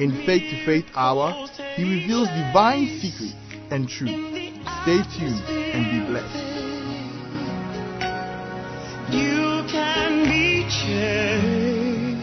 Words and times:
In 0.00 0.24
Faith 0.24 0.48
to 0.48 0.64
Faith 0.64 0.86
Hour, 0.94 1.46
he 1.76 1.82
reveals 1.84 2.28
divine 2.28 2.98
secrets 3.02 3.34
and 3.70 3.86
truth. 3.86 4.08
Stay 4.08 5.02
tuned 5.12 5.44
and 5.44 5.84
be 5.92 6.00
blessed. 6.08 6.40
You 9.12 9.62
can 9.68 10.24
be 10.24 10.64
changed 10.72 12.16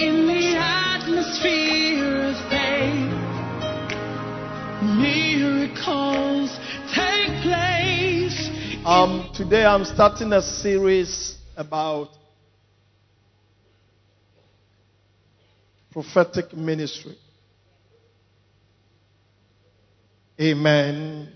in 0.00 0.28
the 0.28 0.54
atmosphere 0.56 2.30
of 2.30 2.36
faith. 2.48 3.10
Miracles 4.94 6.56
take 6.94 7.42
place. 7.42 8.38
Um, 8.86 9.30
today 9.34 9.64
I'm 9.64 9.84
starting 9.84 10.32
a 10.32 10.40
series 10.40 11.38
about 11.56 12.10
prophetic 15.94 16.54
ministry. 16.56 17.16
Amen. 20.40 21.28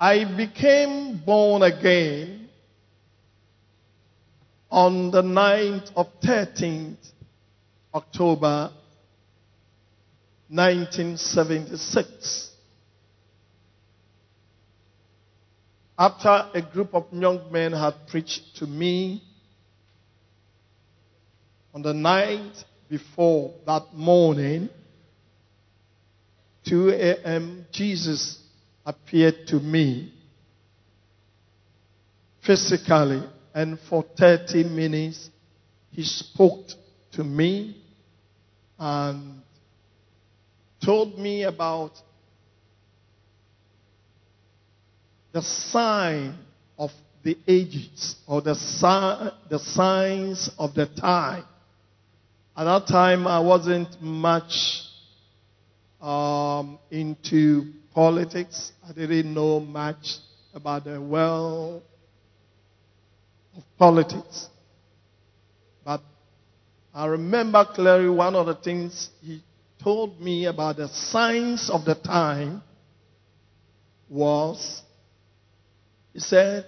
I 0.00 0.24
became 0.36 1.22
born 1.24 1.62
again 1.62 2.48
on 4.68 5.12
the 5.12 5.22
night 5.22 5.92
of 5.94 6.08
13th 6.24 6.96
October 7.94 8.72
1976. 10.48 12.50
After 15.96 16.48
a 16.52 16.62
group 16.62 16.92
of 16.94 17.06
young 17.12 17.52
men 17.52 17.70
had 17.70 18.08
preached 18.08 18.56
to 18.56 18.66
me 18.66 19.22
on 21.74 21.82
the 21.82 21.94
night 21.94 22.64
before 22.88 23.54
that 23.66 23.94
morning, 23.94 24.68
2 26.66 26.90
a.m., 26.90 27.66
Jesus 27.72 28.38
appeared 28.84 29.46
to 29.48 29.56
me 29.56 30.12
physically, 32.44 33.22
and 33.54 33.78
for 33.88 34.04
30 34.18 34.64
minutes 34.64 35.30
he 35.90 36.02
spoke 36.04 36.66
to 37.12 37.24
me 37.24 37.76
and 38.78 39.40
told 40.84 41.18
me 41.18 41.44
about 41.44 41.92
the 45.32 45.42
sign 45.42 46.36
of 46.78 46.90
the 47.22 47.38
ages 47.46 48.16
or 48.26 48.42
the, 48.42 48.54
si- 48.54 49.36
the 49.48 49.58
signs 49.58 50.50
of 50.58 50.74
the 50.74 50.86
time. 50.86 51.44
At 52.54 52.64
that 52.64 52.86
time, 52.86 53.26
I 53.26 53.40
wasn't 53.40 54.00
much 54.02 54.82
um, 56.00 56.78
into 56.90 57.72
politics. 57.94 58.72
I 58.86 58.92
didn't 58.92 59.32
know 59.32 59.60
much 59.60 60.18
about 60.52 60.84
the 60.84 61.00
world 61.00 61.82
of 63.56 63.62
politics. 63.78 64.48
But 65.82 66.02
I 66.92 67.06
remember 67.06 67.64
clearly 67.74 68.10
one 68.10 68.34
of 68.34 68.46
the 68.46 68.54
things 68.54 69.08
he 69.22 69.42
told 69.82 70.20
me 70.20 70.44
about 70.44 70.76
the 70.76 70.88
signs 70.88 71.70
of 71.70 71.86
the 71.86 71.94
time 71.94 72.62
was 74.10 74.82
he 76.12 76.20
said 76.20 76.66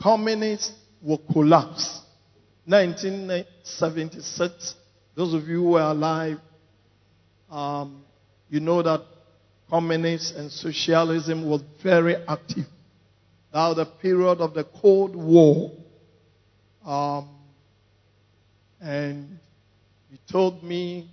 communists 0.00 0.72
will 1.00 1.22
collapse. 1.32 2.00
1976, 2.66 4.74
those 5.14 5.32
of 5.34 5.48
you 5.48 5.62
who 5.62 5.76
are 5.76 5.92
alive, 5.92 6.38
um, 7.48 8.02
you 8.48 8.58
know 8.58 8.82
that 8.82 9.02
communism 9.70 10.40
and 10.40 10.50
socialism 10.50 11.48
was 11.48 11.62
very 11.82 12.16
active. 12.28 12.66
Now 13.54 13.72
the 13.72 13.86
period 13.86 14.40
of 14.40 14.54
the 14.54 14.64
Cold 14.64 15.14
War, 15.14 15.70
um, 16.84 17.28
and 18.80 19.38
he 20.10 20.18
told 20.30 20.64
me 20.64 21.08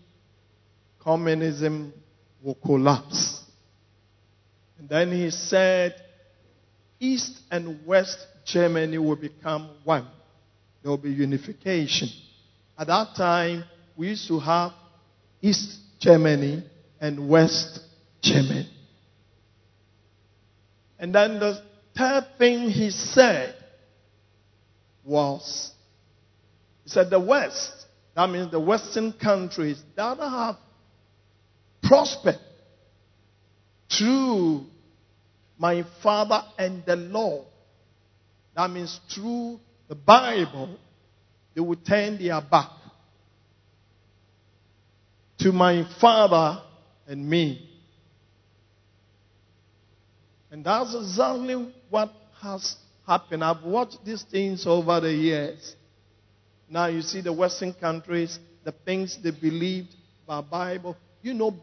communism 0.99 1.93
will 2.41 2.55
collapse. 2.55 3.43
And 4.79 4.89
then 4.89 5.11
he 5.11 5.29
said 5.29 5.93
East 6.99 7.41
and 7.51 7.85
West 7.85 8.25
Germany 8.43 8.97
will 8.97 9.15
become 9.15 9.69
one. 9.83 10.07
There 10.83 10.89
will 10.89 10.97
be 10.97 11.11
unification. 11.11 12.09
At 12.77 12.87
that 12.87 13.15
time, 13.15 13.63
we 13.95 14.09
used 14.09 14.27
to 14.27 14.37
have 14.39 14.73
East 15.41 15.79
Germany 15.99 16.63
and 16.99 17.29
West 17.29 17.79
Germany. 18.21 18.69
And 20.99 21.15
then 21.15 21.39
the 21.39 21.61
third 21.97 22.27
thing 22.37 22.69
he 22.69 22.89
said 22.89 23.55
was, 25.05 25.71
he 26.83 26.89
said 26.89 27.09
the 27.09 27.19
West, 27.19 27.85
that 28.15 28.29
means 28.29 28.51
the 28.51 28.59
Western 28.59 29.13
countries 29.13 29.81
that 29.95 30.17
have 30.17 30.57
prospered 31.81 32.39
through 33.89 34.65
my 35.57 35.83
father 36.01 36.41
and 36.57 36.85
the 36.85 36.95
law. 36.95 37.45
That 38.55 38.69
means 38.69 38.99
through 39.13 39.59
the 39.87 39.95
Bible, 39.95 40.77
they 41.53 41.61
will 41.61 41.75
turn 41.75 42.17
their 42.17 42.41
back 42.41 42.69
to 45.39 45.51
my 45.51 45.85
father 45.99 46.61
and 47.07 47.29
me. 47.29 47.69
And 50.51 50.63
that's 50.63 50.95
exactly 50.95 51.73
what 51.89 52.11
has 52.41 52.75
happened. 53.07 53.43
I've 53.43 53.63
watched 53.63 54.05
these 54.05 54.23
things 54.23 54.65
over 54.67 54.99
the 54.99 55.11
years. 55.11 55.75
Now 56.69 56.87
you 56.87 57.01
see 57.01 57.21
the 57.21 57.33
Western 57.33 57.73
countries, 57.73 58.39
the 58.63 58.71
things 58.71 59.17
they 59.21 59.31
believed 59.31 59.93
about 60.23 60.49
Bible. 60.49 60.95
You 61.21 61.33
know, 61.33 61.55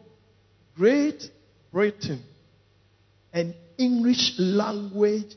Great 0.75 1.23
Britain 1.71 2.23
and 3.33 3.55
English 3.77 4.33
language 4.37 5.35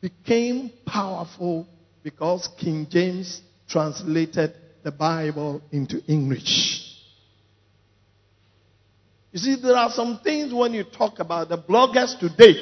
became 0.00 0.70
powerful 0.86 1.66
because 2.02 2.48
King 2.58 2.86
James 2.90 3.42
translated 3.68 4.54
the 4.82 4.92
Bible 4.92 5.60
into 5.72 6.02
English. 6.06 6.84
You 9.32 9.38
see, 9.38 9.56
there 9.60 9.76
are 9.76 9.90
some 9.90 10.20
things 10.22 10.54
when 10.54 10.72
you 10.72 10.84
talk 10.84 11.18
about 11.18 11.48
the 11.48 11.58
bloggers 11.58 12.18
today, 12.18 12.54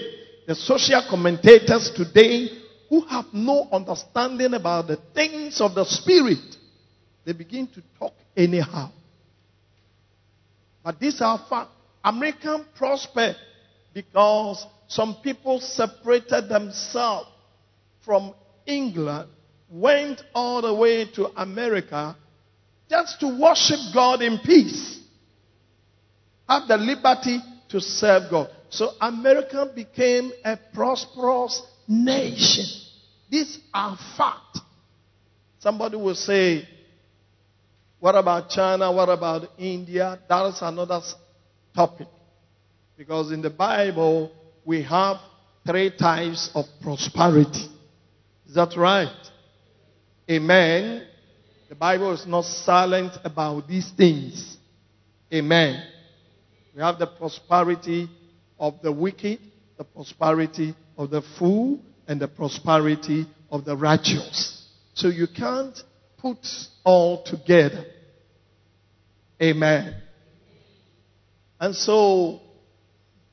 the 0.47 0.55
social 0.55 1.03
commentators 1.09 1.91
today, 1.95 2.49
who 2.89 3.03
have 3.03 3.27
no 3.33 3.69
understanding 3.71 4.55
about 4.55 4.89
the 4.89 4.99
things 5.15 5.61
of 5.61 5.75
the 5.75 5.85
Spirit, 5.85 6.57
they 7.25 7.33
begin 7.33 7.67
to 7.69 7.83
talk 7.99 8.15
anyhow. 8.37 8.91
But 10.83 11.01
these 11.01 11.21
are 11.21 11.45
facts. 11.49 11.71
American 12.05 12.65
prospered 12.77 13.37
because 13.93 14.65
some 14.89 15.17
people 15.23 15.61
separated 15.61 16.49
themselves 16.49 17.29
from 18.05 18.35
England, 18.67 19.29
went 19.69 20.23
all 20.35 20.63
the 20.63 20.75
way 20.75 21.07
to 21.13 21.27
America 21.41 22.17
just 22.89 23.19
to 23.21 23.41
worship 23.41 23.81
God 23.93 24.23
in 24.23 24.39
peace. 24.39 25.01
Have 26.49 26.69
the 26.69 26.77
liberty 26.77 27.41
to 27.71 27.81
serve 27.81 28.31
God. 28.31 28.49
So 28.69 28.93
America 29.01 29.71
became 29.75 30.31
a 30.45 30.57
prosperous 30.73 31.63
nation. 31.89 32.65
These 33.29 33.59
are 33.75 33.99
facts. 34.17 34.61
Somebody 35.59 35.97
will 35.97 36.15
say, 36.15 36.69
what 37.99 38.15
about 38.15 38.51
China? 38.51 38.93
What 38.93 39.09
about 39.09 39.51
India? 39.59 40.19
That 40.29 40.47
is 40.47 40.59
another 40.63 41.01
topic. 41.75 42.07
Because 42.97 43.33
in 43.33 43.43
the 43.43 43.51
Bible, 43.51 44.31
we 44.67 44.83
have 44.83 45.19
three 45.65 45.91
types 45.97 46.51
of 46.55 46.67
prosperity. 46.83 47.69
Is 48.47 48.55
that 48.57 48.77
right? 48.77 49.09
Amen. 50.29 51.07
The 51.69 51.77
Bible 51.77 52.13
is 52.13 52.27
not 52.27 52.45
silent 52.45 53.13
about 53.25 53.69
these 53.69 53.91
things. 53.97 54.57
Amen. 55.33 55.83
We 56.75 56.83
have 56.83 56.99
the 56.99 57.07
prosperity 57.07 58.11
of 58.59 58.75
the 58.83 58.93
wicked, 58.93 59.39
the 59.79 59.85
prosperity 59.85 60.75
of 60.99 61.11
the 61.11 61.23
fool, 61.39 61.81
and 62.09 62.21
the 62.21 62.29
prosperity 62.29 63.27
of 63.51 63.65
the 63.65 63.77
righteous. 63.77 64.65
So 64.95 65.09
you 65.09 65.27
can't 65.27 65.79
put 66.19 66.39
all 66.85 67.23
together. 67.25 67.85
Amen. 69.41 69.95
And 71.61 71.75
so 71.75 72.41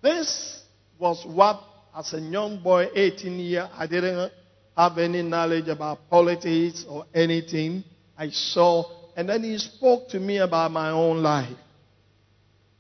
this 0.02 0.63
was 1.00 1.26
what, 1.26 1.62
as 1.96 2.14
a 2.14 2.20
young 2.20 2.62
boy, 2.62 2.88
18 2.94 3.40
year, 3.40 3.70
I 3.74 3.88
didn't 3.88 4.32
have 4.76 4.98
any 4.98 5.22
knowledge 5.22 5.68
about 5.68 6.10
politics 6.10 6.86
or 6.88 7.06
anything. 7.14 7.84
I 8.18 8.30
saw, 8.30 8.86
and 9.16 9.30
then 9.30 9.44
he 9.44 9.58
spoke 9.58 10.10
to 10.10 10.20
me 10.20 10.38
about 10.38 10.72
my 10.72 10.90
own 10.90 11.22
life. 11.22 11.58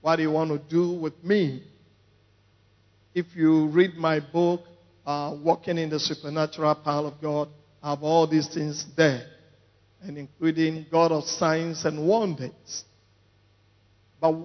What 0.01 0.17
do 0.17 0.23
you 0.23 0.31
want 0.31 0.51
to 0.51 0.57
do 0.57 0.99
with 0.99 1.23
me? 1.23 1.63
If 3.13 3.27
you 3.35 3.67
read 3.67 3.95
my 3.95 4.19
book, 4.19 4.61
uh, 5.05 5.35
Walking 5.41 5.77
in 5.77 5.89
the 5.89 5.99
Supernatural 5.99 6.75
Power 6.75 7.07
of 7.07 7.21
God, 7.21 7.49
I 7.81 7.91
have 7.91 8.03
all 8.03 8.25
these 8.27 8.47
things 8.47 8.85
there, 8.95 9.25
and 10.01 10.17
including 10.17 10.85
God 10.91 11.11
of 11.11 11.25
signs 11.25 11.85
and 11.85 12.07
wonders. 12.07 12.83
But, 14.19 14.35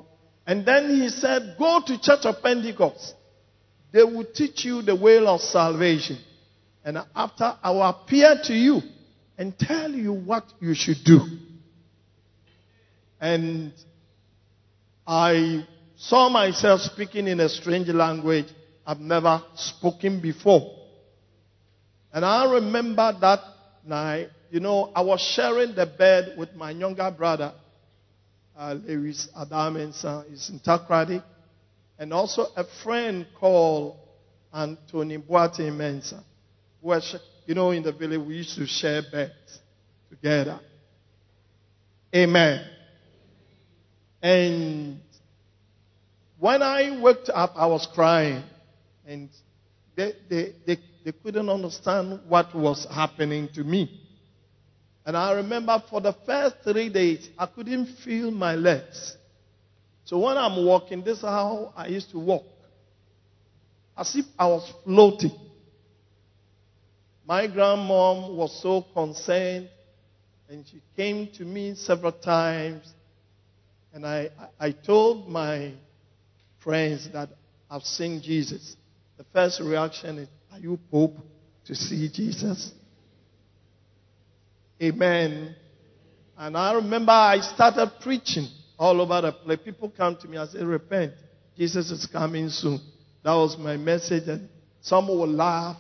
and 0.47 0.67
then 0.67 0.91
he 0.91 1.09
said, 1.09 1.57
Go 1.59 1.81
to 1.87 2.01
Church 2.01 2.25
of 2.25 2.43
Pentecost. 2.43 3.15
They 3.93 4.03
will 4.03 4.25
teach 4.25 4.65
you 4.65 4.83
the 4.83 4.95
way 4.95 5.19
of 5.25 5.41
salvation. 5.41 6.19
And 6.85 6.99
after 7.15 7.57
I 7.63 7.71
will 7.71 7.83
appear 7.83 8.39
to 8.45 8.55
you 8.55 8.81
and 9.37 9.59
tell 9.59 9.91
you 9.91 10.13
what 10.13 10.45
you 10.61 10.75
should 10.75 11.05
do. 11.05 11.21
And 13.21 13.73
I 15.07 15.67
saw 15.97 16.29
myself 16.29 16.83
speaking 16.83 17.27
in 17.27 17.41
a 17.41 17.49
strange 17.49 17.89
language 17.89 18.47
I've 18.87 19.01
never 19.01 19.43
spoken 19.55 20.21
before. 20.21 20.77
And 22.13 22.25
I 22.25 22.53
remember 22.55 23.17
that 23.21 23.41
night, 23.87 24.29
you 24.51 24.61
know, 24.61 24.91
I 24.95 25.03
was 25.03 25.21
sharing 25.21 25.75
the 25.75 25.87
bed 25.87 26.35
with 26.39 26.55
my 26.55 26.71
younger 26.71 27.11
brother, 27.11 27.53
uh, 28.57 28.73
Lewis 28.73 29.29
Adamensa, 29.37 30.29
he's 30.29 30.49
in 30.49 30.59
Takoradi, 30.61 31.23
and 31.99 32.13
also 32.13 32.47
a 32.57 32.65
friend 32.83 33.27
called 33.39 33.97
Anthony 34.53 35.19
Boate 35.19 35.73
Mensa. 35.73 36.23
Was, 36.81 37.17
you 37.47 37.55
know, 37.55 37.73
in 37.73 37.83
the 37.83 37.93
village 37.93 38.21
we 38.21 38.37
used 38.37 38.57
to 38.57 38.67
share 38.67 39.03
beds 39.11 39.59
together. 40.09 40.61
Amen. 42.15 42.65
And 44.23 45.01
when 46.39 46.63
I 46.63 46.99
woke 47.01 47.29
up, 47.35 47.53
I 47.57 47.67
was 47.67 47.87
crying. 47.93 48.45
And 49.07 49.29
they, 49.97 50.13
they, 50.31 50.55
they, 50.67 50.79
they 51.05 51.13
couldn't 51.13 51.49
understand 51.49 52.21
what 52.29 52.55
was 52.55 52.87
happening 52.91 53.49
to 53.55 53.65
me. 53.65 54.05
And 55.05 55.17
I 55.17 55.33
remember 55.33 55.83
for 55.91 56.01
the 56.01 56.15
first 56.27 56.57
three 56.63 56.91
days, 56.91 57.29
I 57.39 57.47
couldn't 57.47 57.87
feel 58.05 58.31
my 58.31 58.55
legs. 58.55 59.17
So 60.09 60.17
when 60.17 60.39
I'm 60.39 60.65
walking, 60.65 61.05
this 61.05 61.19
is 61.19 61.23
how 61.23 61.71
I 61.77 61.89
used 61.89 62.11
to 62.13 62.19
walk. 62.19 62.47
As 63.95 64.17
if 64.17 64.25
I 64.39 64.47
was 64.47 64.73
floating. 64.83 65.33
My 67.27 67.47
grandmom 67.47 68.35
was 68.35 68.59
so 68.63 68.87
concerned, 68.95 69.69
and 70.49 70.67
she 70.67 70.81
came 70.97 71.29
to 71.35 71.45
me 71.45 71.75
several 71.75 72.13
times. 72.13 72.91
And 73.93 74.07
I, 74.07 74.31
I 74.59 74.71
told 74.71 75.29
my 75.29 75.75
friends 76.65 77.11
that 77.13 77.29
I've 77.71 77.83
seen 77.83 78.23
Jesus. 78.23 78.77
The 79.19 79.27
first 79.31 79.61
reaction 79.61 80.21
is, 80.21 80.29
Are 80.51 80.59
you 80.59 80.79
Pope 80.91 81.19
to 81.67 81.75
see 81.75 82.09
Jesus? 82.09 82.73
Amen. 84.83 85.55
And 86.39 86.57
I 86.57 86.73
remember 86.73 87.13
I 87.13 87.41
started 87.41 87.93
preaching 88.01 88.49
all 88.79 89.01
over 89.01 89.21
the 89.21 89.33
place. 89.33 89.59
People 89.65 89.91
come 89.91 90.17
to 90.17 90.29
me 90.29 90.37
and 90.37 90.49
say, 90.49 90.63
Repent. 90.63 91.13
Jesus 91.57 91.91
is 91.91 92.07
coming 92.07 92.49
soon. 92.49 92.81
That 93.25 93.35
was 93.35 93.59
my 93.59 93.77
message. 93.77 94.29
And 94.29 94.49
some 94.81 95.09
will 95.09 95.27
laugh. 95.27 95.77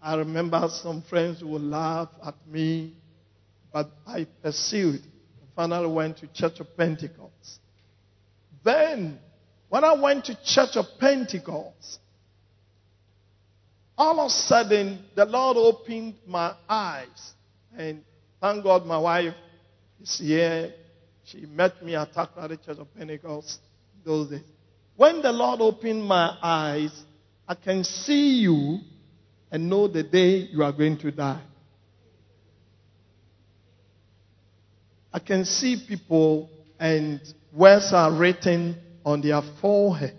I 0.00 0.14
remember 0.14 0.68
some 0.70 1.02
friends 1.02 1.42
would 1.42 1.62
laugh 1.62 2.08
at 2.24 2.34
me. 2.46 2.94
But 3.72 3.90
I 4.06 4.26
pursued. 4.42 5.00
Finally 5.56 5.92
went 5.92 6.18
to 6.18 6.32
Church 6.32 6.60
of 6.60 6.76
Pentecost. 6.76 7.58
Then, 8.64 9.18
when 9.68 9.84
I 9.84 9.94
went 9.94 10.26
to 10.26 10.38
Church 10.44 10.76
of 10.76 10.86
Pentecost, 10.98 11.98
all 13.98 14.18
of 14.20 14.26
a 14.26 14.30
sudden, 14.30 15.04
the 15.14 15.26
Lord 15.26 15.56
opened 15.56 16.14
my 16.26 16.54
eyes. 16.68 17.32
And 17.76 18.02
thank 18.40 18.64
God 18.64 18.86
my 18.86 18.98
wife 18.98 19.34
is 20.00 20.18
here. 20.18 20.72
She 21.24 21.46
met 21.46 21.82
me 21.84 21.94
at 21.94 22.12
Takoradi 22.12 22.64
Church 22.64 22.78
of 22.78 22.94
Pentecost 22.94 23.60
those 24.04 24.30
days. 24.30 24.42
When 24.96 25.22
the 25.22 25.32
Lord 25.32 25.60
opened 25.60 26.04
my 26.04 26.36
eyes, 26.42 26.92
I 27.46 27.54
can 27.54 27.84
see 27.84 28.40
you 28.40 28.80
and 29.50 29.68
know 29.68 29.88
the 29.88 30.02
day 30.02 30.48
you 30.52 30.62
are 30.62 30.72
going 30.72 30.98
to 30.98 31.10
die. 31.10 31.42
I 35.12 35.18
can 35.18 35.44
see 35.44 35.84
people 35.88 36.48
and 36.78 37.20
words 37.52 37.92
are 37.92 38.12
written 38.12 38.76
on 39.04 39.20
their 39.20 39.42
forehead. 39.60 40.16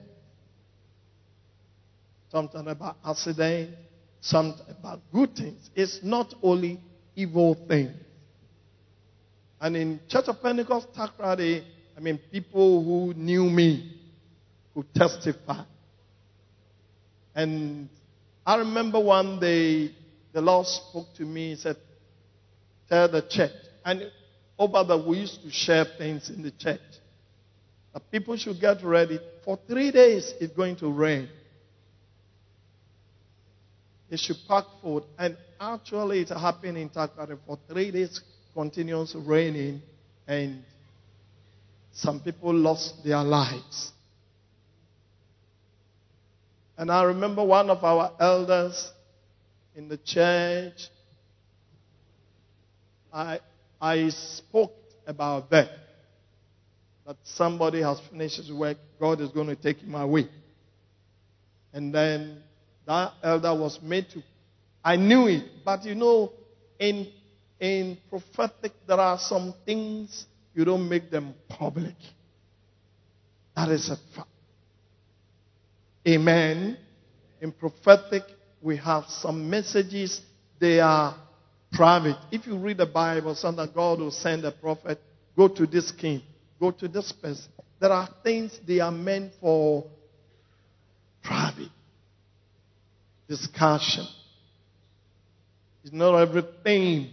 Something 2.30 2.68
about 2.68 2.97
accident, 3.06 3.75
something 4.19 4.65
about 4.69 5.01
good 5.13 5.36
things. 5.36 5.69
It's 5.75 6.00
not 6.04 6.33
only 6.42 6.80
evil 7.15 7.56
things. 7.68 7.92
And 9.62 9.78
in 9.78 10.00
Church 10.10 10.28
of 10.28 10.42
Pentecost 10.42 10.88
Takoradi, 10.92 11.63
I 11.96 12.00
mean, 12.00 12.19
people 12.31 12.84
who 12.84 13.13
knew 13.13 13.44
me 13.48 13.96
could 14.74 14.92
testify. 14.92 15.63
And 17.35 17.88
I 18.44 18.56
remember 18.56 19.00
one 19.00 19.40
day 19.40 19.94
the 20.33 20.42
Lord 20.42 20.66
spoke 20.66 21.14
to 21.18 21.24
me. 21.24 21.52
He 21.52 21.56
said, 21.57 21.78
Tell 22.90 23.07
the 23.07 23.21
church. 23.21 23.52
And 23.85 24.12
over 24.57 24.83
the 24.83 24.97
we 24.97 25.19
used 25.19 25.44
to 25.44 25.52
share 25.52 25.85
things 25.97 26.31
in 26.31 26.42
the 26.42 26.52
church. 26.52 26.81
The 27.94 28.00
people 28.00 28.35
should 28.38 28.59
get 28.59 28.83
ready. 28.83 29.19
For 29.45 29.59
three 29.68 29.92
days 29.92 30.33
it's 30.40 30.54
going 30.54 30.78
to 30.78 30.92
rain. 30.92 31.30
They 34.09 34.18
should 34.18 34.38
pack 34.47 34.66
food. 34.81 35.04
And 35.19 35.38
actually 35.59 36.21
it 36.21 36.30
happened 36.30 36.80
in 36.80 36.90
Takoradi 36.90 37.38
for 37.45 37.59
three 37.69 37.92
days 37.92 38.19
continuous 38.54 39.16
raining 39.16 39.81
and 40.28 40.64
some 41.94 42.20
people 42.20 42.54
lost 42.54 43.04
their 43.04 43.24
lives. 43.24 43.92
And 46.78 46.92
I 46.92 47.04
remember 47.04 47.44
one 47.44 47.70
of 47.70 47.84
our 47.84 48.12
elders 48.20 48.92
in 49.76 49.88
the 49.88 49.98
church, 49.98 50.90
I, 53.14 53.40
I 53.80 54.10
spoke 54.10 54.74
about 55.06 55.50
that. 55.52 55.70
That 57.06 57.18
somebody 57.24 57.81
has 57.81 58.00
finished 58.10 58.38
his 58.38 58.52
work, 58.52 58.78
God 59.00 59.22
is 59.22 59.30
going 59.30 59.48
to 59.48 59.56
take 59.56 59.80
him 59.80 59.96
away. 59.96 60.30
And 61.74 61.94
then 61.94 62.42
that 62.86 63.14
elder 63.24 63.54
was 63.54 63.80
made 63.81 64.10
to, 64.12 64.24
I 64.84 64.96
knew 64.96 65.28
it, 65.28 65.44
but 65.66 65.84
you 65.84 65.96
know, 65.96 66.31
in, 66.80 67.08
in 67.61 67.97
prophetic, 68.09 68.73
there 68.87 68.99
are 68.99 69.19
some 69.19 69.53
things 69.65 70.25
you 70.56 70.65
don't 70.65 70.89
make 70.89 71.11
them 71.11 71.35
public. 71.47 71.95
That 73.56 73.69
is 73.69 73.89
a 73.89 73.97
fact. 74.15 74.27
Amen. 76.07 76.77
In 77.39 77.51
prophetic, 77.51 78.23
we 78.61 78.77
have 78.77 79.06
some 79.07 79.49
messages, 79.49 80.21
they 80.59 80.80
are 80.80 81.15
private. 81.71 82.18
If 82.31 82.47
you 82.47 82.57
read 82.57 82.77
the 82.77 82.87
Bible, 82.87 83.35
sometimes 83.35 83.71
God 83.73 83.99
will 83.99 84.11
send 84.11 84.44
a 84.44 84.51
prophet, 84.51 84.99
go 85.37 85.47
to 85.47 85.68
this 85.68 85.91
king, 85.91 86.23
go 86.59 86.71
to 86.71 86.87
this 86.87 87.11
person. 87.11 87.51
There 87.80 87.91
are 87.91 88.09
things 88.23 88.59
they 88.68 88.80
are 88.80 88.91
meant 88.91 89.33
for 89.39 89.85
private 91.23 91.69
discussion. 93.27 94.06
It's 95.83 95.94
not 95.94 96.15
everything. 96.15 97.09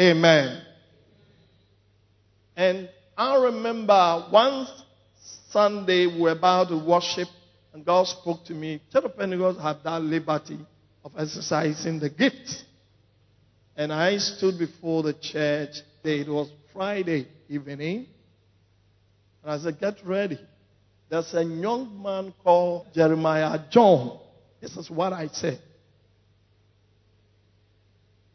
Amen. 0.00 0.62
And 2.56 2.88
I 3.18 3.36
remember 3.36 4.28
one 4.30 4.66
Sunday 5.50 6.06
we 6.06 6.22
were 6.22 6.30
about 6.30 6.68
to 6.68 6.78
worship, 6.78 7.28
and 7.74 7.84
God 7.84 8.06
spoke 8.06 8.46
to 8.46 8.54
me. 8.54 8.80
Church 8.90 9.04
of 9.04 9.18
Pentecost 9.18 9.60
had 9.60 9.84
that 9.84 10.00
liberty 10.00 10.58
of 11.04 11.12
exercising 11.18 12.00
the 12.00 12.08
gifts. 12.08 12.64
And 13.76 13.92
I 13.92 14.16
stood 14.16 14.58
before 14.58 15.02
the 15.02 15.12
church. 15.12 15.76
It 16.02 16.28
was 16.28 16.50
Friday 16.72 17.28
evening. 17.50 18.06
And 19.42 19.52
I 19.52 19.58
said, 19.58 19.78
Get 19.78 19.96
ready. 20.06 20.38
There's 21.10 21.34
a 21.34 21.44
young 21.44 22.02
man 22.02 22.32
called 22.42 22.86
Jeremiah 22.94 23.58
John. 23.70 24.18
This 24.62 24.78
is 24.78 24.90
what 24.90 25.12
I 25.12 25.26
said. 25.26 25.60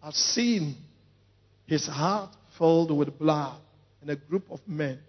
I've 0.03 0.13
seen 0.13 0.75
his 1.65 1.87
heart 1.87 2.35
filled 2.57 2.95
with 2.95 3.17
blood 3.17 3.59
and 4.01 4.09
a 4.09 4.15
group 4.15 4.45
of 4.49 4.59
men. 4.67 4.99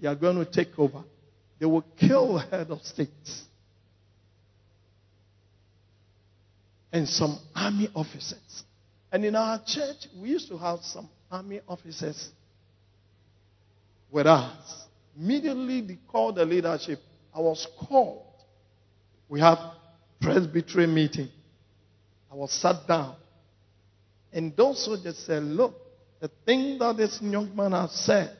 They 0.00 0.08
are 0.08 0.14
going 0.14 0.36
to 0.36 0.44
take 0.44 0.78
over. 0.78 1.04
They 1.58 1.66
will 1.66 1.84
kill 1.98 2.34
the 2.34 2.40
head 2.40 2.70
of 2.70 2.82
states 2.82 3.44
and 6.92 7.08
some 7.08 7.38
army 7.54 7.88
officers. 7.94 8.64
And 9.10 9.24
in 9.24 9.34
our 9.34 9.60
church, 9.66 10.06
we 10.20 10.28
used 10.28 10.48
to 10.48 10.58
have 10.58 10.80
some 10.82 11.08
army 11.30 11.60
officers 11.66 12.30
with 14.10 14.26
us. 14.26 14.86
Immediately 15.16 15.80
they 15.80 15.98
called 16.08 16.36
the 16.36 16.44
leadership. 16.44 17.00
I 17.34 17.40
was 17.40 17.66
called. 17.88 18.26
We 19.28 19.40
have 19.40 19.58
presbytery 20.20 20.86
meeting. 20.86 21.28
I 22.30 22.36
was 22.36 22.52
sat 22.52 22.86
down. 22.86 23.16
And 24.32 24.56
those 24.56 24.84
soldiers 24.84 25.18
said, 25.18 25.42
look, 25.42 25.74
the 26.24 26.30
thing 26.46 26.78
that 26.78 26.96
this 26.96 27.20
young 27.20 27.54
man 27.54 27.72
has 27.72 27.92
said 27.92 28.34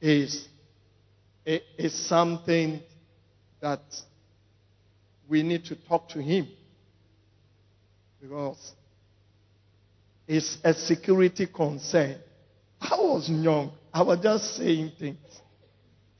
is, 0.00 0.46
is 1.44 1.92
something 2.06 2.80
that 3.60 3.80
we 5.28 5.42
need 5.42 5.64
to 5.64 5.74
talk 5.88 6.08
to 6.10 6.22
him. 6.22 6.46
Because 8.22 8.72
it's 10.28 10.58
a 10.62 10.72
security 10.74 11.48
concern. 11.48 12.20
I 12.80 12.94
was 12.94 13.28
young. 13.28 13.72
I 13.92 14.02
was 14.02 14.20
just 14.20 14.54
saying 14.54 14.92
things. 14.96 15.18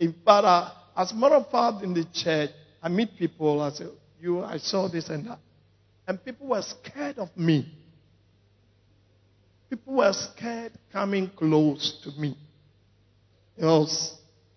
In 0.01 0.15
fact, 0.15 0.47
uh, 0.47 0.73
as 0.97 1.13
a 1.13 1.15
matter 1.15 1.37
of 1.37 1.49
fact, 1.49 1.85
in 1.85 1.95
the 1.95 2.05
church, 2.13 2.51
I 2.83 2.89
meet 2.89 3.17
people. 3.17 3.61
I 3.61 3.71
say, 3.71 3.87
"You, 4.21 4.43
I 4.43 4.57
saw 4.57 4.89
this 4.89 5.09
and 5.11 5.29
that," 5.29 5.39
and 6.09 6.25
people 6.25 6.49
were 6.49 6.63
scared 6.63 7.19
of 7.19 7.37
me. 7.37 7.84
People 9.71 9.95
were 9.95 10.13
scared 10.13 10.73
coming 10.93 11.31
close 11.37 12.01
to 12.05 12.11
me 12.21 12.37
because 13.55 14.17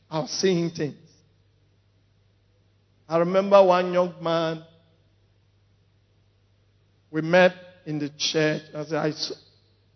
I 0.09 0.19
was 0.19 0.31
saying 0.31 0.71
things. 0.71 0.95
I 3.09 3.17
remember 3.17 3.63
one 3.63 3.93
young 3.93 4.13
man. 4.21 4.63
We 7.09 7.21
met 7.21 7.53
in 7.85 7.99
the 7.99 8.09
church. 8.17 8.63
I 8.75 8.83
said, 8.83 8.97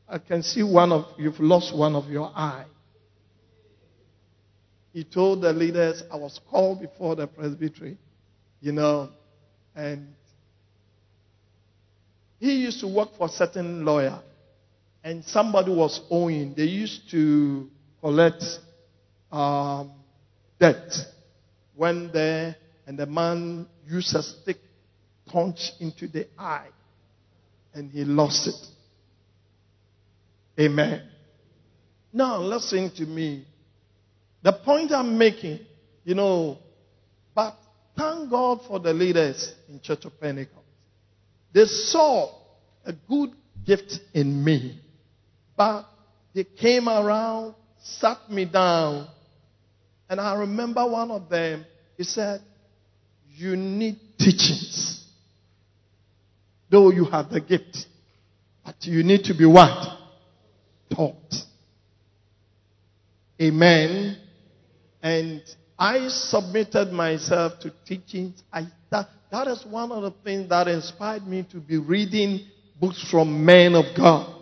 I, 0.09 0.15
I 0.15 0.17
can 0.17 0.43
see 0.43 0.63
one 0.63 0.91
of 0.91 1.05
you've 1.17 1.39
lost 1.39 1.75
one 1.75 1.95
of 1.95 2.09
your 2.09 2.31
eye. 2.33 2.65
He 4.93 5.03
told 5.03 5.41
the 5.41 5.53
leaders, 5.53 6.03
I 6.11 6.17
was 6.17 6.39
called 6.49 6.81
before 6.81 7.15
the 7.15 7.27
presbytery, 7.27 7.97
you 8.59 8.73
know, 8.73 9.09
and 9.75 10.13
he 12.39 12.55
used 12.55 12.81
to 12.81 12.87
work 12.87 13.09
for 13.17 13.29
certain 13.29 13.85
lawyer, 13.85 14.19
and 15.03 15.23
somebody 15.25 15.71
was 15.71 16.01
owing. 16.09 16.53
They 16.55 16.65
used 16.65 17.09
to 17.11 17.69
collect 18.01 18.43
um, 19.31 19.91
debt 20.59 20.93
when 21.75 22.11
they 22.11 22.55
and 22.85 22.97
the 22.97 23.05
man 23.05 23.67
used 23.87 24.15
a 24.15 24.23
stick 24.23 24.57
punch 25.27 25.71
into 25.79 26.07
the 26.07 26.27
eye, 26.37 26.67
and 27.73 27.91
he 27.91 28.03
lost 28.03 28.47
it. 28.47 30.61
Amen. 30.61 31.01
Now, 32.11 32.39
listen 32.39 32.91
to 32.97 33.05
me. 33.05 33.45
The 34.43 34.51
point 34.51 34.91
I'm 34.91 35.17
making, 35.17 35.59
you 36.03 36.15
know, 36.15 36.57
but 37.33 37.55
thank 37.97 38.29
God 38.29 38.61
for 38.67 38.79
the 38.79 38.93
leaders 38.93 39.53
in 39.69 39.79
Church 39.79 40.05
of 40.05 40.19
Pentecost. 40.19 40.57
They 41.53 41.65
saw 41.65 42.31
a 42.85 42.91
good 42.91 43.31
gift 43.65 43.99
in 44.13 44.43
me, 44.43 44.79
but 45.61 45.85
they 46.33 46.43
came 46.43 46.89
around, 46.89 47.53
sat 47.83 48.17
me 48.31 48.45
down, 48.45 49.07
and 50.09 50.19
I 50.19 50.39
remember 50.39 50.83
one 50.89 51.11
of 51.11 51.29
them, 51.29 51.67
he 51.97 52.03
said, 52.03 52.41
You 53.29 53.55
need 53.55 53.99
teachings. 54.17 55.05
Though 56.71 56.89
you 56.89 57.05
have 57.05 57.29
the 57.29 57.41
gift, 57.41 57.85
but 58.65 58.75
you 58.85 59.03
need 59.03 59.25
to 59.25 59.35
be 59.35 59.45
what? 59.45 59.99
Taught. 60.95 61.35
Amen. 63.39 64.17
And 65.03 65.43
I 65.77 66.07
submitted 66.07 66.91
myself 66.91 67.59
to 67.59 67.71
teachings. 67.85 68.41
I, 68.51 68.63
that, 68.89 69.09
that 69.31 69.47
is 69.47 69.63
one 69.69 69.91
of 69.91 70.01
the 70.01 70.13
things 70.23 70.49
that 70.49 70.67
inspired 70.67 71.27
me 71.27 71.45
to 71.51 71.57
be 71.57 71.77
reading 71.77 72.47
books 72.79 73.07
from 73.11 73.45
men 73.45 73.75
of 73.75 73.85
God. 73.95 74.40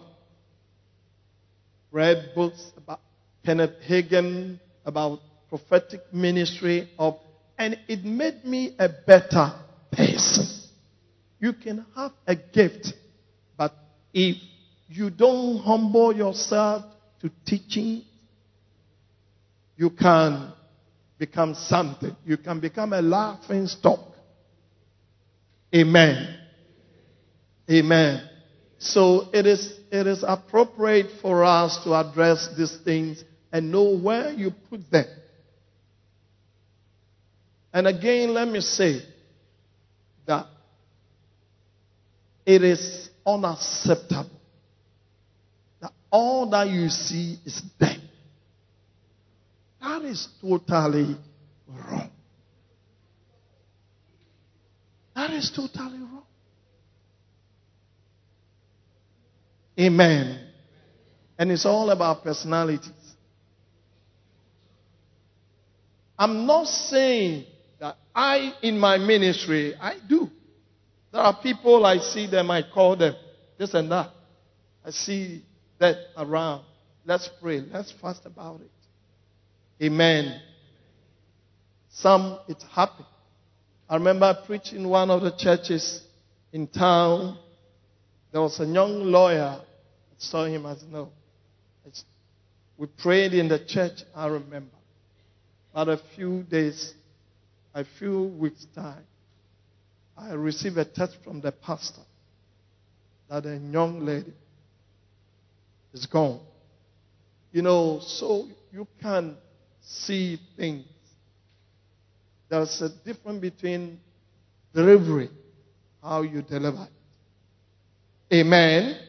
Read 1.91 2.31
books 2.36 2.72
about 2.77 3.00
Kenneth 3.46 3.81
Hagin, 3.88 4.60
about 4.86 5.19
prophetic 5.50 6.01
ministry 6.13 6.89
of, 7.00 7.17
and 7.58 7.77
it 7.88 8.03
made 8.05 8.46
me 8.46 8.75
a 8.77 8.89
better 9.08 9.53
person. 9.91 10.46
You 11.39 11.53
can 11.53 11.86
have 11.96 12.12
a 12.27 12.36
gift, 12.36 12.93
but 13.58 13.74
if 14.13 14.38
you 14.88 15.10
don't 15.10 15.60
humble 15.60 16.15
yourself 16.15 16.86
to 17.22 17.31
teaching, 17.46 18.03
you 19.77 19.89
can 19.89 20.53
become 21.17 21.55
something. 21.55 22.15
You 22.25 22.38
can 22.38 22.60
become 22.60 22.93
a 22.93 23.01
laughing 23.01 23.67
stock. 23.67 24.00
Amen. 25.74 26.38
Amen. 27.69 28.29
So 28.79 29.29
it 29.34 29.46
is, 29.46 29.78
it 29.91 30.08
is 30.08 30.24
appropriate 30.25 31.08
for 31.22 31.43
us 31.43 31.84
to 31.84 31.93
address 31.93 32.50
these 32.58 32.77
things 32.77 33.24
and 33.51 33.72
know 33.72 33.98
where 33.98 34.31
you 34.31 34.51
put 34.69 34.89
them. 34.91 35.05
And 37.74 37.88
again, 37.88 38.34
let 38.34 38.48
me 38.48 38.62
say 38.62 39.01
that 40.25 40.48
it 42.46 42.63
is 42.63 43.10
unacceptable 43.25 44.29
that 45.81 45.91
all 46.12 46.50
that 46.50 46.67
you 46.67 46.89
see 46.89 47.38
is 47.46 47.62
death. 47.79 47.98
That 49.81 50.03
is 50.03 50.27
totally 50.41 51.15
wrong. 51.67 52.10
That 55.15 55.31
is 55.31 55.51
totally 55.51 56.00
wrong. 56.00 56.24
Amen. 59.79 60.48
And 61.38 61.51
it's 61.51 61.65
all 61.65 61.89
about 61.89 62.24
personalities. 62.24 62.91
I'm 66.17 66.45
not 66.45 66.67
saying 66.67 67.45
that 67.79 67.95
I, 68.13 68.53
in 68.62 68.77
my 68.77 68.98
ministry, 68.98 69.74
I 69.79 69.95
do. 70.07 70.29
There 71.13 71.21
are 71.21 71.39
people 71.41 71.86
I 71.86 71.98
see 72.00 72.27
them, 72.27 72.51
I 72.51 72.63
call 72.74 72.98
them 72.98 73.15
this 73.57 73.74
and 73.74 73.91
that. 73.91 74.12
I 74.86 74.91
see 74.91 75.43
that 75.79 75.95
around. 76.17 76.63
Let's 77.05 77.29
pray. 77.41 77.62
Let's 77.62 77.93
fast 78.01 78.25
about 78.25 78.62
it. 78.62 79.86
Amen. 79.86 80.41
Some, 81.89 82.39
it 82.48 82.62
happened. 82.71 83.07
I 83.89 83.95
remember 83.95 84.38
preaching 84.45 84.88
one 84.88 85.09
of 85.09 85.21
the 85.21 85.31
churches 85.31 86.03
in 86.51 86.67
town. 86.67 87.38
There 88.31 88.41
was 88.41 88.59
a 88.59 88.65
young 88.65 89.03
lawyer. 89.05 89.62
Saw 90.20 90.46
him 90.46 90.66
as 90.66 90.84
no. 90.84 91.12
We 92.78 92.88
prayed 92.88 93.34
in 93.34 93.48
the 93.48 93.60
church, 93.60 94.04
I 94.16 94.28
remember. 94.28 94.76
But 95.74 95.90
a 95.90 95.98
few 96.16 96.44
days, 96.44 96.94
a 97.74 97.86
few 97.98 98.24
weeks' 98.24 98.68
time, 98.76 99.04
I 100.18 100.34
received 100.34 100.78
a 100.78 100.86
text 100.86 101.18
from 101.24 101.42
the 101.42 101.52
pastor 101.52 102.02
that 103.30 103.46
a 103.46 103.58
young 103.58 104.06
lady 104.06 104.34
is 105.94 106.06
gone. 106.06 106.42
You 107.52 107.62
know, 107.62 108.00
so 108.02 108.48
you 108.72 108.88
can 109.02 109.38
see 109.82 110.40
things. 110.58 110.86
There's 112.50 112.82
a 112.82 112.90
difference 112.90 113.40
between 113.42 114.00
delivery, 114.74 115.30
how 116.04 116.24
you 116.24 116.42
deliver 116.42 116.88
it. 118.32 118.36
Amen. 118.36 119.09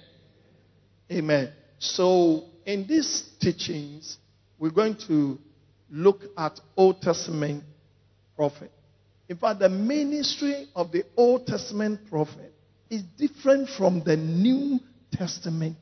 Amen. 1.11 1.53
So, 1.79 2.45
in 2.65 2.87
these 2.87 3.29
teachings, 3.41 4.19
we're 4.59 4.71
going 4.71 4.97
to 5.09 5.39
look 5.91 6.23
at 6.37 6.61
Old 6.77 7.03
Testament 7.03 7.65
prophet. 8.37 8.71
In 9.29 9.37
fact, 9.37 9.61
the 9.61 9.69
ministry 9.69 10.69
of 10.75 10.93
the 10.93 11.05
Old 11.17 11.47
Testament 11.47 12.09
prophet 12.09 12.53
is 12.89 13.03
different 13.17 13.69
from 13.69 14.03
the 14.05 14.17
New 14.17 14.81
Testament 15.13 15.77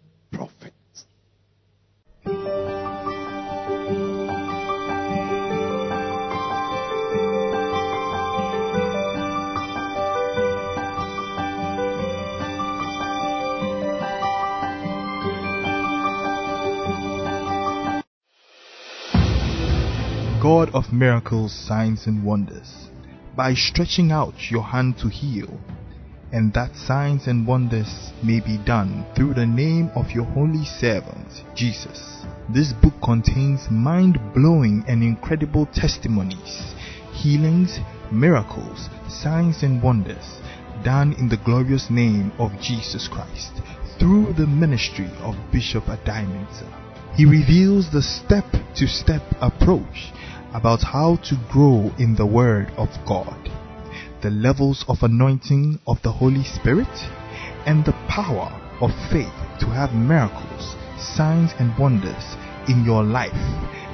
God 20.49 20.71
of 20.71 20.95
miracles, 20.95 21.52
signs, 21.52 22.07
and 22.07 22.25
wonders, 22.25 22.88
by 23.37 23.52
stretching 23.52 24.11
out 24.11 24.50
your 24.50 24.62
hand 24.62 24.97
to 24.97 25.09
heal, 25.09 25.61
and 26.33 26.55
that 26.55 26.75
signs 26.75 27.26
and 27.26 27.47
wonders 27.47 28.14
may 28.23 28.40
be 28.40 28.57
done 28.57 29.05
through 29.14 29.35
the 29.35 29.45
name 29.45 29.90
of 29.95 30.11
your 30.12 30.25
holy 30.25 30.64
servant, 30.64 31.45
Jesus. 31.55 32.25
This 32.49 32.73
book 32.73 32.95
contains 33.05 33.71
mind 33.71 34.19
blowing 34.33 34.85
and 34.88 35.02
incredible 35.02 35.67
testimonies, 35.67 36.73
healings, 37.12 37.81
miracles, 38.11 38.88
signs, 39.07 39.62
and 39.62 39.83
wonders 39.83 40.40
done 40.83 41.12
in 41.19 41.28
the 41.28 41.43
glorious 41.45 41.90
name 41.90 42.33
of 42.38 42.59
Jesus 42.59 43.07
Christ 43.07 43.52
through 43.99 44.33
the 44.33 44.47
ministry 44.47 45.11
of 45.21 45.37
Bishop 45.52 45.85
Adiamansa. 45.85 46.73
He 47.17 47.26
reveals 47.26 47.90
the 47.90 48.00
step 48.00 48.47
to 48.76 48.87
step 48.87 49.23
approach 49.43 50.12
about 50.55 50.83
how 50.83 51.17
to 51.17 51.37
grow 51.50 51.93
in 51.99 52.14
the 52.14 52.26
Word 52.26 52.71
of 52.76 52.88
God, 53.07 53.50
the 54.23 54.31
levels 54.31 54.85
of 54.88 55.02
anointing 55.02 55.78
of 55.87 56.00
the 56.02 56.12
Holy 56.12 56.45
Spirit, 56.45 56.88
and 57.67 57.85
the 57.85 57.93
power 58.09 58.50
of 58.81 58.90
faith 59.11 59.35
to 59.61 59.67
have 59.67 59.95
miracles, 59.95 60.76
signs, 60.99 61.52
and 61.59 61.76
wonders 61.78 62.37
in 62.69 62.85
your 62.85 63.02
life 63.02 63.33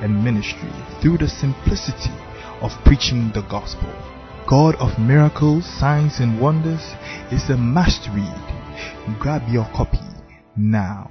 and 0.03 0.23
ministry 0.25 0.73
through 1.01 1.19
the 1.19 1.29
simplicity 1.29 2.13
of 2.61 2.73
preaching 2.85 3.31
the 3.35 3.43
gospel. 3.43 3.93
God 4.47 4.75
of 4.77 4.99
miracles, 4.99 5.65
signs, 5.65 6.21
and 6.21 6.41
wonders 6.41 6.83
is 7.33 7.49
a 7.51 7.57
must 7.57 8.09
read. 8.09 9.19
Grab 9.19 9.43
your 9.49 9.65
copy 9.75 9.99
now. 10.57 11.11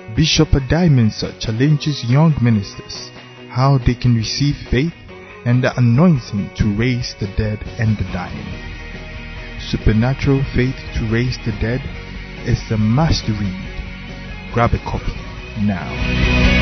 Bishop 0.15 0.49
Adiamansa 0.49 1.39
challenges 1.39 2.03
young 2.03 2.35
ministers 2.41 3.11
how 3.49 3.77
they 3.77 3.95
can 3.95 4.13
receive 4.13 4.55
faith 4.69 4.93
and 5.45 5.63
the 5.63 5.77
anointing 5.77 6.49
to 6.57 6.75
raise 6.75 7.15
the 7.19 7.27
dead 7.37 7.59
and 7.79 7.97
the 7.97 8.03
dying. 8.11 8.45
Supernatural 9.59 10.43
faith 10.53 10.75
to 10.95 11.09
raise 11.11 11.37
the 11.45 11.51
dead 11.61 11.81
is 12.45 12.59
a 12.71 12.77
must 12.77 13.27
read. 13.27 14.51
Grab 14.53 14.73
a 14.73 14.79
copy 14.79 15.15
now. 15.61 16.60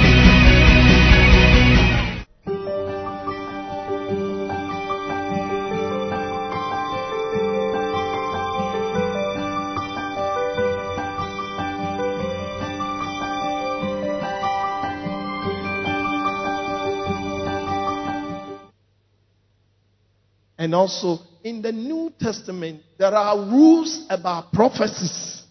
And 20.69 20.75
also 20.75 21.17
in 21.43 21.63
the 21.63 21.71
New 21.71 22.13
Testament, 22.19 22.83
there 22.99 23.15
are 23.15 23.35
rules 23.35 24.05
about 24.07 24.53
prophecies. 24.53 25.41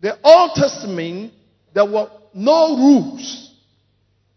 The 0.00 0.16
Old 0.22 0.52
Testament, 0.54 1.32
there 1.74 1.86
were 1.86 2.08
no 2.32 2.76
rules. 2.76 3.52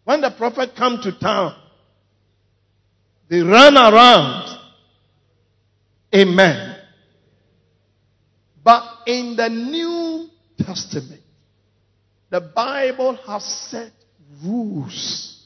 When 0.05 0.21
the 0.21 0.31
prophet 0.31 0.71
come 0.75 0.99
to 1.03 1.11
town, 1.19 1.55
they 3.29 3.41
ran 3.41 3.77
around. 3.77 4.57
Amen. 6.15 6.77
But 8.63 8.83
in 9.05 9.35
the 9.35 9.49
New 9.49 10.29
Testament, 10.57 11.21
the 12.31 12.41
Bible 12.41 13.19
has 13.27 13.43
set 13.69 13.91
rules 14.43 15.45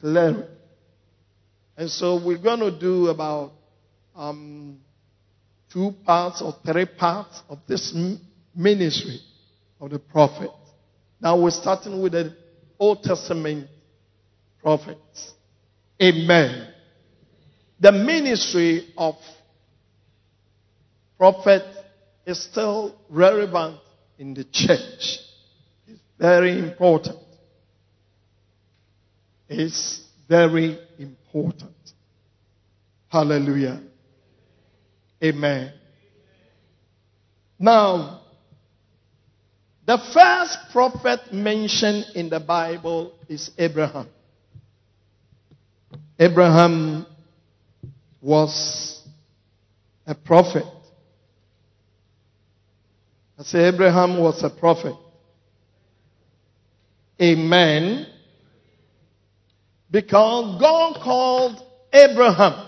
clearly. 0.00 0.44
And 1.76 1.90
so 1.90 2.22
we're 2.24 2.38
going 2.38 2.60
to 2.60 2.70
do 2.70 3.08
about 3.08 3.52
um, 4.14 4.78
two 5.70 5.94
parts 6.04 6.40
or 6.40 6.54
three 6.64 6.86
parts 6.86 7.42
of 7.48 7.58
this 7.68 7.94
ministry 8.54 9.20
of 9.80 9.90
the 9.90 9.98
prophet. 9.98 10.50
Now 11.20 11.40
we're 11.40 11.50
starting 11.50 12.00
with 12.00 12.12
the 12.12 12.34
Old 12.78 13.02
Testament 13.02 13.68
prophets. 14.62 15.32
Amen. 16.02 16.68
The 17.78 17.92
ministry 17.92 18.88
of 18.96 19.16
prophet 21.18 21.62
is 22.24 22.42
still 22.42 22.94
relevant 23.10 23.78
in 24.18 24.34
the 24.34 24.44
church. 24.44 25.18
It's 25.86 26.00
very 26.18 26.58
important. 26.58 27.18
It's 29.48 30.02
very 30.28 30.78
important. 30.98 31.25
Hallelujah. 33.08 33.80
Amen. 35.22 35.72
Now, 37.58 38.22
the 39.86 39.98
first 40.12 40.58
prophet 40.72 41.32
mentioned 41.32 42.06
in 42.14 42.28
the 42.28 42.40
Bible 42.40 43.12
is 43.28 43.50
Abraham. 43.58 44.08
Abraham 46.18 47.06
was 48.20 49.02
a 50.06 50.14
prophet. 50.14 50.64
I 53.38 53.42
say 53.42 53.64
Abraham 53.68 54.18
was 54.18 54.42
a 54.42 54.50
prophet. 54.50 54.94
Amen. 57.20 58.06
Because 59.90 60.60
God 60.60 61.00
called 61.02 61.62
Abraham 61.92 62.66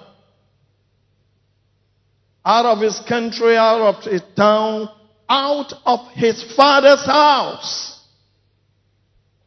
out 2.45 2.65
of 2.65 2.81
his 2.81 2.99
country, 3.01 3.57
out 3.57 3.81
of 3.81 4.05
his 4.05 4.23
town, 4.37 4.89
out 5.29 5.73
of 5.85 6.09
his 6.13 6.43
father's 6.55 7.05
house. 7.05 8.01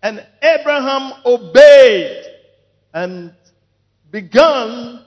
And 0.03 0.25
Abraham 0.41 1.13
obeyed 1.25 2.23
and 2.93 3.33
began 4.11 5.03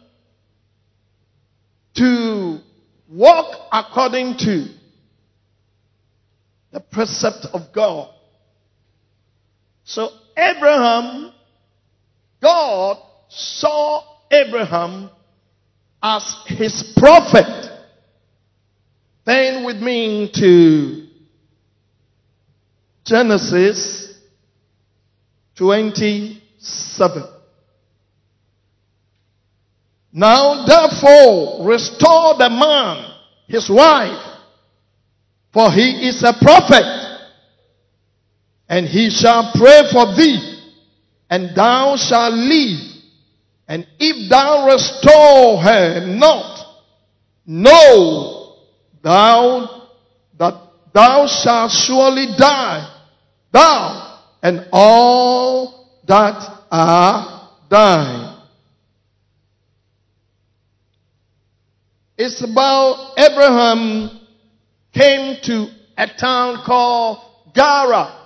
to 1.95 2.61
walk 3.09 3.69
according 3.73 4.39
to 4.39 4.69
the 6.73 6.81
precept 6.81 7.47
of 7.53 7.73
God. 7.73 8.11
So 9.85 10.09
Abraham, 10.37 11.33
God 12.45 12.99
saw 13.31 14.05
Abraham 14.31 15.09
as 16.03 16.37
his 16.47 16.93
prophet. 16.95 17.71
Turn 19.25 19.65
with 19.65 19.79
me 19.79 20.31
to 20.35 21.07
Genesis 23.07 24.15
27. 25.57 27.25
Now 30.13 30.67
therefore 30.67 31.67
restore 31.67 32.37
the 32.37 32.51
man, 32.51 33.11
his 33.49 33.71
wife, 33.71 34.23
for 35.55 35.73
he 35.73 36.09
is 36.09 36.23
a 36.23 36.35
prophet, 36.45 36.85
and 38.69 38.87
he 38.87 39.09
shall 39.09 39.51
pray 39.55 39.85
for 39.91 40.15
thee, 40.15 40.54
and 41.35 41.51
thou 41.57 41.97
shalt 41.97 42.33
live. 42.33 42.79
And 43.67 43.85
if 43.99 44.31
thou 44.31 44.69
restore 44.69 45.61
her 45.61 46.07
not, 46.07 46.85
know 47.45 48.55
thou 49.03 49.89
that 50.39 50.55
thou 50.93 51.27
shalt 51.27 51.73
surely 51.73 52.27
die, 52.39 52.89
thou 53.51 54.21
and 54.45 54.69
all 54.71 55.91
that 56.07 56.67
are 56.71 57.51
thine. 57.69 58.37
It's 62.17 62.45
about 62.45 63.15
Abraham 63.19 64.21
came 64.93 65.39
to 65.43 65.67
a 65.99 66.07
town 66.17 66.63
called 66.65 67.19
Gerar, 67.57 68.24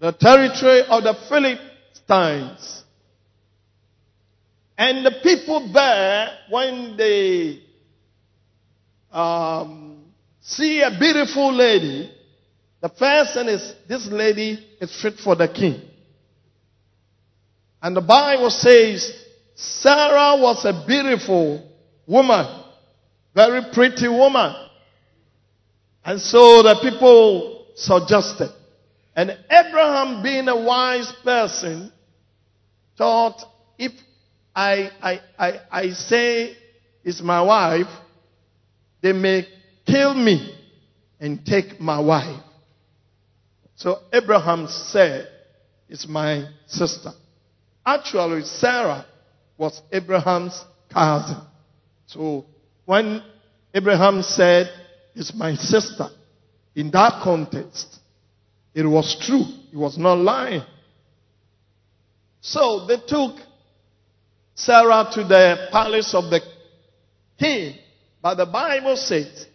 the 0.00 0.12
territory 0.12 0.82
of 0.82 1.02
the 1.02 1.14
Philistines. 1.28 2.84
And 4.76 5.04
the 5.04 5.12
people 5.22 5.72
there, 5.72 6.28
when 6.50 6.96
they 6.96 7.60
um, 9.10 10.04
see 10.40 10.80
a 10.80 10.90
beautiful 10.98 11.52
lady, 11.52 12.12
the 12.80 12.88
first 12.88 13.34
thing 13.34 13.48
is 13.48 13.74
this 13.88 14.06
lady 14.06 14.64
is 14.80 15.00
fit 15.02 15.18
for 15.18 15.34
the 15.34 15.48
king. 15.48 15.80
And 17.82 17.96
the 17.96 18.00
Bible 18.00 18.50
says 18.50 19.12
Sarah 19.56 20.36
was 20.40 20.64
a 20.64 20.84
beautiful 20.86 21.68
woman, 22.06 22.46
very 23.34 23.62
pretty 23.72 24.06
woman. 24.06 24.54
And 26.04 26.20
so 26.20 26.62
the 26.62 26.78
people 26.80 27.66
suggested. 27.74 28.50
And 29.18 29.36
Abraham, 29.50 30.22
being 30.22 30.46
a 30.46 30.54
wise 30.54 31.12
person, 31.24 31.92
thought 32.96 33.42
if 33.76 33.90
I, 34.54 34.92
I, 35.02 35.20
I, 35.36 35.60
I 35.72 35.90
say 35.90 36.56
it's 37.02 37.20
my 37.20 37.42
wife, 37.42 37.88
they 39.00 39.12
may 39.12 39.48
kill 39.84 40.14
me 40.14 40.56
and 41.18 41.44
take 41.44 41.80
my 41.80 41.98
wife. 41.98 42.40
So 43.74 43.98
Abraham 44.12 44.68
said, 44.68 45.26
It's 45.88 46.06
my 46.06 46.50
sister. 46.68 47.10
Actually, 47.84 48.44
Sarah 48.44 49.04
was 49.56 49.82
Abraham's 49.90 50.64
cousin. 50.92 51.38
So 52.06 52.46
when 52.84 53.24
Abraham 53.74 54.22
said, 54.22 54.70
It's 55.16 55.34
my 55.34 55.56
sister, 55.56 56.06
in 56.76 56.92
that 56.92 57.20
context, 57.24 57.98
it 58.78 58.86
was 58.86 59.16
true. 59.20 59.42
He 59.70 59.76
was 59.76 59.98
not 59.98 60.18
lying. 60.18 60.62
So 62.40 62.86
they 62.86 62.98
took 63.08 63.36
Sarah 64.54 65.10
to 65.14 65.24
the 65.24 65.68
palace 65.72 66.14
of 66.14 66.30
the 66.30 66.40
king. 67.40 67.74
But 68.22 68.36
the 68.36 68.46
Bible 68.46 68.96
says 68.96 69.46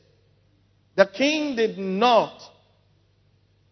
the 0.95 1.05
king 1.05 1.55
did 1.55 1.77
not 1.77 2.37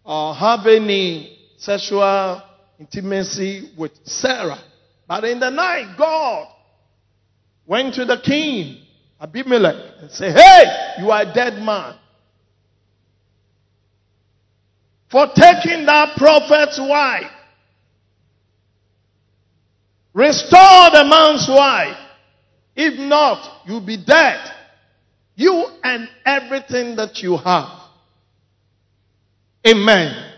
uh, 0.05 0.33
have 0.35 0.65
any 0.67 1.37
sexual 1.57 2.41
intimacy 2.79 3.73
with 3.77 3.91
Sarah. 4.05 4.59
But 5.05 5.25
in 5.25 5.41
the 5.41 5.49
night, 5.49 5.95
God 5.97 6.47
went 7.65 7.95
to 7.95 8.05
the 8.05 8.21
king, 8.23 8.77
Abimelech, 9.19 9.95
and 9.99 10.11
said, 10.11 10.33
Hey, 10.33 11.01
you 11.01 11.11
are 11.11 11.23
a 11.23 11.33
dead 11.33 11.61
man. 11.61 11.95
For 15.11 15.27
taking 15.35 15.85
that 15.87 16.15
prophet's 16.15 16.79
wife. 16.79 17.31
Restore 20.13 20.89
the 20.91 21.05
man's 21.05 21.47
wife. 21.49 21.97
If 22.75 22.97
not, 22.99 23.67
you'll 23.67 23.85
be 23.85 23.97
dead. 23.97 24.39
You 25.35 25.65
and 25.83 26.07
everything 26.25 26.95
that 26.95 27.19
you 27.21 27.37
have. 27.37 27.69
Amen. 29.67 30.33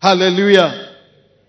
Hallelujah. 0.00 0.96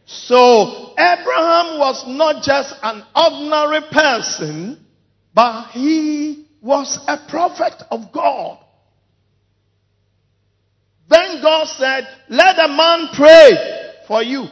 So 0.05 0.93
Abraham 0.97 1.79
was 1.79 2.03
not 2.07 2.43
just 2.43 2.75
an 2.83 3.03
ordinary 3.15 3.81
person, 3.91 4.85
but 5.33 5.69
he 5.71 6.47
was 6.61 6.99
a 7.07 7.17
prophet 7.29 7.83
of 7.91 8.11
God. 8.11 8.59
Then 11.07 11.41
God 11.41 11.67
said, 11.67 12.07
let 12.29 12.57
a 12.57 12.67
man 12.67 13.09
pray 13.13 13.51
for 14.07 14.23
you. 14.23 14.47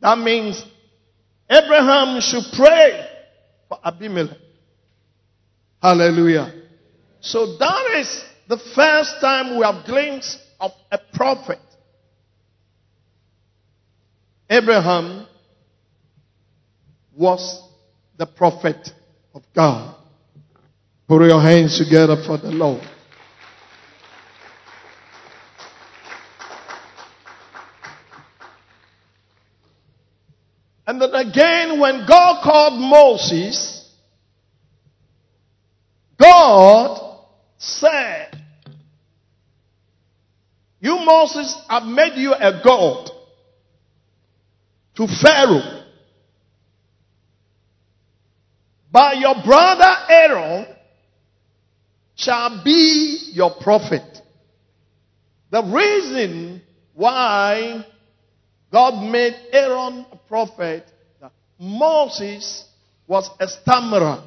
That 0.00 0.18
means 0.18 0.64
Abraham 1.48 2.20
should 2.20 2.44
pray 2.56 3.06
for 3.68 3.78
Abimelech. 3.84 4.38
Hallelujah. 5.82 6.52
So 7.20 7.56
that 7.58 7.96
is 7.96 8.24
the 8.48 8.58
first 8.58 9.20
time 9.20 9.58
we 9.58 9.64
have 9.64 9.84
glimpse 9.84 10.38
of 10.60 10.72
a 10.90 10.98
prophet. 11.12 11.58
Abraham 14.48 15.26
was 17.16 17.62
the 18.16 18.26
prophet 18.26 18.92
of 19.34 19.42
God. 19.54 19.96
Put 21.06 21.22
your 21.22 21.40
hands 21.40 21.78
together 21.78 22.16
for 22.26 22.38
the 22.38 22.50
Lord. 22.50 22.82
And 30.90 31.00
then 31.00 31.14
again, 31.14 31.78
when 31.78 32.04
God 32.04 32.42
called 32.42 32.80
Moses, 32.80 33.88
God 36.20 37.16
said, 37.58 38.36
You, 40.80 40.96
Moses, 40.96 41.56
have 41.68 41.84
made 41.84 42.14
you 42.16 42.34
a 42.34 42.60
God 42.64 43.08
to 44.96 45.06
Pharaoh. 45.06 45.84
But 48.90 49.18
your 49.18 49.36
brother 49.44 49.94
Aaron 50.08 50.66
shall 52.16 52.64
be 52.64 53.30
your 53.32 53.54
prophet. 53.60 54.22
The 55.52 55.62
reason 55.62 56.62
why 56.94 57.86
God 58.72 59.10
made 59.10 59.34
Aaron 59.52 60.06
a 60.12 60.16
prophet. 60.28 60.86
Moses 61.58 62.64
was 63.06 63.28
a 63.38 63.48
stammerer. 63.48 64.22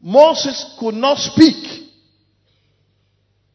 Moses 0.00 0.76
could 0.78 0.94
not 0.94 1.18
speak. 1.18 1.88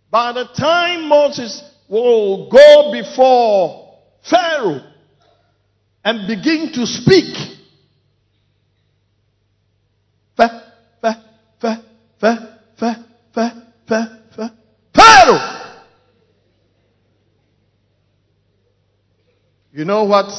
By 0.09 0.31
the 0.33 0.45
time 0.45 1.07
Moses 1.07 1.63
will 1.89 2.49
go 2.49 2.91
before 2.91 3.99
Pharaoh 4.29 4.81
and 6.03 6.27
begin 6.27 6.71
to 6.73 6.85
speak, 6.85 7.52
you 19.83 19.87
know 19.87 20.05
what 20.05 20.31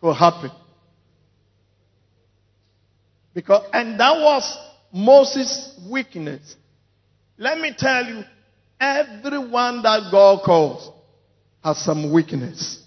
will 0.00 0.12
happen? 0.12 0.50
Because, 3.32 3.64
and 3.72 4.00
that 4.00 4.10
was 4.20 4.58
Moses' 4.92 5.78
weakness. 5.88 6.56
Let 7.36 7.60
me 7.60 7.76
tell 7.78 8.04
you, 8.04 8.24
everyone 8.80 9.82
that 9.82 10.08
God 10.10 10.42
calls 10.44 10.90
has 11.62 11.78
some 11.78 12.12
weakness. 12.12 12.82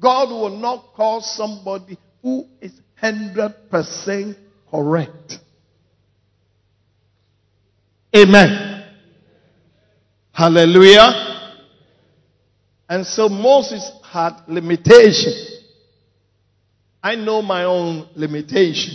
God 0.00 0.30
will 0.30 0.56
not 0.56 0.94
call 0.94 1.20
somebody 1.20 1.98
who 2.22 2.46
is 2.62 2.72
100% 3.02 4.34
correct. 4.70 5.34
Amen. 8.16 8.86
Hallelujah. 10.32 11.23
And 12.94 13.04
so 13.04 13.28
Moses 13.28 13.90
had 14.04 14.36
limitation. 14.46 15.32
I 17.02 17.16
know 17.16 17.42
my 17.42 17.64
own 17.64 18.08
limitation. 18.14 18.94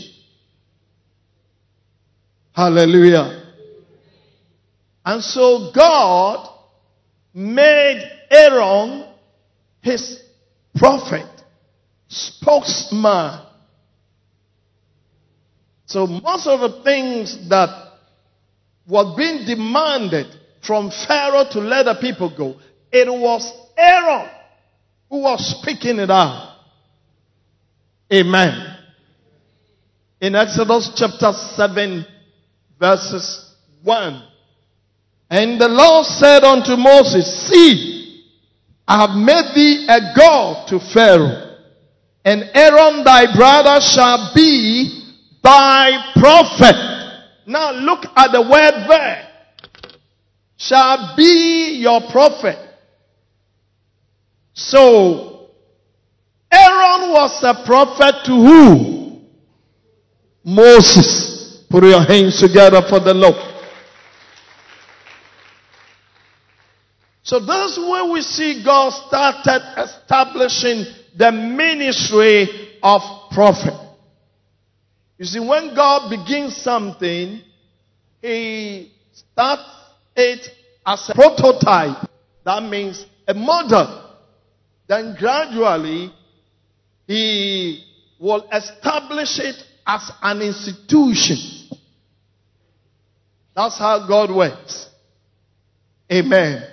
Hallelujah. 2.53 3.51
And 5.03 5.21
so 5.21 5.73
God 5.75 6.47
made 7.33 8.09
Aaron 8.31 9.05
his 9.81 10.23
prophet, 10.77 11.27
spokesman. 12.07 13.41
So 15.87 16.07
most 16.07 16.47
of 16.47 16.61
the 16.61 16.83
things 16.85 17.49
that 17.49 17.97
were 18.87 19.13
being 19.17 19.45
demanded 19.45 20.27
from 20.65 20.89
Pharaoh 20.89 21.49
to 21.51 21.59
let 21.59 21.83
the 21.83 21.95
people 21.95 22.33
go, 22.33 22.61
it 22.93 23.09
was 23.09 23.68
Aaron 23.79 24.29
who 25.09 25.21
was 25.21 25.59
speaking 25.59 25.99
it 25.99 26.11
out. 26.11 26.57
Amen. 28.13 28.77
In 30.21 30.35
Exodus 30.35 30.91
chapter 30.95 31.31
7, 31.31 32.05
verses 32.79 33.55
1. 33.83 34.23
And 35.29 35.61
the 35.61 35.67
Lord 35.67 36.05
said 36.05 36.43
unto 36.43 36.75
Moses, 36.75 37.47
See, 37.47 38.23
I 38.87 39.01
have 39.01 39.15
made 39.15 39.55
thee 39.55 39.85
a 39.87 40.13
God 40.15 40.67
to 40.69 40.79
Pharaoh, 40.79 41.55
and 42.25 42.49
Aaron 42.53 43.03
thy 43.03 43.33
brother 43.35 43.79
shall 43.81 44.31
be 44.33 45.13
thy 45.43 46.11
prophet. 46.15 46.75
Now 47.45 47.71
look 47.71 48.05
at 48.15 48.31
the 48.31 48.41
word 48.41 48.87
there. 48.89 49.27
Shall 50.57 51.15
be 51.15 51.77
your 51.79 52.01
prophet. 52.11 52.68
So, 54.59 55.47
Aaron 56.51 57.11
was 57.13 57.41
a 57.43 57.63
prophet 57.65 58.25
to 58.25 58.31
who? 58.31 59.21
Moses. 60.43 61.63
Put 61.69 61.83
your 61.85 62.03
hands 62.03 62.41
together 62.41 62.81
for 62.89 62.99
the 62.99 63.13
Lord. 63.13 63.35
So 67.23 67.39
that's 67.39 67.77
where 67.77 68.11
we 68.11 68.21
see 68.21 68.63
God 68.65 68.89
started 68.89 69.61
establishing 69.77 70.85
the 71.15 71.31
ministry 71.31 72.77
of 72.83 73.01
prophet. 73.31 73.75
You 75.17 75.25
see, 75.25 75.39
when 75.39 75.73
God 75.73 76.09
begins 76.09 76.57
something, 76.57 77.41
He 78.21 78.91
starts 79.13 79.63
it 80.15 80.49
as 80.85 81.09
a 81.09 81.13
prototype. 81.13 82.09
That 82.43 82.63
means 82.63 83.05
a 83.27 83.33
model. 83.33 84.08
Then 84.89 85.15
gradually, 85.17 86.11
He 87.05 87.85
will 88.19 88.49
establish 88.51 89.39
it 89.39 89.55
as 89.85 90.11
an 90.21 90.41
institution. 90.41 91.37
That's 93.55 93.77
how 93.77 94.07
God 94.07 94.35
works. 94.35 94.87
Amen. 96.11 96.63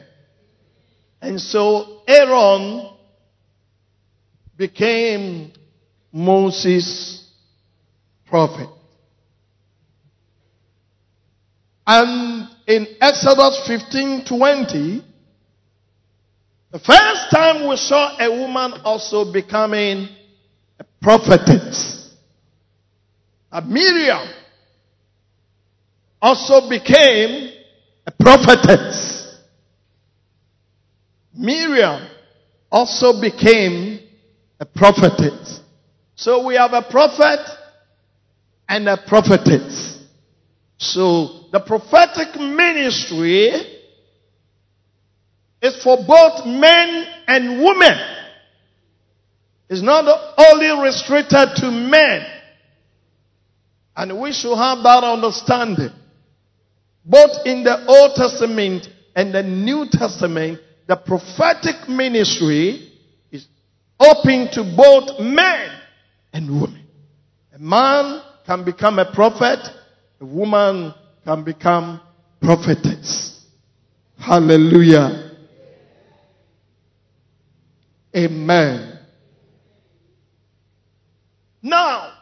And 1.21 1.39
so 1.41 2.01
Aaron 2.09 2.91
became 4.57 5.53
Moses' 6.11 7.29
prophet. 8.27 8.69
And 11.87 12.49
in 12.67 12.87
Exodus 13.01 13.63
15 13.67 14.25
20, 14.25 15.05
the 16.73 16.79
first 16.79 17.31
time 17.31 17.69
we 17.69 17.77
saw 17.77 18.17
a 18.19 18.31
woman 18.31 18.81
also 18.85 19.33
becoming 19.33 20.09
a 20.79 20.85
prophetess. 21.01 22.15
A 23.53 23.63
Miriam 23.63 24.29
also 26.21 26.69
became 26.69 27.53
a 28.07 28.11
prophetess. 28.11 29.35
Miriam 31.35 32.07
also 32.71 33.21
became 33.21 34.01
a 34.59 34.67
prophetess. 34.67 35.61
So 36.17 36.47
we 36.47 36.57
have 36.57 36.73
a 36.73 36.83
prophet 36.83 37.41
and 38.69 38.89
a 38.89 38.97
prophetess. 38.97 40.03
So 40.79 41.45
the 41.53 41.61
prophetic 41.61 42.35
ministry 42.41 43.76
is 45.63 45.83
for 45.83 45.97
both 46.07 46.47
men 46.47 47.07
and 47.27 47.63
women. 47.63 47.99
It's 49.69 49.83
not 49.83 50.05
only 50.39 50.85
restricted 50.85 51.49
to 51.57 51.71
men. 51.71 52.25
And 53.97 54.21
we 54.21 54.33
should 54.33 54.55
have 54.55 54.83
that 54.83 55.03
understanding. 55.03 55.91
Both 57.05 57.47
in 57.47 57.65
the 57.65 57.87
Old 57.87 58.15
Testament 58.15 58.89
and 59.15 59.35
the 59.35 59.43
New 59.43 59.87
Testament, 59.91 60.61
the 60.87 60.97
prophetic 60.97 61.89
ministry 61.89 62.93
is 63.33 63.47
open 63.99 64.49
to 64.53 64.75
both 64.77 65.19
men 65.21 65.71
and 66.33 66.61
women. 66.61 66.85
A 67.55 67.59
man 67.59 68.23
can 68.45 68.65
become 68.65 68.99
a 68.99 69.11
prophet, 69.11 69.61
a 70.21 70.25
woman 70.25 70.95
can 71.25 71.43
become 71.43 72.01
prophetess. 72.41 73.45
Hallelujah. 74.19 75.26
Amen. 78.17 78.99
Now, 81.61 82.15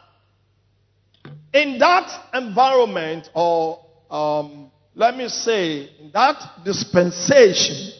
in 1.53 1.79
that 1.79 2.29
environment, 2.33 3.29
or 3.33 3.79
um, 4.11 4.71
let 4.93 5.15
me 5.15 5.29
say, 5.29 5.89
in 5.99 6.11
that 6.13 6.63
dispensation, 6.65 7.93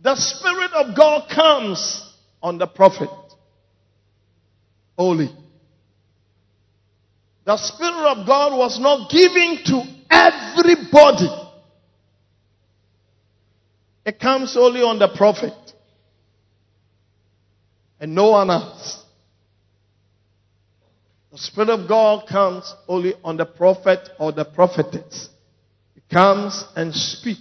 the 0.00 0.14
Spirit 0.14 0.72
of 0.72 0.96
God 0.96 1.28
comes 1.28 2.14
on 2.40 2.58
the 2.58 2.66
prophet. 2.68 3.10
Only. 4.96 5.34
The 7.44 7.56
Spirit 7.56 8.06
of 8.06 8.26
God 8.26 8.56
was 8.56 8.78
not 8.78 9.10
given 9.10 9.58
to 9.64 9.82
everybody. 10.10 11.45
It 14.06 14.20
comes 14.20 14.56
only 14.56 14.82
on 14.82 15.00
the 15.00 15.08
prophet. 15.08 15.52
And 17.98 18.14
no 18.14 18.30
one 18.30 18.50
else. 18.50 19.02
The 21.32 21.38
Spirit 21.38 21.70
of 21.70 21.88
God 21.88 22.28
comes 22.28 22.72
only 22.86 23.14
on 23.24 23.36
the 23.36 23.44
prophet 23.44 24.08
or 24.20 24.30
the 24.30 24.44
prophetess. 24.44 25.28
He 25.94 26.02
comes 26.10 26.64
and 26.76 26.94
speaks. 26.94 27.40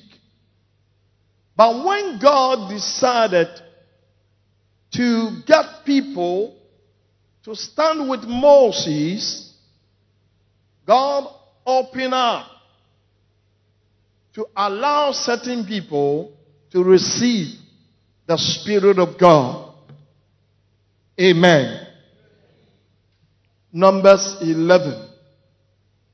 But 1.56 1.86
when 1.86 2.19
God 2.19 2.69
decided 2.69 3.47
to 4.93 5.41
get 5.45 5.86
people 5.86 6.58
to 7.43 7.56
stand 7.56 8.10
with 8.10 8.23
Moses, 8.23 9.54
God 10.88 11.32
opened 11.65 12.13
up 12.13 12.47
to 14.34 14.47
allow 14.56 15.12
certain 15.12 15.65
people 15.65 16.35
to 16.71 16.84
receive 16.84 17.56
the 18.28 18.38
Spirit 18.38 18.99
of 18.99 19.17
God. 19.17 19.73
Amen. 21.19 21.88
Numbers 23.71 24.38
11. 24.41 25.10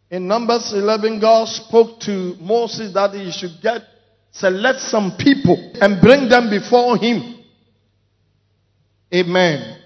In 0.10 0.28
Numbers 0.28 0.74
11, 0.74 1.20
God 1.20 1.48
spoke 1.48 2.00
to 2.02 2.36
Moses 2.40 2.94
that 2.94 3.14
he 3.14 3.32
should 3.32 3.62
get 3.62 3.82
select 4.32 4.80
some 4.80 5.16
people 5.18 5.74
and 5.82 6.02
bring 6.02 6.30
them 6.30 6.50
before 6.50 6.98
him. 6.98 7.44
Amen. 9.14 9.80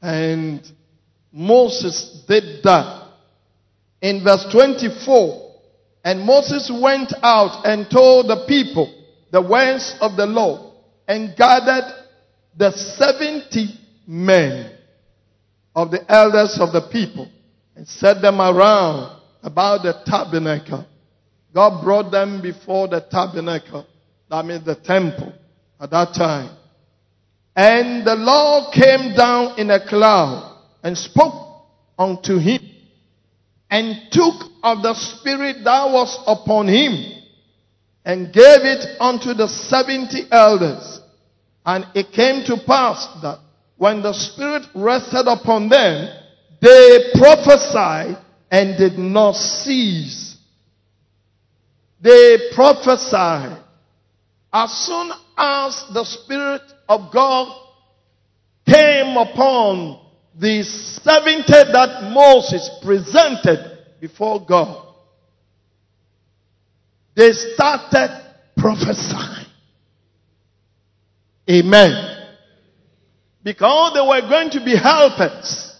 And 0.00 0.72
Moses 1.32 2.24
did 2.26 2.62
that. 2.64 3.06
In 4.00 4.22
verse 4.22 4.46
24, 4.52 5.52
and 6.04 6.20
Moses 6.20 6.70
went 6.82 7.12
out 7.22 7.66
and 7.66 7.90
told 7.90 8.28
the 8.28 8.44
people 8.46 8.97
the 9.30 9.42
words 9.42 9.96
of 10.00 10.16
the 10.16 10.26
law 10.26 10.72
and 11.06 11.36
gathered 11.36 11.92
the 12.56 12.72
70 12.72 13.68
men 14.06 14.76
of 15.74 15.90
the 15.90 16.04
elders 16.10 16.58
of 16.60 16.72
the 16.72 16.88
people 16.90 17.28
and 17.76 17.86
set 17.86 18.20
them 18.20 18.40
around 18.40 19.20
about 19.42 19.82
the 19.82 19.94
tabernacle 20.04 20.86
God 21.54 21.82
brought 21.82 22.10
them 22.10 22.42
before 22.42 22.88
the 22.88 23.00
tabernacle, 23.00 23.86
that 24.30 24.44
means 24.44 24.64
the 24.64 24.74
temple 24.74 25.32
at 25.80 25.90
that 25.90 26.14
time. 26.14 26.56
And 27.56 28.06
the 28.06 28.14
Lord 28.14 28.72
came 28.72 29.16
down 29.16 29.58
in 29.58 29.70
a 29.70 29.84
cloud 29.84 30.56
and 30.82 30.96
spoke 30.96 31.64
unto 31.98 32.38
him 32.38 32.60
and 33.70 33.96
took 34.12 34.34
of 34.62 34.82
the 34.82 34.94
spirit 34.94 35.64
that 35.64 35.90
was 35.90 36.22
upon 36.26 36.68
him 36.68 37.17
and 38.08 38.32
gave 38.32 38.64
it 38.64 39.00
unto 39.00 39.34
the 39.34 39.46
seventy 39.46 40.26
elders. 40.32 41.00
And 41.64 41.86
it 41.94 42.10
came 42.10 42.44
to 42.46 42.56
pass 42.66 43.06
that 43.22 43.38
when 43.76 44.02
the 44.02 44.12
spirit 44.12 44.64
rested 44.74 45.28
upon 45.28 45.68
them, 45.68 46.08
they 46.60 47.12
prophesied 47.14 48.18
and 48.50 48.76
did 48.76 48.98
not 48.98 49.36
cease 49.36 50.28
they 52.00 52.50
prophesied. 52.54 53.58
As 54.52 54.72
soon 54.72 55.10
as 55.36 55.84
the 55.92 56.04
Spirit 56.04 56.62
of 56.88 57.12
God 57.12 57.54
came 58.66 59.16
upon 59.16 60.00
the 60.38 60.62
70 60.62 61.44
that 61.48 62.10
Moses 62.12 62.70
presented 62.82 63.78
before 64.00 64.44
God, 64.44 64.87
they 67.18 67.32
started 67.32 68.16
prophesying. 68.56 69.46
Amen. 71.50 72.26
Because 73.42 73.94
they 73.94 74.00
were 74.00 74.28
going 74.28 74.50
to 74.50 74.64
be 74.64 74.76
helpers. 74.76 75.74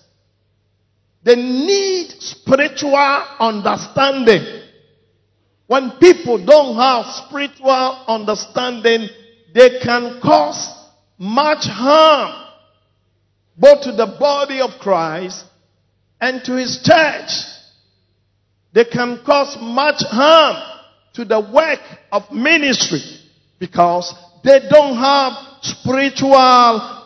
They 1.22 1.37
need 1.37 2.11
spiritual 2.18 2.96
understanding. 3.38 4.62
When 5.68 5.92
people 6.01 6.44
don't 6.44 6.74
have 6.74 7.07
spiritual 7.07 8.05
understanding, 8.09 9.09
they 9.55 9.79
can 9.81 10.20
cause 10.20 10.74
much 11.18 11.66
harm 11.66 12.46
both 13.57 13.83
to 13.83 13.92
the 13.92 14.16
body 14.18 14.61
of 14.61 14.70
Christ 14.81 15.44
and 16.20 16.42
to 16.42 16.57
his 16.57 16.83
church. 16.83 17.31
They 18.72 18.87
can 18.87 19.20
cause 19.24 19.57
much 19.61 20.03
harm 20.03 20.78
to 21.19 21.25
the 21.25 21.41
work 21.41 21.81
of 22.13 22.31
ministry 22.31 23.03
because 23.59 24.15
they 24.45 24.61
don't 24.71 24.97
have 24.97 25.33
spiritual 25.63 26.33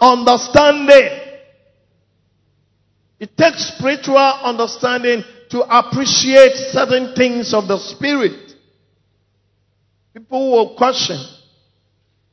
understanding. 0.02 1.18
It 3.18 3.34
takes 3.38 3.72
spiritual 3.74 4.18
understanding 4.18 5.24
to 5.48 5.60
appreciate 5.62 6.52
certain 6.72 7.14
things 7.14 7.54
of 7.54 7.68
the 7.68 7.78
spirit. 7.78 8.52
People 10.12 10.52
will 10.52 10.76
question 10.76 11.18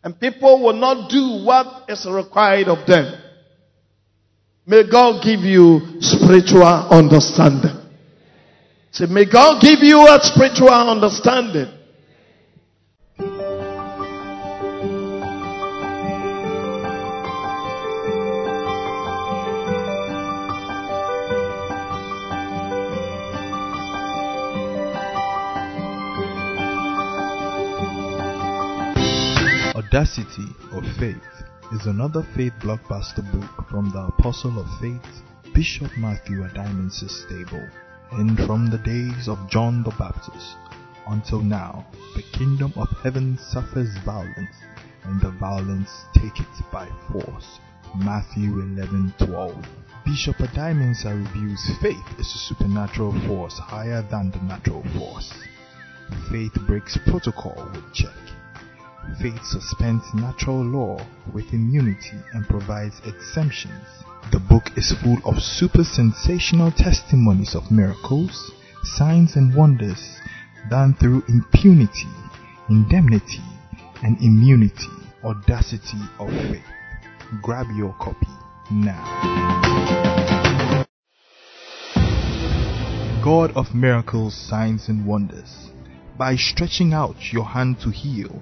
and 0.04 0.20
people 0.20 0.62
will 0.62 0.74
not 0.74 1.10
do 1.10 1.46
what 1.46 1.90
is 1.90 2.06
required 2.06 2.68
of 2.68 2.86
them. 2.88 3.22
May 4.66 4.84
God 4.84 5.24
give 5.24 5.40
you 5.46 6.02
spiritual 6.02 6.66
understanding. 6.66 7.79
Say, 8.92 9.06
may 9.06 9.26
God 9.26 9.62
give 9.62 9.80
you 9.84 10.02
a 10.08 10.20
spiritual 10.22 10.70
understanding. 10.70 11.68
Audacity 29.76 30.48
of 30.74 30.84
Faith 30.98 31.18
is 31.74 31.86
another 31.86 32.24
faith 32.36 32.54
blockbuster 32.60 33.24
book 33.32 33.68
from 33.70 33.92
the 33.92 34.00
Apostle 34.00 34.60
of 34.60 34.68
Faith, 34.80 35.02
Bishop 35.54 35.92
Matthew 35.98 36.44
Adimance's 36.44 37.24
stable. 37.26 37.68
And 38.12 38.38
from 38.40 38.70
the 38.70 38.80
days 38.80 39.28
of 39.28 39.50
John 39.50 39.84
the 39.84 39.92
Baptist 39.92 40.58
until 41.08 41.42
now, 41.42 41.86
the 42.16 42.24
kingdom 42.34 42.74
of 42.76 42.90
heaven 43.04 43.38
suffers 43.38 43.96
violence, 44.04 44.56
and 45.04 45.22
the 45.22 45.30
violence 45.32 46.06
take 46.14 46.40
it 46.40 46.72
by 46.72 46.88
force. 47.12 47.60
Matthew 47.96 48.62
11:12. 48.62 49.64
Bishop 50.06 50.38
Adimansa 50.38 51.14
reviews 51.14 51.70
faith 51.82 52.20
is 52.20 52.34
a 52.34 52.38
supernatural 52.38 53.14
force 53.28 53.60
higher 53.60 54.02
than 54.02 54.32
the 54.32 54.42
natural 54.42 54.84
force. 54.98 55.32
Faith 56.32 56.56
breaks 56.66 56.98
protocol 57.06 57.70
with 57.74 57.94
check. 57.94 58.18
Faith 59.22 59.44
suspends 59.44 60.14
natural 60.16 60.64
law 60.64 61.00
with 61.32 61.54
immunity 61.54 62.18
and 62.34 62.48
provides 62.48 63.00
exemptions. 63.06 63.88
The 64.32 64.40
book 64.40 64.72
is 64.78 64.92
full 65.02 65.18
of 65.26 65.42
super 65.42 65.84
sensational 65.84 66.72
testimonies 66.72 67.56
of 67.56 67.72
miracles, 67.72 68.52
signs, 68.84 69.36
and 69.36 69.56
wonders 69.56 70.20
done 70.70 70.94
through 70.94 71.24
impunity, 71.28 72.08
indemnity, 72.70 73.42
and 74.04 74.22
immunity. 74.22 74.88
Audacity 75.24 75.98
of 76.20 76.30
faith. 76.30 76.64
Grab 77.42 77.66
your 77.76 77.94
copy 78.00 78.28
now. 78.72 79.04
God 83.24 83.52
of 83.56 83.74
miracles, 83.74 84.34
signs, 84.34 84.88
and 84.88 85.06
wonders, 85.06 85.72
by 86.18 86.36
stretching 86.36 86.94
out 86.94 87.34
your 87.34 87.46
hand 87.46 87.80
to 87.82 87.90
heal, 87.90 88.42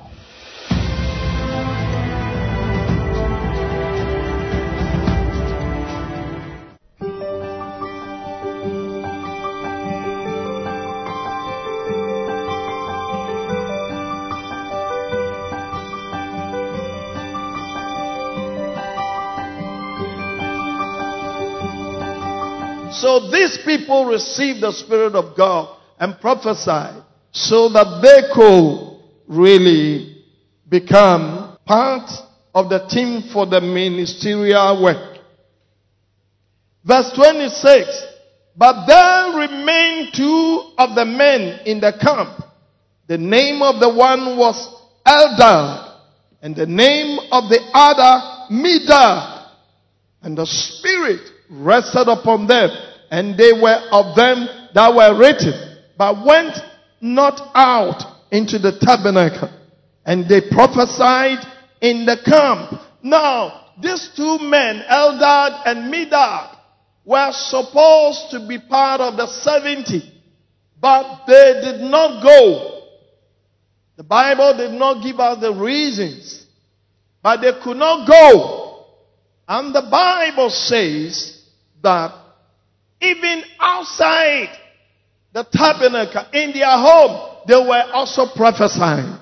So 23.01 23.31
these 23.31 23.57
people 23.65 24.05
received 24.05 24.61
the 24.61 24.71
Spirit 24.71 25.15
of 25.15 25.35
God 25.35 25.75
and 25.99 26.19
prophesied 26.21 27.01
so 27.31 27.67
that 27.69 27.99
they 28.03 28.31
could 28.31 28.99
really 29.27 30.23
become 30.69 31.57
part 31.65 32.11
of 32.53 32.69
the 32.69 32.85
team 32.87 33.23
for 33.33 33.47
the 33.47 33.59
ministerial 33.59 34.83
work. 34.83 35.17
Verse 36.83 37.11
26. 37.15 38.05
But 38.55 38.85
there 38.85 39.47
remained 39.47 40.13
two 40.13 40.71
of 40.77 40.93
the 40.93 41.05
men 41.05 41.61
in 41.65 41.79
the 41.79 41.93
camp. 41.99 42.43
The 43.07 43.17
name 43.17 43.63
of 43.63 43.79
the 43.79 43.89
one 43.89 44.37
was 44.37 44.75
Eldad, 45.07 45.97
and 46.43 46.55
the 46.55 46.67
name 46.67 47.17
of 47.31 47.49
the 47.49 47.61
other 47.73 48.53
Medad. 48.53 49.47
And 50.21 50.37
the 50.37 50.45
Spirit 50.45 51.21
rested 51.49 52.07
upon 52.07 52.45
them, 52.45 52.69
and 53.11 53.37
they 53.37 53.51
were 53.51 53.77
of 53.91 54.15
them 54.15 54.47
that 54.73 54.95
were 54.95 55.19
written, 55.19 55.53
but 55.97 56.25
went 56.25 56.57
not 57.01 57.51
out 57.53 58.01
into 58.31 58.57
the 58.57 58.79
tabernacle, 58.79 59.51
and 60.05 60.27
they 60.29 60.39
prophesied 60.49 61.45
in 61.81 62.05
the 62.05 62.17
camp. 62.23 62.81
Now, 63.03 63.65
these 63.81 64.09
two 64.15 64.39
men, 64.39 64.83
Eldad 64.89 65.63
and 65.65 65.93
Medad, 65.93 66.57
were 67.03 67.31
supposed 67.33 68.31
to 68.31 68.47
be 68.47 68.59
part 68.59 69.01
of 69.01 69.17
the 69.17 69.27
70, 69.27 70.01
but 70.79 71.25
they 71.27 71.59
did 71.61 71.81
not 71.81 72.23
go. 72.23 72.83
The 73.97 74.03
Bible 74.03 74.55
did 74.55 74.71
not 74.71 75.03
give 75.03 75.19
us 75.19 75.41
the 75.41 75.53
reasons, 75.53 76.45
but 77.21 77.41
they 77.41 77.51
could 77.61 77.77
not 77.77 78.07
go. 78.07 78.85
And 79.47 79.75
the 79.75 79.87
Bible 79.91 80.49
says 80.49 81.43
that 81.83 82.20
even 83.01 83.43
outside 83.59 84.57
the 85.33 85.45
tabernacle, 85.51 86.25
in 86.33 86.51
their 86.51 86.67
home, 86.67 87.43
they 87.47 87.55
were 87.55 87.89
also 87.93 88.27
prophesying. 88.35 89.17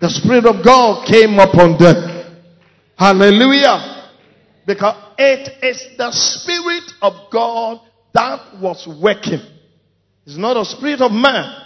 The 0.00 0.10
Spirit 0.10 0.46
of 0.46 0.64
God 0.64 1.06
came 1.06 1.38
upon 1.38 1.78
them. 1.78 2.44
Hallelujah. 2.96 4.10
Because 4.66 4.96
it 5.16 5.64
is 5.64 5.96
the 5.96 6.12
Spirit 6.12 6.92
of 7.00 7.30
God 7.32 7.80
that 8.12 8.60
was 8.60 8.86
working. 9.00 9.40
It's 10.26 10.36
not 10.36 10.56
a 10.56 10.64
spirit 10.64 11.00
of 11.00 11.12
man. 11.12 11.64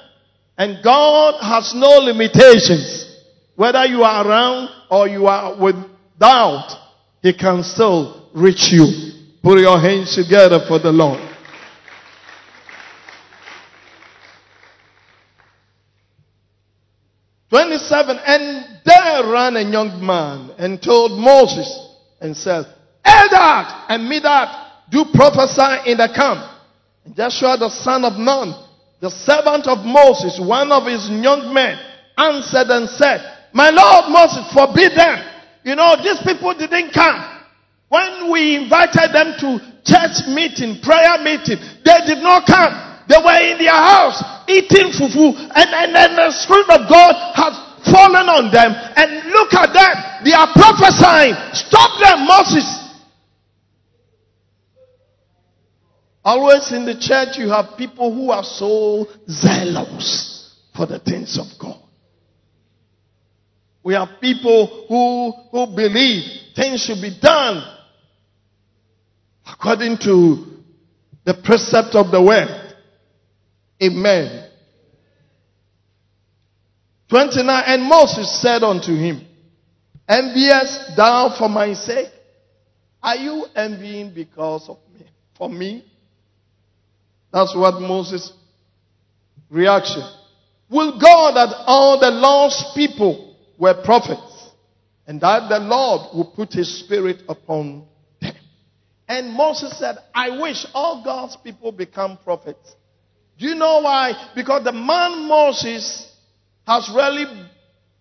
And 0.57 0.85
God 0.85 1.41
has 1.41 1.73
no 1.75 1.99
limitations. 1.99 3.09
Whether 3.57 3.87
you 3.87 4.03
are 4.03 4.27
around 4.27 4.69
or 4.91 5.09
you 5.09 5.27
are 5.27 5.61
without, 5.61 6.71
He 7.23 7.33
can 7.33 7.63
still 7.65 8.29
reach 8.35 8.71
you. 8.71 8.87
Put 9.43 9.59
your 9.59 9.81
hands 9.81 10.15
together 10.15 10.61
for 10.69 10.79
the 10.79 10.93
Lord. 10.93 11.32
Twenty-seven, 17.53 18.17
and 18.25 18.81
there 18.83 19.31
ran 19.31 19.57
a 19.57 19.61
young 19.61 20.01
man 20.01 20.57
and 20.57 20.81
told 20.81 21.21
Moses 21.21 21.69
and 22.19 22.35
said, 22.35 22.65
Eldad 23.05 23.93
and 23.93 24.11
Medad 24.11 24.89
do 24.91 25.05
prophesy 25.13 25.91
in 25.93 25.99
the 25.99 26.09
camp. 26.17 26.41
And 27.05 27.15
Joshua 27.15 27.59
the 27.59 27.69
son 27.69 28.07
of 28.07 28.15
Nun, 28.17 28.57
the 29.03 29.11
servant 29.11 29.69
of 29.69 29.85
Moses, 29.85 30.41
one 30.41 30.73
of 30.73 30.87
his 30.87 31.05
young 31.11 31.53
men, 31.53 31.77
answered 32.17 32.73
and 32.73 32.89
said, 32.89 33.21
My 33.53 33.69
Lord 33.69 34.09
Moses, 34.09 34.49
forbid 34.55 34.97
them. 34.97 35.21
You 35.63 35.77
know, 35.77 35.97
these 36.03 36.25
people 36.25 36.55
didn't 36.57 36.95
come. 36.95 37.21
When 37.91 38.33
we 38.33 38.57
invited 38.65 39.13
them 39.13 39.37
to 39.45 39.61
church 39.85 40.25
meeting, 40.33 40.81
prayer 40.81 41.21
meeting, 41.21 41.61
they 41.85 42.01
did 42.09 42.25
not 42.25 42.47
come. 42.49 43.05
They 43.13 43.21
were 43.21 43.53
in 43.53 43.59
their 43.59 43.77
house 43.77 44.32
eating 44.49 44.93
fufu 44.93 45.35
and, 45.35 45.69
and 45.71 45.95
then 45.95 46.17
the 46.17 46.31
Spirit 46.33 46.71
of 46.71 46.89
God 46.89 47.15
has 47.35 47.55
fallen 47.85 48.29
on 48.29 48.53
them. 48.53 48.73
And 48.97 49.31
look 49.31 49.53
at 49.55 49.73
that. 49.75 50.23
They 50.25 50.33
are 50.33 50.49
prophesying. 50.53 51.35
Stop 51.53 52.01
them, 52.01 52.27
Moses. 52.27 52.83
Always 56.25 56.71
in 56.73 56.85
the 56.85 56.99
church, 56.99 57.37
you 57.39 57.49
have 57.51 57.77
people 57.77 58.15
who 58.15 58.31
are 58.31 58.45
so 58.45 59.07
zealous 59.29 60.55
for 60.75 60.87
the 60.87 61.01
things 61.01 61.39
of 61.39 61.47
God. 61.59 61.81
We 63.83 63.95
have 63.95 64.21
people 64.21 64.87
who, 64.89 65.33
who 65.51 65.75
believe 65.75 66.23
things 66.55 66.85
should 66.85 67.03
be 67.03 67.19
done 67.21 67.65
according 69.45 69.99
to 69.99 70.47
the 71.25 71.35
precept 71.35 71.97
of 71.97 72.13
the 72.13 72.23
word. 72.23 72.62
Amen. 73.83 74.51
29 77.09 77.63
And 77.67 77.83
Moses 77.83 78.41
said 78.41 78.63
unto 78.63 78.95
him, 78.95 79.27
Envious 80.09 80.93
thou 80.97 81.35
for 81.39 81.49
my 81.49 81.73
sake? 81.75 82.09
Are 83.03 83.17
you 83.17 83.47
envying 83.57 84.15
because 84.15 84.69
of 84.69 84.79
me? 84.95 85.07
For 85.37 85.49
me? 85.49 85.85
That's 87.33 87.55
what 87.57 87.81
Moses' 87.81 88.33
reaction. 89.51 90.03
Will 90.71 90.99
God 90.99 91.35
that 91.37 91.55
all 91.67 91.99
the 91.99 92.11
Lord's 92.11 92.73
people 92.75 93.37
were 93.59 93.75
prophets 93.85 94.51
and 95.07 95.21
that 95.21 95.49
the 95.49 95.59
Lord 95.59 96.15
will 96.15 96.33
put 96.35 96.53
his 96.53 96.81
spirit 96.81 97.23
upon 97.29 97.85
them. 98.21 98.35
And 99.09 99.33
Moses 99.33 99.79
said, 99.79 99.97
I 100.15 100.41
wish 100.41 100.65
all 100.73 101.05
God's 101.05 101.37
people 101.37 101.73
become 101.73 102.19
prophets. 102.25 102.75
Do 103.43 103.49
you 103.49 103.57
know 103.57 103.81
why? 103.81 104.13
Because 104.37 104.63
the 104.63 104.71
man 104.71 105.27
Moses 105.27 106.09
has 106.65 106.89
really 106.95 107.25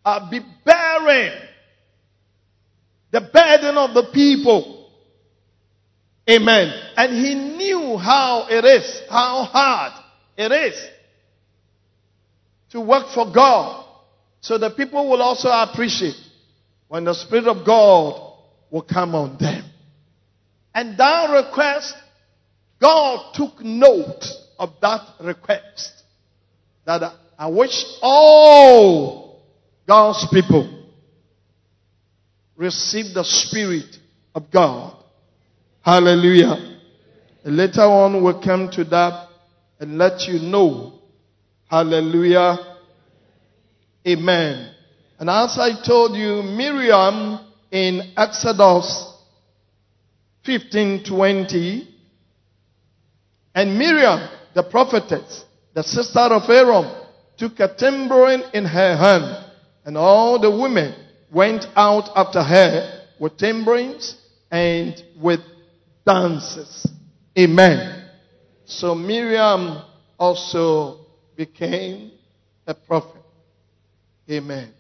uh, 0.06 0.30
been 0.30 0.46
bearing 0.64 1.32
the 3.10 3.22
burden 3.22 3.76
of 3.76 3.96
the 3.96 4.12
people. 4.14 4.88
Amen. 6.30 6.72
And 6.96 7.26
he 7.26 7.34
knew 7.34 7.98
how 7.98 8.46
it 8.52 8.64
is, 8.64 9.02
how 9.10 9.46
hard 9.46 9.94
it 10.38 10.52
is 10.52 10.80
to 12.70 12.80
work 12.80 13.08
for 13.08 13.32
God. 13.34 13.84
So 14.42 14.60
the 14.60 14.70
people 14.70 15.10
will 15.10 15.24
also 15.24 15.50
appreciate 15.50 16.18
when 16.88 17.06
the 17.06 17.16
Spirit 17.16 17.48
of 17.48 17.66
God 17.66 18.36
will 18.70 18.84
come 18.84 19.16
on 19.16 19.40
them. 19.40 19.64
And 20.76 20.96
that 21.00 21.32
request, 21.32 21.96
God 22.80 23.34
took 23.34 23.60
note 23.62 24.24
of 24.62 24.70
that 24.82 25.02
request. 25.20 26.04
That 26.86 27.14
I 27.38 27.48
wish 27.48 27.84
all 28.02 29.42
God's 29.86 30.26
people 30.32 30.86
receive 32.56 33.14
the 33.14 33.24
Spirit 33.26 33.98
of 34.34 34.50
God 34.50 34.96
Hallelujah. 35.82 36.78
And 37.44 37.58
Later 37.58 37.82
on, 37.82 38.24
we'll 38.24 38.42
come 38.42 38.70
to 38.72 38.84
that 38.86 39.30
and 39.80 39.98
let 39.98 40.22
you 40.28 40.40
know. 40.40 40.94
Hallelujah. 41.68 42.58
Amen. 44.08 44.76
And 45.20 45.30
as 45.30 45.58
I 45.58 45.84
told 45.86 46.16
you, 46.16 46.44
Miriam 46.44 47.40
in 47.72 48.14
Exodus 48.16 49.08
15:20, 50.46 51.88
and 53.56 53.78
Miriam, 53.78 54.30
the 54.54 54.64
prophetess, 54.64 55.46
the 55.74 55.84
sister 55.84 56.20
of 56.20 56.50
Aaron, 56.50 56.92
took 57.38 57.60
a 57.60 57.74
tambourine 57.74 58.44
in 58.54 58.66
her 58.66 58.96
hand, 58.96 59.46
and 59.86 59.98
all 59.98 60.40
the 60.40 60.52
women 60.52 60.94
went 61.32 61.66
out 61.76 62.10
after 62.16 62.44
her 62.44 63.02
with 63.20 63.38
tambourines 63.38 64.16
and 64.52 65.02
with 65.20 65.40
dances. 66.06 66.88
Amen. 67.38 68.10
So 68.66 68.96
Miriam 68.96 69.82
also 70.20 71.06
became 71.36 72.12
a 72.68 72.74
prophet. 72.74 73.22
Amen. 74.30 74.72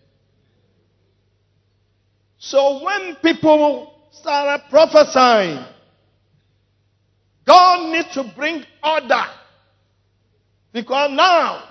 So 2.37 2.83
when 2.83 3.15
people 3.17 3.93
started 4.11 4.65
prophesying, 4.69 5.65
God 7.45 7.91
needs 7.91 8.13
to 8.13 8.31
bring 8.35 8.63
order. 8.83 9.23
Because 10.73 11.11
now, 11.11 11.63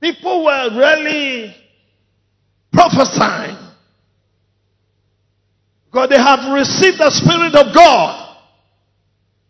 people 0.00 0.44
were 0.44 0.70
really 0.72 1.54
prophesying. 2.72 3.56
Because 5.86 6.08
they 6.08 6.18
have 6.18 6.52
received 6.52 6.98
the 6.98 7.10
Spirit 7.10 7.54
of 7.54 7.74
God. 7.74 8.36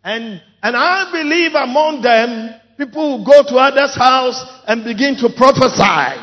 And, 0.05 0.43
and 0.63 0.77
I 0.77 1.11
believe 1.13 1.55
among 1.55 2.03
them, 2.03 2.61
people 2.77 3.19
will 3.19 3.25
go 3.25 3.43
to 3.49 3.57
others' 3.57 3.95
house 3.95 4.45
and 4.67 4.85
begin 4.85 5.17
to 5.17 5.31
prophesy. 5.37 6.21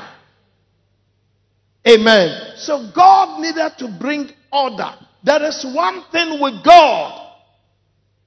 Amen. 1.87 2.53
So 2.57 2.91
God 2.93 3.39
needed 3.39 3.71
to 3.79 3.97
bring 3.99 4.29
order. 4.51 4.93
There 5.23 5.43
is 5.43 5.65
one 5.73 6.03
thing 6.11 6.41
with 6.41 6.63
God. 6.63 7.27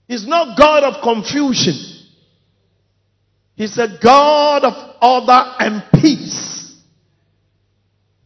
He's 0.08 0.26
not 0.26 0.58
God 0.58 0.84
of 0.84 1.02
confusion. 1.02 1.91
He's 3.62 3.78
a 3.78 3.96
God 4.02 4.64
of 4.64 4.96
order 5.00 5.54
and 5.60 5.84
peace. 5.94 6.74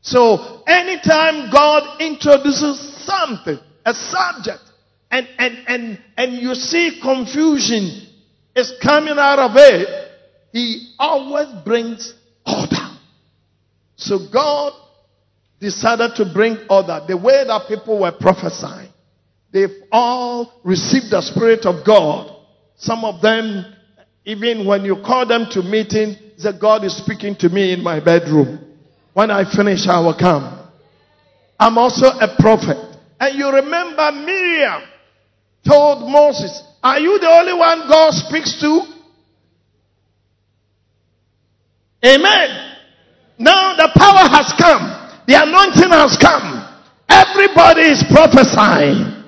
So 0.00 0.62
anytime 0.66 1.52
God 1.52 2.00
introduces 2.00 3.04
something, 3.04 3.58
a 3.84 3.92
subject, 3.92 4.62
and, 5.10 5.28
and, 5.36 5.58
and, 5.68 6.02
and 6.16 6.32
you 6.40 6.54
see 6.54 7.00
confusion 7.02 8.06
is 8.54 8.72
coming 8.82 9.16
out 9.18 9.38
of 9.38 9.50
it, 9.56 10.10
he 10.52 10.94
always 10.98 11.48
brings 11.66 12.14
order. 12.46 12.96
So 13.96 14.30
God 14.32 14.72
decided 15.60 16.12
to 16.16 16.32
bring 16.32 16.56
order. 16.70 17.04
The 17.06 17.18
way 17.18 17.44
that 17.46 17.68
people 17.68 18.00
were 18.00 18.12
prophesying, 18.18 18.88
they've 19.52 19.82
all 19.92 20.62
received 20.64 21.10
the 21.10 21.20
Spirit 21.20 21.66
of 21.66 21.84
God. 21.84 22.34
Some 22.76 23.04
of 23.04 23.20
them, 23.20 23.75
even 24.26 24.66
when 24.66 24.84
you 24.84 24.96
call 24.96 25.24
them 25.24 25.46
to 25.52 25.62
meeting, 25.62 26.16
say, 26.36 26.50
God 26.60 26.82
is 26.84 26.96
speaking 26.96 27.36
to 27.36 27.48
me 27.48 27.72
in 27.72 27.82
my 27.82 28.00
bedroom. 28.00 28.58
When 29.14 29.30
I 29.30 29.44
finish, 29.50 29.86
I 29.86 30.00
will 30.00 30.18
come. 30.18 30.68
I'm 31.58 31.78
also 31.78 32.06
a 32.06 32.36
prophet. 32.38 32.76
And 33.20 33.38
you 33.38 33.48
remember 33.48 34.12
Miriam 34.12 34.82
told 35.66 36.10
Moses, 36.10 36.60
Are 36.82 36.98
you 36.98 37.18
the 37.20 37.28
only 37.28 37.54
one 37.54 37.88
God 37.88 38.12
speaks 38.12 38.60
to? 38.60 38.82
Amen. 42.04 42.74
Now 43.38 43.76
the 43.76 43.90
power 43.94 44.28
has 44.28 44.52
come, 44.58 45.22
the 45.26 45.40
anointing 45.40 45.90
has 45.90 46.18
come. 46.20 46.62
Everybody 47.08 47.82
is 47.82 48.04
prophesying. 48.10 49.24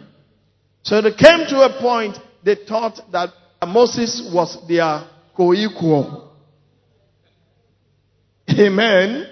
So 0.82 1.00
they 1.00 1.12
came 1.12 1.46
to 1.48 1.62
a 1.62 1.80
point 1.80 2.18
they 2.42 2.56
thought 2.66 3.00
that 3.12 3.30
Moses 3.66 4.30
was 4.32 4.56
their 4.68 5.04
co 5.36 5.54
equal. 5.54 6.28
Amen. 8.58 9.26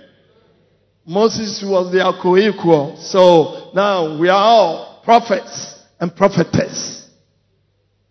Moses 1.06 1.62
was 1.64 1.92
their 1.92 2.12
co-equal. 2.20 2.96
So 2.98 3.70
now 3.74 4.18
we 4.18 4.28
are 4.28 4.42
all 4.42 5.00
prophets 5.04 5.80
and 6.00 6.14
prophetess. 6.14 7.08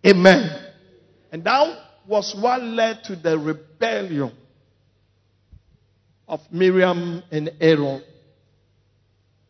Amen. 0.06 0.50
And 1.32 1.44
that 1.44 1.78
was 2.08 2.36
what 2.40 2.62
led 2.62 3.04
to 3.06 3.16
the 3.16 3.38
rebellion 3.38 4.32
of 6.28 6.40
Miriam 6.52 7.22
and 7.32 7.52
Aaron. 7.60 8.02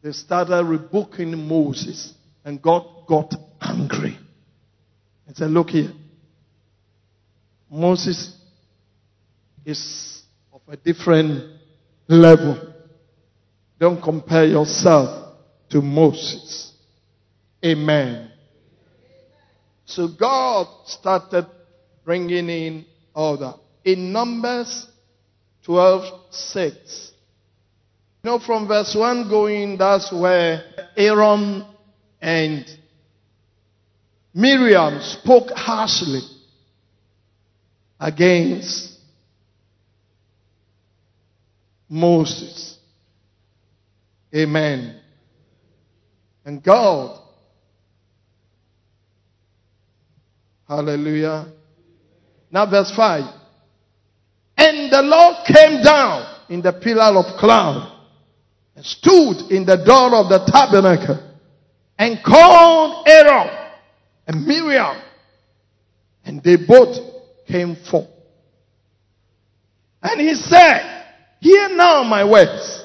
They 0.02 0.12
started 0.12 0.64
rebuking 0.64 1.48
Moses 1.48 2.14
and 2.44 2.62
God 2.62 2.86
got 3.08 3.34
angry 3.62 4.18
and 5.28 5.36
said, 5.36 5.52
look 5.52 5.70
here. 5.70 5.92
Moses 7.76 8.34
is 9.66 10.24
of 10.54 10.62
a 10.68 10.78
different 10.78 11.60
level. 12.08 12.74
Don't 13.80 14.02
compare 14.02 14.46
yourself 14.46 15.34
to 15.70 15.82
Moses. 15.82 16.72
Amen. 17.64 18.32
So 19.86 20.08
God 20.08 20.68
started 20.86 21.48
bringing 22.04 22.50
in 22.50 22.86
order. 23.14 23.54
in 23.84 24.12
Numbers 24.12 24.88
12 25.64 26.22
6. 26.32 27.12
You 28.24 28.32
know, 28.32 28.40
from 28.40 28.68
verse 28.68 28.96
1 28.98 29.30
going, 29.30 29.78
that's 29.78 30.12
where 30.12 30.64
Aaron 30.98 31.66
and 32.20 32.66
Miriam 34.34 35.00
spoke 35.02 35.52
harshly 35.52 36.22
against 38.00 39.00
Moses. 41.90 42.78
Amen. 44.36 45.00
And 46.44 46.62
God, 46.62 47.20
hallelujah. 50.68 51.48
Now, 52.52 52.70
verse 52.70 52.92
5. 52.96 53.24
And 54.58 54.92
the 54.92 55.02
Lord 55.02 55.36
came 55.46 55.84
down 55.84 56.36
in 56.50 56.62
the 56.62 56.74
pillar 56.74 57.18
of 57.18 57.38
cloud 57.40 57.92
and 58.76 58.86
stood 58.86 59.52
in 59.52 59.66
the 59.66 59.78
door 59.78 60.16
of 60.16 60.30
the 60.30 60.40
tabernacle 60.52 61.22
and 61.98 62.24
called 62.24 63.08
Aaron 63.08 63.50
and 64.28 64.46
Miriam, 64.46 65.02
and 66.26 66.44
they 66.44 66.58
both 66.58 67.15
came 67.48 67.76
forth. 67.90 68.08
And 70.02 70.22
he 70.22 70.36
said, 70.36 70.96
Hear 71.40 71.70
now 71.70 72.04
my 72.04 72.24
words. 72.24 72.84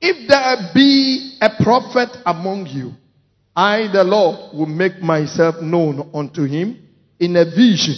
If 0.00 0.28
there 0.28 0.72
be 0.74 1.38
a 1.40 1.50
prophet 1.62 2.10
among 2.26 2.66
you, 2.66 2.92
I, 3.54 3.88
the 3.90 4.04
Lord, 4.04 4.54
will 4.54 4.66
make 4.66 5.00
myself 5.00 5.62
known 5.62 6.10
unto 6.12 6.44
him 6.44 6.86
in 7.18 7.36
a 7.36 7.44
vision 7.44 7.94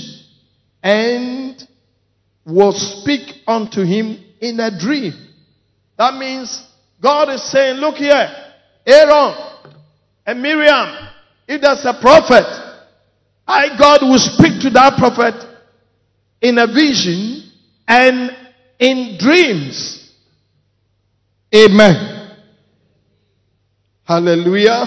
and 0.83 1.61
will 2.47 2.73
speak 2.73 3.43
unto 3.47 3.83
him 3.83 4.25
in 4.41 4.61
a 4.61 4.79
dream. 4.79 5.13
That 5.97 6.15
means 6.15 6.65
God 7.03 7.29
is 7.31 7.43
saying, 7.51 7.77
look 7.79 7.97
here, 7.97 8.31
Aaron 8.87 9.35
and 10.25 10.41
Miriam, 10.41 11.09
if 11.49 11.61
there's 11.61 11.85
a 11.85 12.01
prophet, 12.01 12.45
I, 13.47 13.77
God, 13.79 14.03
will 14.03 14.19
speak 14.19 14.61
to 14.63 14.71
that 14.71 14.97
prophet 14.99 15.48
in 16.41 16.59
a 16.59 16.67
vision 16.67 17.51
and 17.87 18.37
in 18.79 19.17
dreams. 19.19 20.13
Amen. 21.55 22.37
Hallelujah. 24.05 24.87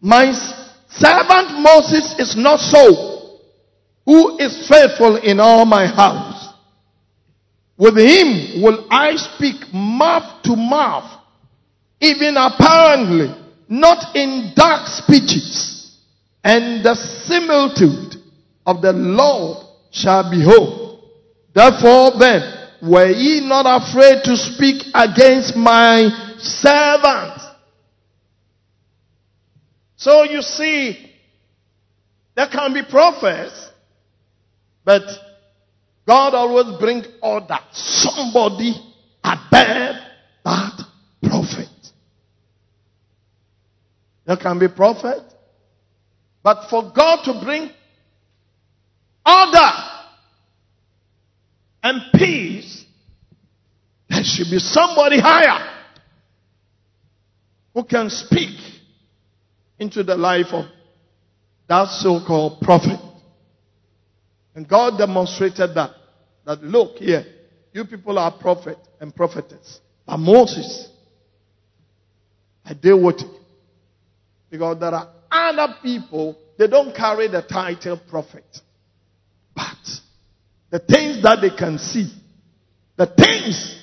My 0.00 0.32
servant 0.88 1.60
Moses 1.60 2.14
is 2.18 2.36
not 2.36 2.58
so, 2.58 3.38
who 4.04 4.38
is 4.38 4.68
faithful 4.68 5.16
in 5.16 5.38
all 5.40 5.64
my 5.64 5.86
house. 5.86 6.52
With 7.76 7.96
him 7.96 8.62
will 8.62 8.86
I 8.90 9.16
speak 9.16 9.72
mouth 9.72 10.42
to 10.44 10.56
mouth, 10.56 11.20
even 12.00 12.36
apparently, 12.36 13.34
not 13.68 14.14
in 14.14 14.52
dark 14.54 14.86
speeches. 14.88 15.96
And 16.44 16.84
the 16.84 16.94
similitude 16.94 18.11
of 18.66 18.82
the 18.82 18.92
Lord 18.92 19.66
shall 19.90 20.30
be 20.30 20.38
behold. 20.38 21.00
Therefore 21.54 22.12
then, 22.18 22.42
were 22.82 23.10
ye 23.10 23.46
not 23.46 23.66
afraid 23.66 24.24
to 24.24 24.36
speak 24.36 24.82
against 24.94 25.56
my 25.56 26.08
servant? 26.38 27.40
So 29.96 30.24
you 30.24 30.42
see, 30.42 31.10
there 32.34 32.48
can 32.48 32.74
be 32.74 32.82
prophets, 32.82 33.70
but 34.84 35.02
God 36.06 36.34
always 36.34 36.78
bring 36.80 37.04
order. 37.22 37.58
Somebody 37.70 38.74
above 39.22 39.96
that 40.44 40.80
prophet. 41.22 41.68
There 44.26 44.36
can 44.36 44.58
be 44.58 44.68
prophet, 44.68 45.22
but 46.42 46.68
for 46.68 46.92
God 46.94 47.24
to 47.24 47.44
bring 47.44 47.70
order 49.24 49.70
and 51.82 52.00
peace, 52.14 52.84
there 54.08 54.22
should 54.24 54.50
be 54.50 54.58
somebody 54.58 55.20
higher 55.20 55.68
who 57.74 57.84
can 57.84 58.10
speak 58.10 58.58
into 59.78 60.02
the 60.02 60.14
life 60.14 60.52
of 60.52 60.66
that 61.68 61.88
so-called 61.88 62.60
prophet. 62.60 63.00
And 64.54 64.68
God 64.68 64.98
demonstrated 64.98 65.74
that. 65.74 65.90
That 66.44 66.62
look 66.64 66.96
here, 66.96 67.24
you 67.72 67.84
people 67.84 68.18
are 68.18 68.32
prophet 68.36 68.76
and 69.00 69.14
prophetess. 69.14 69.80
But 70.04 70.18
Moses, 70.18 70.88
I 72.64 72.74
deal 72.74 73.00
with 73.00 73.20
it. 73.20 73.30
Because 74.50 74.80
there 74.80 74.90
are 74.90 75.08
other 75.30 75.76
people, 75.80 76.36
they 76.58 76.66
don't 76.66 76.94
carry 76.94 77.28
the 77.28 77.42
title 77.42 78.00
prophet. 78.10 78.44
The 80.72 80.78
things 80.78 81.22
that 81.22 81.40
they 81.42 81.50
can 81.50 81.78
see, 81.78 82.10
the 82.96 83.06
things 83.06 83.78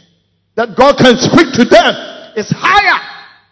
that 0.56 0.76
God 0.76 0.98
can 0.98 1.16
speak 1.18 1.54
to 1.54 1.64
them 1.64 2.34
is 2.36 2.50
higher 2.50 3.00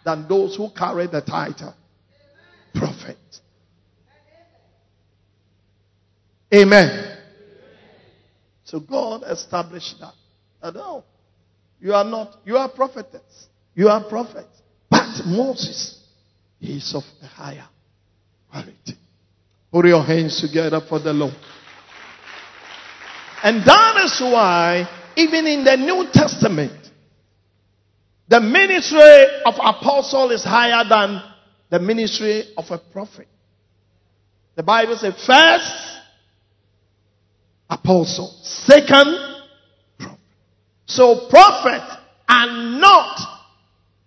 than 0.04 0.26
those 0.28 0.56
who 0.56 0.68
carry 0.76 1.06
the 1.06 1.20
title 1.20 1.72
prophet. 2.74 3.16
Amen. 6.52 7.16
So 8.64 8.80
God 8.80 9.22
established 9.24 9.94
that. 10.00 10.14
I 10.60 10.72
know. 10.72 11.04
You 11.80 11.94
are 11.94 12.04
not, 12.04 12.38
you 12.44 12.56
are 12.56 12.68
prophetess. 12.68 13.46
You 13.76 13.88
are 13.88 14.02
prophet. 14.08 14.46
But 14.90 15.24
Moses, 15.26 16.04
he 16.58 16.78
is 16.78 16.92
of 16.92 17.04
a 17.22 17.26
higher 17.26 17.68
quality. 18.50 18.98
Put 19.70 19.86
your 19.86 20.02
hands 20.02 20.40
together 20.40 20.80
for 20.88 20.98
the 20.98 21.12
Lord. 21.12 21.34
And 23.42 23.64
that 23.64 24.00
is 24.04 24.20
why, 24.20 24.88
even 25.16 25.46
in 25.46 25.64
the 25.64 25.76
New 25.76 26.08
Testament, 26.12 26.72
the 28.28 28.40
ministry 28.40 29.24
of 29.46 29.54
apostle 29.54 30.30
is 30.30 30.44
higher 30.44 30.84
than 30.88 31.22
the 31.70 31.78
ministry 31.78 32.44
of 32.56 32.70
a 32.70 32.78
prophet. 32.78 33.28
The 34.56 34.62
Bible 34.62 34.96
says 34.96 35.14
first 35.24 35.98
apostle, 37.70 38.36
second 38.42 39.16
prophet. 39.98 40.18
So 40.86 41.28
prophets 41.28 41.96
are 42.28 42.46
not 42.78 43.18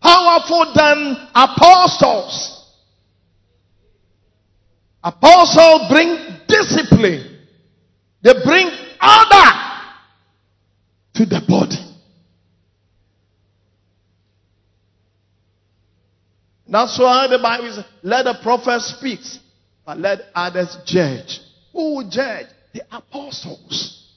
powerful 0.01 0.73
than 0.75 1.29
apostles. 1.33 2.57
Apostles 5.03 5.89
bring 5.89 6.17
discipline. 6.47 7.39
They 8.21 8.33
bring 8.43 8.69
order 9.01 9.51
to 11.15 11.25
the 11.25 11.41
body. 11.47 11.77
That's 16.67 16.97
why 16.97 17.27
the 17.27 17.39
Bible 17.39 17.73
says, 17.73 17.85
let 18.01 18.23
the 18.23 18.39
prophet 18.41 18.81
speak, 18.81 19.19
but 19.85 19.97
let 19.99 20.19
others 20.33 20.77
judge. 20.85 21.41
Who 21.73 21.95
will 21.95 22.09
judge? 22.09 22.47
The 22.73 22.83
apostles. 22.89 24.09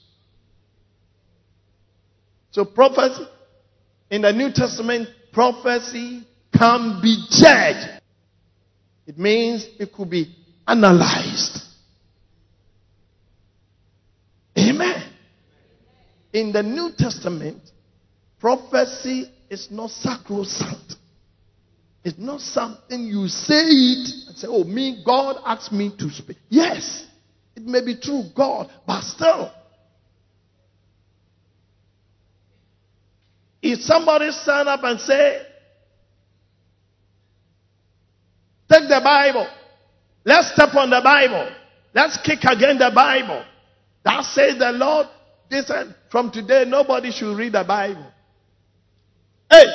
So 2.51 2.63
prophecy 2.63 3.27
in 4.09 4.21
the 4.21 4.31
New 4.31 4.51
Testament, 4.53 5.09
prophecy 5.33 6.25
can 6.57 7.01
be 7.01 7.25
judged. 7.29 8.01
It 9.05 9.17
means 9.17 9.67
it 9.77 9.91
could 9.91 10.09
be 10.09 10.33
analyzed. 10.65 11.59
Amen. 14.57 15.03
In 16.35 16.51
the 16.51 16.61
New 16.61 16.91
Testament, 16.97 17.61
prophecy 18.41 19.31
is 19.49 19.71
not 19.71 19.89
sacrosanct. 19.89 20.95
It's 22.03 22.19
not 22.19 22.41
something 22.41 23.05
you 23.05 23.29
say 23.29 23.63
it 23.63 24.27
and 24.27 24.37
say, 24.37 24.47
oh, 24.49 24.65
me, 24.65 25.01
God 25.05 25.37
asked 25.45 25.71
me 25.71 25.95
to 25.97 26.09
speak. 26.09 26.35
Yes, 26.49 27.07
it 27.55 27.63
may 27.63 27.85
be 27.85 27.97
true, 27.97 28.23
God, 28.35 28.69
but 28.85 28.99
still. 29.03 29.49
If 33.61 33.79
somebody 33.79 34.29
stand 34.31 34.67
up 34.67 34.83
and 34.83 34.99
say, 34.99 35.41
take 38.69 38.89
the 38.89 38.99
Bible, 39.01 39.47
let's 40.25 40.51
step 40.51 40.75
on 40.75 40.89
the 40.89 40.99
Bible, 41.01 41.49
let's 41.93 42.17
kick 42.21 42.39
against 42.43 42.79
the 42.79 42.91
Bible. 42.93 43.41
That 44.03 44.25
says 44.25 44.59
the 44.59 44.73
Lord. 44.73 45.07
They 45.49 45.61
said, 45.61 45.95
from 46.09 46.31
today, 46.31 46.65
nobody 46.67 47.11
should 47.11 47.37
read 47.37 47.53
the 47.53 47.63
Bible. 47.63 48.11
Hey! 49.49 49.65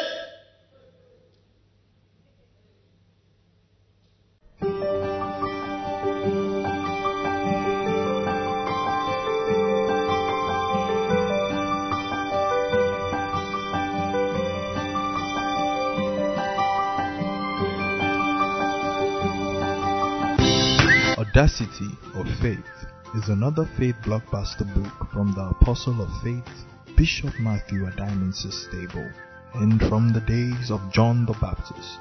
Audacity 21.16 21.86
of 22.14 22.26
faith 22.40 22.89
is 23.16 23.28
another 23.28 23.68
faith 23.76 23.96
blockbuster 24.04 24.72
book 24.72 25.10
from 25.12 25.32
the 25.34 25.42
Apostle 25.42 26.00
of 26.00 26.22
Faith, 26.22 26.48
Bishop 26.96 27.34
Matthew 27.40 27.84
Adiman's 27.86 28.46
stable. 28.54 29.10
And 29.54 29.80
from 29.88 30.12
the 30.12 30.20
days 30.20 30.70
of 30.70 30.92
John 30.92 31.26
the 31.26 31.32
Baptist 31.40 31.98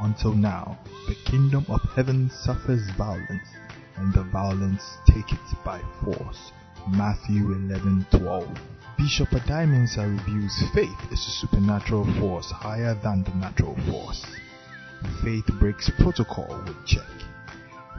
until 0.00 0.34
now, 0.34 0.78
the 1.08 1.14
kingdom 1.24 1.64
of 1.70 1.80
heaven 1.96 2.30
suffers 2.30 2.90
violence, 2.98 3.48
and 3.96 4.12
the 4.12 4.24
violence 4.24 4.82
take 5.06 5.32
it 5.32 5.64
by 5.64 5.80
force. 6.04 6.52
Matthew 6.88 7.54
11:12. 7.54 8.58
Bishop 8.98 9.30
Adimensa 9.30 10.06
reviews 10.06 10.62
faith 10.74 11.00
is 11.10 11.26
a 11.26 11.30
supernatural 11.40 12.04
force 12.20 12.50
higher 12.50 12.94
than 13.02 13.24
the 13.24 13.34
natural 13.34 13.76
force. 13.90 14.26
Faith 15.24 15.46
breaks 15.58 15.88
protocol 15.98 16.62
with 16.66 16.84
check. 16.84 17.29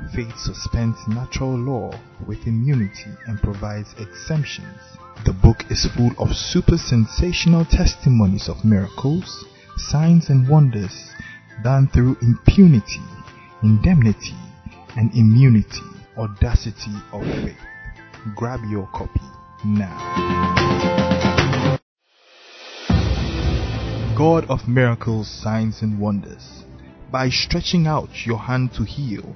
Faith 0.10 0.38
suspends 0.38 0.98
natural 1.08 1.58
law 1.58 1.92
with 2.28 2.48
immunity 2.48 3.12
and 3.28 3.42
provides 3.42 3.94
exemptions. 3.98 4.80
The 5.26 5.34
book 5.34 5.64
is 5.70 5.88
full 5.96 6.12
of 6.18 6.36
super 6.36 6.78
sensational 6.78 7.66
testimonies 7.66 8.50
of 8.50 8.66
miracles, 8.66 9.46
signs, 9.78 10.30
and 10.30 10.50
wonders 10.50 11.12
done 11.64 11.88
through 11.94 12.18
impunity, 12.22 13.02
indemnity, 13.64 14.36
and 14.98 15.14
immunity. 15.16 15.82
Audacity 16.18 16.92
of 17.14 17.24
faith. 17.24 17.56
Grab 18.36 18.60
your 18.70 18.88
copy 18.94 19.22
now. 19.64 21.78
God 24.18 24.46
of 24.50 24.68
miracles, 24.68 25.30
signs, 25.30 25.82
and 25.82 26.00
wonders, 26.00 26.64
by 27.12 27.30
stretching 27.30 27.88
out 27.88 28.26
your 28.26 28.40
hand 28.40 28.74
to 28.74 28.84
heal, 28.84 29.36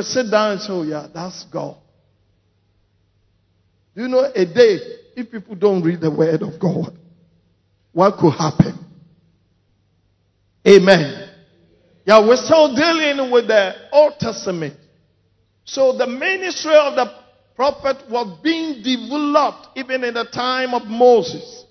We 0.00 0.04
sit 0.04 0.30
down 0.30 0.52
and 0.52 0.60
say, 0.62 0.72
oh, 0.72 0.82
yeah, 0.82 1.08
that's 1.12 1.44
God. 1.52 1.76
Do 3.94 4.00
you 4.00 4.08
know 4.08 4.20
a 4.34 4.46
day, 4.46 4.78
if 5.14 5.30
people 5.30 5.54
don't 5.54 5.82
read 5.82 6.00
the 6.00 6.10
word 6.10 6.40
of 6.40 6.58
God, 6.58 6.96
what 7.92 8.16
could 8.16 8.32
happen? 8.32 8.78
Amen. 10.66 11.28
Yeah, 12.06 12.26
we're 12.26 12.38
still 12.38 12.74
dealing 12.74 13.30
with 13.30 13.48
the 13.48 13.74
Old 13.92 14.14
Testament. 14.18 14.78
So 15.66 15.94
the 15.98 16.06
ministry 16.06 16.74
of 16.74 16.94
the 16.94 17.12
prophet 17.54 17.98
was 18.08 18.38
being 18.42 18.82
developed 18.82 19.76
even 19.76 20.02
in 20.02 20.14
the 20.14 20.24
time 20.24 20.72
of 20.72 20.84
Moses. 20.86 21.66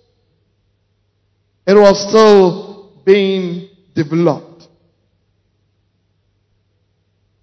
It 1.66 1.74
was 1.74 2.08
still 2.08 2.92
being 3.04 3.70
developed. 3.96 4.68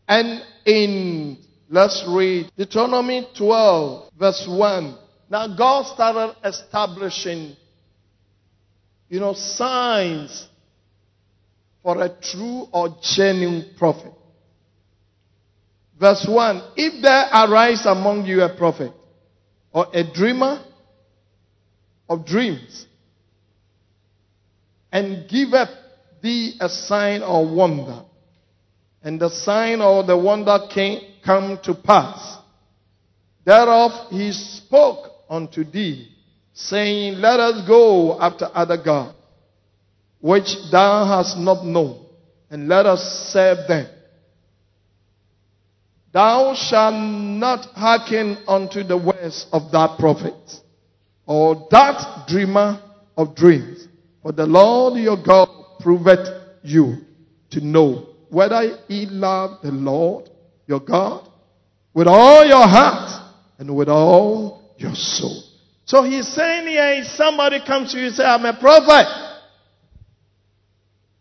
And 0.07 0.43
in, 0.66 1.38
let's 1.70 2.04
read 2.08 2.50
Deuteronomy 2.56 3.26
12, 3.38 4.12
verse 4.18 4.44
1. 4.48 4.98
Now 5.30 5.56
God 5.56 5.86
started 5.86 6.36
establishing, 6.44 7.56
you 9.08 9.20
know, 9.20 9.32
signs 9.32 10.48
for 11.82 12.02
a 12.02 12.08
true 12.08 12.66
or 12.72 12.96
genuine 13.00 13.74
prophet. 13.78 14.12
Verse 15.98 16.26
1. 16.28 16.72
If 16.76 17.02
there 17.02 17.28
arise 17.32 17.86
among 17.86 18.26
you 18.26 18.42
a 18.42 18.54
prophet 18.54 18.92
or 19.72 19.86
a 19.92 20.02
dreamer 20.12 20.64
of 22.08 22.26
dreams 22.26 22.86
and 24.92 25.28
giveth 25.28 25.70
thee 26.22 26.56
a 26.60 26.68
sign 26.68 27.22
or 27.22 27.46
wonder, 27.54 28.02
and 29.07 29.20
the 29.20 29.30
sign 29.30 29.80
or 29.80 30.02
the 30.02 30.18
wonder 30.18 30.59
came 30.68 31.00
come 31.24 31.61
to 31.62 31.76
pass. 31.76 32.38
Thereof 33.44 34.11
he 34.11 34.32
spoke 34.32 35.12
unto 35.30 35.62
thee, 35.62 36.09
saying, 36.52 37.14
Let 37.18 37.38
us 37.38 37.68
go 37.68 38.20
after 38.20 38.50
other 38.52 38.76
gods, 38.76 39.14
which 40.20 40.57
thou 40.72 41.04
hast 41.07 41.38
not 41.38 41.64
known, 41.64 42.04
and 42.50 42.66
let 42.66 42.84
us 42.84 43.30
serve 43.32 43.68
them. 43.68 43.86
Thou 46.12 46.54
shalt 46.57 46.94
not 46.94 47.64
hearken 47.76 48.38
unto 48.48 48.82
the 48.82 48.98
words 48.98 49.46
of 49.52 49.70
that 49.70 50.00
prophet, 50.00 50.34
or 51.26 51.68
that 51.70 52.24
dreamer 52.26 52.82
of 53.16 53.36
dreams, 53.36 53.86
for 54.20 54.32
the 54.32 54.46
Lord 54.46 54.98
your 54.98 55.16
God 55.16 55.48
proveth 55.78 56.26
you 56.64 56.96
to 57.50 57.61
know 57.61 58.15
whether 58.30 58.78
ye 58.88 59.06
love 59.06 59.62
the 59.62 59.72
Lord 59.72 60.28
your 60.66 60.80
God 60.80 61.28
with 61.94 62.06
all 62.06 62.44
your 62.44 62.66
heart 62.66 63.32
and 63.58 63.74
with 63.74 63.88
all 63.88 64.74
your 64.76 64.94
soul. 64.94 65.42
So 65.84 66.02
he's 66.02 66.26
saying 66.28 66.66
here, 66.66 67.00
if 67.00 67.06
somebody 67.06 67.64
comes 67.64 67.92
to 67.92 67.98
you 67.98 68.06
and 68.06 68.14
say, 68.14 68.24
I'm 68.24 68.44
a 68.44 68.58
prophet 68.58 69.06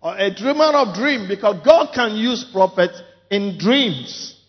or 0.02 0.18
a 0.18 0.34
dreamer 0.34 0.66
of 0.76 0.96
dream, 0.96 1.28
because 1.28 1.64
God 1.66 1.94
can 1.94 2.16
use 2.16 2.44
prophets 2.52 3.02
in 3.30 3.58
dreams. 3.58 4.40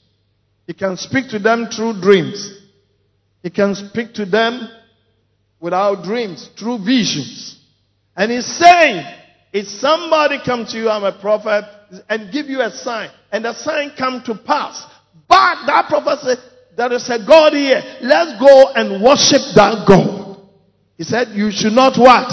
He 0.66 0.72
can 0.74 0.96
speak 0.96 1.28
to 1.30 1.38
them 1.38 1.66
through 1.66 2.00
dreams. 2.00 2.60
He 3.42 3.50
can 3.50 3.74
speak 3.74 4.14
to 4.14 4.26
them 4.26 4.68
without 5.60 6.02
dreams, 6.02 6.50
through 6.58 6.84
visions. 6.84 7.58
And 8.16 8.32
he's 8.32 8.46
saying, 8.46 9.04
if 9.56 9.66
somebody 9.68 10.38
comes 10.44 10.72
to 10.72 10.78
you, 10.78 10.90
I'm 10.90 11.02
a 11.02 11.18
prophet, 11.18 11.64
and 12.10 12.30
give 12.30 12.46
you 12.46 12.60
a 12.60 12.70
sign, 12.70 13.08
and 13.32 13.46
the 13.46 13.54
sign 13.54 13.92
come 13.96 14.22
to 14.26 14.34
pass, 14.34 14.84
but 15.26 15.64
that 15.66 15.86
prophet 15.88 16.18
said, 16.20 16.38
there 16.76 16.92
is 16.92 17.08
a 17.08 17.24
God 17.26 17.54
here. 17.54 17.80
Let's 18.02 18.38
go 18.38 18.72
and 18.74 19.02
worship 19.02 19.40
that 19.54 19.86
God. 19.88 20.36
He 20.98 21.04
said, 21.04 21.28
you 21.28 21.50
should 21.50 21.72
not 21.72 21.98
what? 21.98 22.28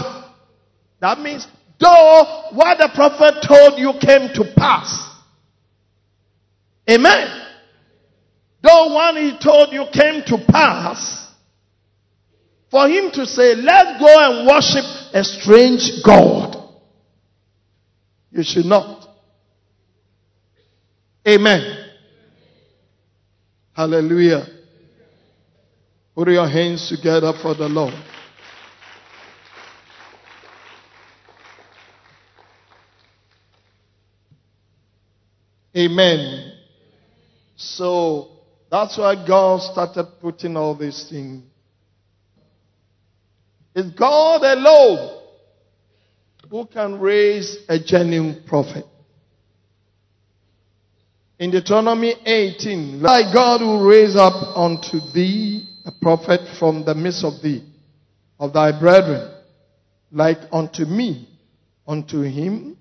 That 1.00 1.18
means, 1.22 1.48
though 1.80 2.50
what 2.52 2.78
the 2.78 2.92
prophet 2.94 3.42
told 3.48 3.80
you 3.80 3.94
came 4.02 4.34
to 4.34 4.54
pass. 4.58 5.10
Amen. 6.90 7.42
Though 8.62 8.94
one 8.94 9.16
he 9.16 9.38
told 9.42 9.72
you 9.72 9.86
came 9.94 10.24
to 10.26 10.44
pass, 10.46 11.32
for 12.70 12.90
him 12.90 13.12
to 13.12 13.26
say, 13.26 13.56
let's 13.56 13.98
go 14.02 14.08
and 14.10 14.46
worship 14.46 14.84
a 15.14 15.24
strange 15.24 16.04
God. 16.04 16.53
You 18.34 18.44
should 18.44 18.66
not. 18.66 19.08
Amen. 21.28 21.86
Hallelujah. 23.74 24.46
Put 26.16 26.28
your 26.30 26.48
hands 26.48 26.90
together 26.90 27.32
for 27.42 27.54
the 27.56 27.70
Lord. 27.70 27.94
Amen. 35.76 36.54
So, 37.56 38.34
That's 38.74 38.98
why 38.98 39.14
God 39.28 39.62
started 39.62 40.08
putting 40.20 40.58
all 40.58 40.76
these 40.76 41.08
things. 41.08 41.44
It's 43.76 43.92
God 43.92 44.42
alone 44.42 45.23
who 46.50 46.66
can 46.66 47.00
raise 47.00 47.58
a 47.70 47.80
genuine 47.80 48.44
prophet. 48.48 48.86
In 51.40 51.52
Deuteronomy 51.52 52.14
18, 52.26 53.02
like 53.02 53.34
God 53.34 53.62
will 53.62 53.86
raise 53.86 54.16
up 54.16 54.34
unto 54.56 55.00
thee 55.14 55.68
a 55.86 55.92
prophet 55.92 56.42
from 56.60 56.86
the 56.86 56.96
midst 56.96 57.24
of 57.24 57.42
thee, 57.42 57.64
of 58.40 58.54
thy 58.54 58.78
brethren, 58.78 59.34
like 60.12 60.38
unto 60.52 60.86
me, 60.86 61.28
unto 61.88 62.22
him 62.22 62.78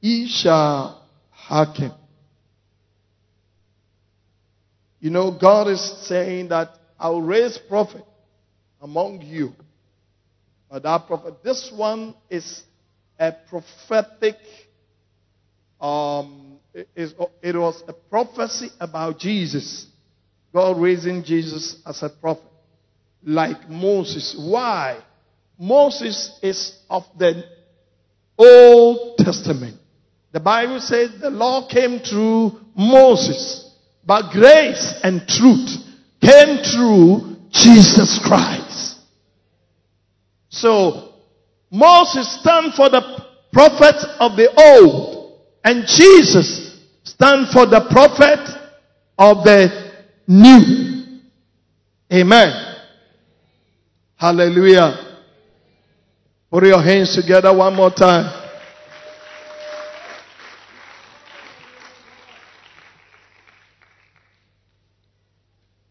ye 0.00 0.28
shall 0.28 1.02
hearken. 1.30 1.92
You 5.00 5.10
know, 5.10 5.30
God 5.30 5.68
is 5.68 5.80
saying 6.06 6.48
that 6.48 6.68
I 6.98 7.08
will 7.08 7.22
raise 7.22 7.58
prophet 7.68 8.04
among 8.80 9.22
you. 9.22 9.52
But 10.70 10.82
that 10.82 11.06
prophet, 11.06 11.42
this 11.42 11.72
one 11.74 12.14
is 12.28 12.62
a 13.20 13.32
prophetic, 13.32 14.36
um, 15.78 16.58
it, 16.72 17.14
it 17.42 17.54
was 17.54 17.84
a 17.86 17.92
prophecy 17.92 18.70
about 18.80 19.18
Jesus. 19.18 19.86
God 20.54 20.80
raising 20.80 21.22
Jesus 21.22 21.80
as 21.86 22.02
a 22.02 22.08
prophet, 22.08 22.42
like 23.22 23.68
Moses. 23.68 24.34
Why? 24.38 25.00
Moses 25.58 26.38
is 26.42 26.78
of 26.88 27.04
the 27.18 27.44
Old 28.38 29.18
Testament. 29.18 29.76
The 30.32 30.40
Bible 30.40 30.80
says 30.80 31.10
the 31.20 31.28
law 31.30 31.68
came 31.68 31.98
through 31.98 32.58
Moses, 32.74 33.70
but 34.04 34.32
grace 34.32 34.98
and 35.02 35.28
truth 35.28 35.76
came 36.22 36.62
through 36.64 37.36
Jesus 37.50 38.18
Christ. 38.24 38.98
So 40.48 41.09
Moses 41.70 42.40
stand 42.40 42.74
for 42.74 42.88
the 42.88 43.24
prophets 43.52 44.04
of 44.18 44.36
the 44.36 44.50
old, 44.56 45.38
and 45.64 45.86
Jesus 45.86 46.78
stand 47.04 47.48
for 47.48 47.66
the 47.66 47.86
prophet 47.90 48.40
of 49.18 49.44
the 49.44 49.92
new. 50.26 51.20
Amen. 52.12 52.76
Hallelujah. 54.16 55.18
Put 56.50 56.64
your 56.64 56.82
hands 56.82 57.14
together 57.14 57.56
one 57.56 57.76
more 57.76 57.90
time. 57.90 58.36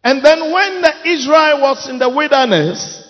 And 0.04 0.26
then 0.26 0.52
when 0.52 0.82
the 0.82 0.94
Israel 1.06 1.62
was 1.62 1.90
in 1.90 2.00
the 2.00 2.10
wilderness, 2.10 3.09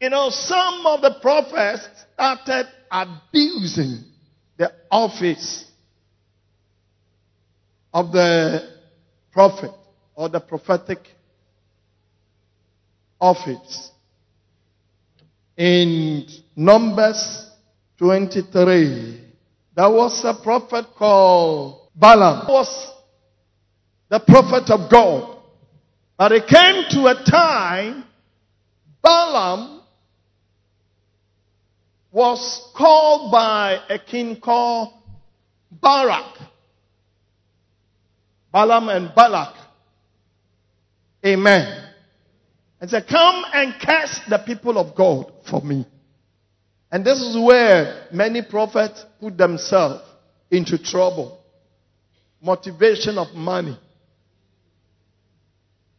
You 0.00 0.08
know, 0.08 0.30
some 0.30 0.86
of 0.86 1.02
the 1.02 1.18
prophets 1.20 1.86
started 2.14 2.66
abusing 2.90 4.02
the 4.56 4.72
office 4.90 5.66
of 7.92 8.10
the 8.10 8.66
prophet 9.30 9.72
or 10.14 10.30
the 10.30 10.40
prophetic 10.40 11.00
office. 13.20 13.90
In 15.58 16.26
Numbers 16.56 17.50
23, 17.98 19.20
there 19.76 19.90
was 19.90 20.24
a 20.24 20.32
prophet 20.42 20.86
called 20.96 21.88
Balaam. 21.94 22.46
He 22.46 22.52
was 22.52 22.92
the 24.08 24.20
prophet 24.20 24.70
of 24.70 24.90
God. 24.90 25.36
But 26.16 26.32
it 26.32 26.46
came 26.46 26.84
to 26.90 27.06
a 27.06 27.22
time 27.30 28.04
Balaam 29.02 29.79
was 32.12 32.70
called 32.76 33.30
by 33.30 33.78
a 33.88 33.98
king 33.98 34.40
called 34.40 34.92
Barak. 35.70 36.38
Balaam 38.52 38.88
and 38.88 39.14
Balak. 39.14 39.54
Amen. 41.24 41.88
And 42.80 42.90
said, 42.90 43.06
Come 43.06 43.44
and 43.52 43.74
curse 43.80 44.20
the 44.28 44.38
people 44.38 44.78
of 44.78 44.96
God 44.96 45.32
for 45.48 45.60
me. 45.60 45.86
And 46.90 47.04
this 47.04 47.20
is 47.20 47.36
where 47.38 48.08
many 48.12 48.42
prophets 48.42 49.04
put 49.20 49.38
themselves 49.38 50.02
into 50.50 50.82
trouble. 50.82 51.38
Motivation 52.42 53.18
of 53.18 53.34
money. 53.34 53.78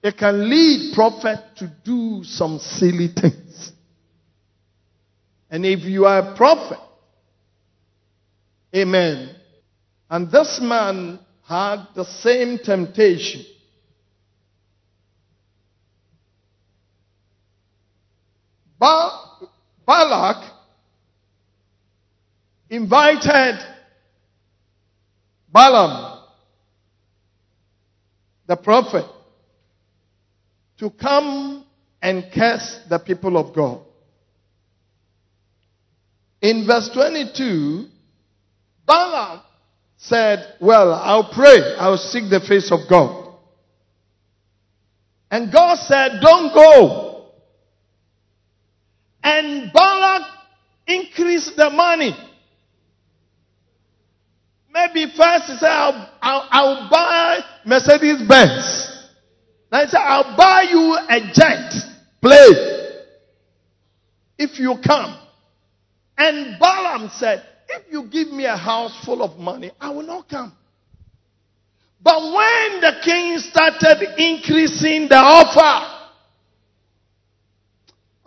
It 0.04 0.18
can 0.18 0.50
lead 0.50 0.94
prophet 0.96 1.40
to 1.58 1.72
do 1.86 2.24
some 2.24 2.58
silly 2.60 3.08
things. 3.08 3.72
And 5.52 5.66
if 5.66 5.82
you 5.82 6.06
are 6.06 6.32
a 6.32 6.36
prophet, 6.36 6.80
amen. 8.74 9.36
And 10.10 10.32
this 10.32 10.60
man 10.62 11.20
had 11.46 11.88
the 11.94 12.06
same 12.06 12.58
temptation. 12.58 13.44
Ba- 18.80 19.20
Balak 19.86 20.52
invited 22.70 23.60
Balaam, 25.52 26.24
the 28.48 28.56
prophet, 28.56 29.06
to 30.78 30.90
come 30.90 31.66
and 32.02 32.24
curse 32.34 32.80
the 32.90 32.98
people 33.00 33.36
of 33.36 33.54
God. 33.54 33.82
In 36.42 36.66
verse 36.66 36.90
22, 36.94 37.86
Balaam 38.88 39.42
said, 39.98 40.56
Well, 40.60 40.94
I'll 40.94 41.32
pray. 41.32 41.76
I'll 41.78 41.98
seek 41.98 42.30
the 42.30 42.40
face 42.40 42.72
of 42.72 42.90
God. 42.90 43.36
And 45.30 45.52
God 45.52 45.78
said, 45.78 46.20
Don't 46.22 46.54
go. 46.54 47.26
And 49.24 49.72
Balak 49.72 50.28
increased 50.88 51.56
the 51.56 51.70
money. 51.70 52.16
Maybe 54.74 55.06
first 55.16 55.46
he 55.46 55.58
said, 55.58 55.70
I'll, 55.70 56.10
I'll, 56.22 56.48
I'll 56.50 56.90
buy 56.90 57.40
Mercedes 57.66 58.28
Benz. 58.28 59.08
Then 59.70 59.86
he 59.86 59.92
said, 59.92 60.00
I'll 60.00 60.36
buy 60.36 60.66
you 60.70 60.98
a 61.08 61.32
jet 61.34 61.72
plane 62.22 62.82
if 64.38 64.60
you 64.60 64.76
come. 64.86 65.21
And 66.24 66.60
Balaam 66.60 67.10
said, 67.16 67.44
If 67.68 67.92
you 67.92 68.04
give 68.04 68.28
me 68.28 68.46
a 68.46 68.56
house 68.56 68.96
full 69.04 69.24
of 69.24 69.40
money, 69.40 69.72
I 69.82 69.90
will 69.90 70.04
not 70.04 70.30
come. 70.30 70.54
But 72.00 72.22
when 72.22 72.82
the 72.82 72.94
king 73.04 73.40
started 73.40 74.04
increasing 74.20 75.08
the 75.10 75.16
offer, 75.16 76.12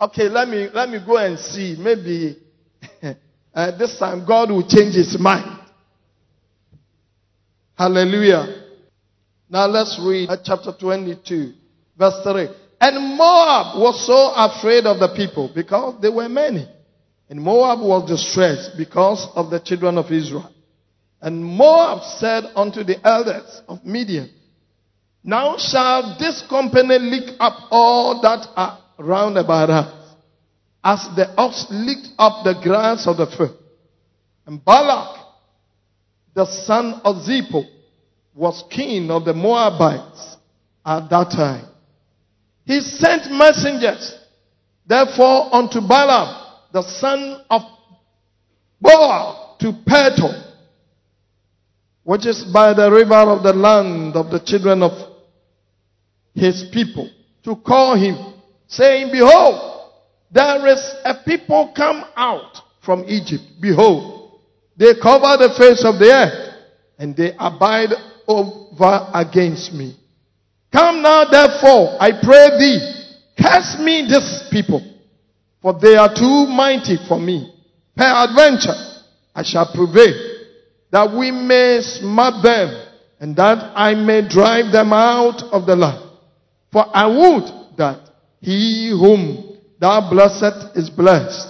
okay, 0.01 0.27
let 0.27 0.49
me 0.49 0.67
let 0.73 0.89
me 0.89 0.99
go 1.05 1.15
and 1.15 1.39
see. 1.39 1.77
Maybe 1.79 2.37
uh, 3.53 3.77
this 3.77 3.97
time 3.97 4.25
God 4.27 4.51
will 4.51 4.67
change 4.67 4.95
his 4.95 5.17
mind. 5.17 5.57
Hallelujah. 7.77 8.63
Now 9.49 9.67
let's 9.67 9.97
read 10.05 10.29
chapter 10.43 10.73
22, 10.77 11.53
verse 11.97 12.15
3. 12.23 12.49
And 12.81 13.17
Moab 13.17 13.79
was 13.79 14.05
so 14.05 14.33
afraid 14.35 14.85
of 14.85 14.99
the 14.99 15.15
people 15.15 15.49
because 15.55 16.01
they 16.01 16.09
were 16.09 16.27
many. 16.27 16.74
And 17.29 17.41
Moab 17.41 17.79
was 17.79 18.07
distressed 18.07 18.77
because 18.77 19.27
of 19.35 19.49
the 19.49 19.59
children 19.59 19.97
of 19.97 20.11
Israel. 20.11 20.51
And 21.21 21.43
Moab 21.43 22.03
said 22.03 22.43
unto 22.55 22.83
the 22.83 22.97
elders 23.05 23.61
of 23.67 23.83
Midian, 23.83 24.29
Now 25.23 25.57
shall 25.57 26.17
this 26.19 26.43
company 26.47 26.99
lick 26.99 27.35
up 27.39 27.67
all 27.71 28.21
that 28.21 28.47
are 28.55 28.79
round 28.99 29.37
about 29.37 29.69
us, 29.71 30.15
as 30.83 31.07
the 31.15 31.33
ox 31.35 31.65
licked 31.71 32.09
up 32.19 32.43
the 32.43 32.53
grass 32.61 33.07
of 33.07 33.17
the 33.17 33.25
field. 33.25 33.57
And 34.45 34.63
Balak, 34.63 35.25
the 36.35 36.45
son 36.45 37.01
of 37.03 37.15
Zippor, 37.25 37.65
was 38.35 38.63
king 38.69 39.09
of 39.09 39.25
the 39.25 39.33
Moabites 39.33 40.37
at 40.85 41.09
that 41.09 41.31
time. 41.31 41.65
He 42.65 42.81
sent 42.81 43.31
messengers, 43.31 44.15
therefore, 44.85 45.55
unto 45.55 45.81
Balaam 45.81 46.44
the 46.75 46.83
son 46.83 47.41
of 47.49 47.61
Beor 48.81 49.55
to 49.61 49.71
Petor, 49.87 50.51
which 52.03 52.25
is 52.25 52.43
by 52.51 52.73
the 52.73 52.91
river 52.91 53.31
of 53.31 53.43
the 53.43 53.53
land 53.53 54.17
of 54.17 54.29
the 54.29 54.41
children 54.41 54.83
of 54.83 54.91
his 56.33 56.65
people, 56.73 57.09
to 57.45 57.55
call 57.55 57.95
him, 57.95 58.33
saying, 58.67 59.09
Behold, 59.09 59.89
there 60.29 60.67
is 60.67 60.95
a 61.05 61.15
people 61.23 61.71
come 61.73 62.03
out 62.17 62.57
from 62.83 63.05
Egypt. 63.07 63.43
Behold, 63.61 64.41
they 64.75 64.95
cover 65.01 65.37
the 65.37 65.55
face 65.57 65.85
of 65.85 65.97
the 65.97 66.11
earth, 66.11 66.55
and 66.99 67.15
they 67.15 67.31
abide 67.39 67.93
over 68.27 69.07
against 69.13 69.71
me. 69.71 69.95
Come 70.73 71.01
now, 71.01 71.23
therefore, 71.23 71.95
I 72.01 72.11
pray 72.21 72.49
thee, 72.59 73.13
curse 73.41 73.77
me 73.79 74.05
this 74.09 74.49
people, 74.51 74.81
for 75.65 75.73
they 75.81 75.95
are 75.95 76.13
too 76.13 76.45
mighty 76.45 76.95
for 77.07 77.19
me. 77.19 77.51
Peradventure, 77.95 79.01
I 79.33 79.41
shall 79.41 79.73
prevail, 79.73 80.13
that 80.91 81.11
we 81.11 81.31
may 81.31 81.79
smite 81.81 82.43
them, 82.43 82.85
and 83.19 83.35
that 83.35 83.73
I 83.75 83.95
may 83.95 84.29
drive 84.29 84.71
them 84.71 84.93
out 84.93 85.41
of 85.51 85.65
the 85.65 85.75
land. 85.75 86.07
For 86.71 86.85
I 86.95 87.07
would 87.07 87.77
that 87.77 88.11
he 88.41 88.91
whom 88.91 89.57
thou 89.79 90.07
blessest 90.07 90.77
is 90.77 90.91
blessed, 90.91 91.47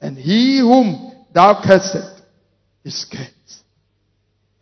and 0.00 0.16
he 0.16 0.60
whom 0.60 1.26
thou 1.34 1.60
cursest 1.60 2.22
is 2.84 3.04
cursed. 3.10 3.64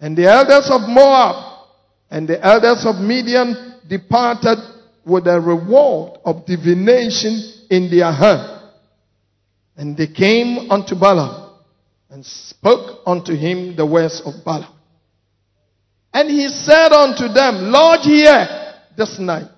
And 0.01 0.17
the 0.17 0.25
elders 0.25 0.71
of 0.73 0.89
Moab 0.89 1.67
and 2.11 2.27
the 2.27 2.43
elders 2.43 2.87
of 2.87 2.97
Midian 2.97 3.75
departed 3.87 4.57
with 5.05 5.27
a 5.27 5.39
reward 5.39 6.19
of 6.25 6.47
divination 6.47 7.67
in 7.69 7.91
their 7.91 8.11
hand. 8.11 8.56
And 9.77 9.97
they 9.97 10.07
came 10.07 10.71
unto 10.71 10.95
Balaam 10.95 11.51
and 12.11 12.25
spoke 12.25 13.01
unto 13.07 13.35
him 13.35 13.77
the 13.77 13.85
words 13.85 14.23
of 14.25 14.45
Balaam. 14.45 14.73
And 16.15 16.31
he 16.31 16.49
said 16.49 16.93
unto 16.93 17.29
them, 17.29 17.71
Lord, 17.71 18.01
hear 18.01 18.75
this 18.97 19.19
night, 19.19 19.49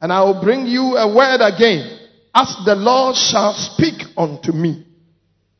and 0.00 0.10
I 0.10 0.22
will 0.22 0.40
bring 0.40 0.66
you 0.66 0.96
a 0.96 1.14
word 1.14 1.40
again, 1.42 1.98
as 2.34 2.56
the 2.64 2.74
Lord 2.74 3.16
shall 3.16 3.52
speak 3.52 4.02
unto 4.16 4.52
me. 4.52 4.86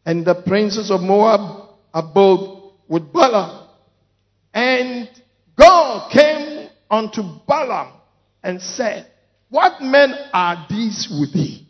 And 0.07 0.24
the 0.24 0.34
princes 0.34 0.90
of 0.90 1.03
Moab 1.03 1.68
abode 1.92 2.72
with 2.88 3.12
Balaam. 3.12 3.68
And 4.55 5.11
God 5.59 6.11
came 6.11 6.70
unto 6.90 7.22
Balaam 7.46 7.92
and 8.42 8.62
said, 8.62 9.07
What 9.51 9.82
men 9.82 10.14
are 10.32 10.66
these 10.70 11.07
with 11.20 11.34
thee? 11.34 11.66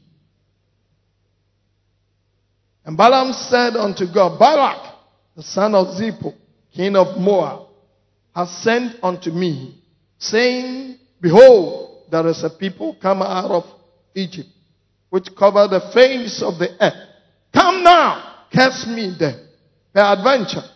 And 2.91 2.97
Balaam 2.97 3.33
said 3.33 3.77
unto 3.77 4.05
God, 4.13 4.37
Balak, 4.37 4.97
the 5.37 5.45
son 5.45 5.77
of 5.77 5.95
Zippor, 5.95 6.35
king 6.75 6.97
of 6.97 7.17
Moab, 7.19 7.69
has 8.35 8.51
sent 8.65 8.97
unto 9.01 9.31
me, 9.31 9.81
saying, 10.19 10.99
Behold, 11.21 12.07
there 12.11 12.27
is 12.27 12.43
a 12.43 12.51
people 12.51 12.97
come 13.01 13.23
out 13.23 13.53
of 13.53 13.63
Egypt, 14.17 14.49
which 15.09 15.29
cover 15.39 15.69
the 15.69 15.79
face 15.95 16.43
of 16.43 16.59
the 16.59 16.67
earth. 16.81 17.09
Come 17.55 17.85
now, 17.85 18.47
curse 18.53 18.85
me 18.89 19.15
them. 19.17 19.39
Peradventure, 19.95 20.69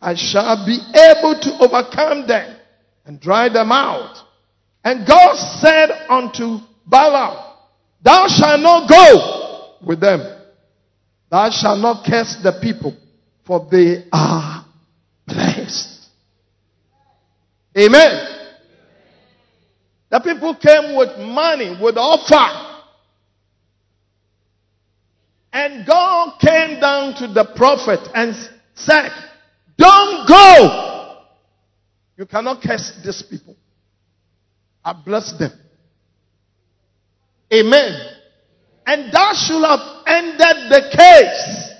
I 0.00 0.14
shall 0.14 0.64
be 0.64 0.78
able 0.94 1.38
to 1.42 1.58
overcome 1.60 2.26
them 2.26 2.56
and 3.04 3.20
drive 3.20 3.52
them 3.52 3.70
out. 3.70 4.16
And 4.82 5.06
God 5.06 5.34
said 5.60 5.90
unto 6.08 6.60
Balaam, 6.86 7.36
Thou 8.02 8.28
shalt 8.28 8.60
not 8.62 8.88
go 8.88 9.76
with 9.86 10.00
them. 10.00 10.39
Thou 11.30 11.50
shalt 11.50 11.78
not 11.78 12.04
curse 12.04 12.36
the 12.42 12.58
people, 12.60 12.96
for 13.46 13.66
they 13.70 14.04
are 14.12 14.64
blessed. 15.26 16.08
Amen. 17.78 18.36
The 20.10 20.18
people 20.20 20.56
came 20.56 20.96
with 20.96 21.16
money, 21.18 21.78
with 21.80 21.96
offer. 21.96 22.66
And 25.52 25.86
God 25.86 26.40
came 26.40 26.80
down 26.80 27.14
to 27.14 27.28
the 27.28 27.44
prophet 27.56 28.00
and 28.14 28.34
said, 28.74 29.10
Don't 29.76 30.28
go. 30.28 31.16
You 32.16 32.26
cannot 32.26 32.60
curse 32.60 32.92
these 33.04 33.22
people. 33.22 33.56
I 34.84 34.92
bless 34.92 35.32
them. 35.38 35.52
Amen. 37.52 38.16
And 38.86 39.12
that 39.12 39.36
should 39.36 39.62
have 39.64 39.99
ended 40.10 40.70
the 40.70 40.96
case. 40.96 41.70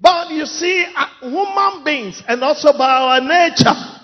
But 0.00 0.30
you 0.30 0.46
see, 0.46 0.84
uh, 0.96 1.06
human 1.20 1.84
beings 1.84 2.22
and 2.26 2.42
also 2.42 2.76
by 2.76 2.90
our 2.90 3.20
nature, 3.20 4.00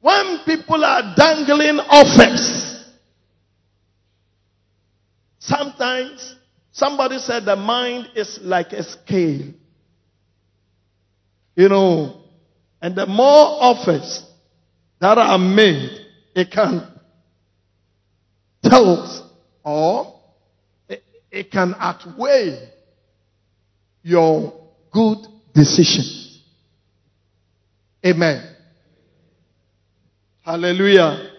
when 0.00 0.38
people 0.44 0.84
are 0.84 1.14
dangling 1.16 1.80
offers, 1.80 2.84
sometimes 5.40 6.36
somebody 6.70 7.18
said 7.18 7.44
the 7.44 7.56
mind 7.56 8.08
is 8.14 8.38
like 8.42 8.72
a 8.72 8.84
scale. 8.84 9.52
You 11.56 11.68
know, 11.68 12.22
and 12.80 12.96
the 12.96 13.06
more 13.06 13.58
offers 13.60 14.24
that 15.00 15.18
are 15.18 15.38
made, 15.38 15.90
it 16.34 16.50
can 16.50 16.86
tell 18.62 19.30
or 19.64 20.11
it, 21.32 21.50
can 21.50 21.74
outweigh 21.78 22.70
your 24.02 24.52
good 24.92 25.18
decisions. 25.54 26.40
Amen. 28.04 28.54
Hallelujah. 30.42 31.30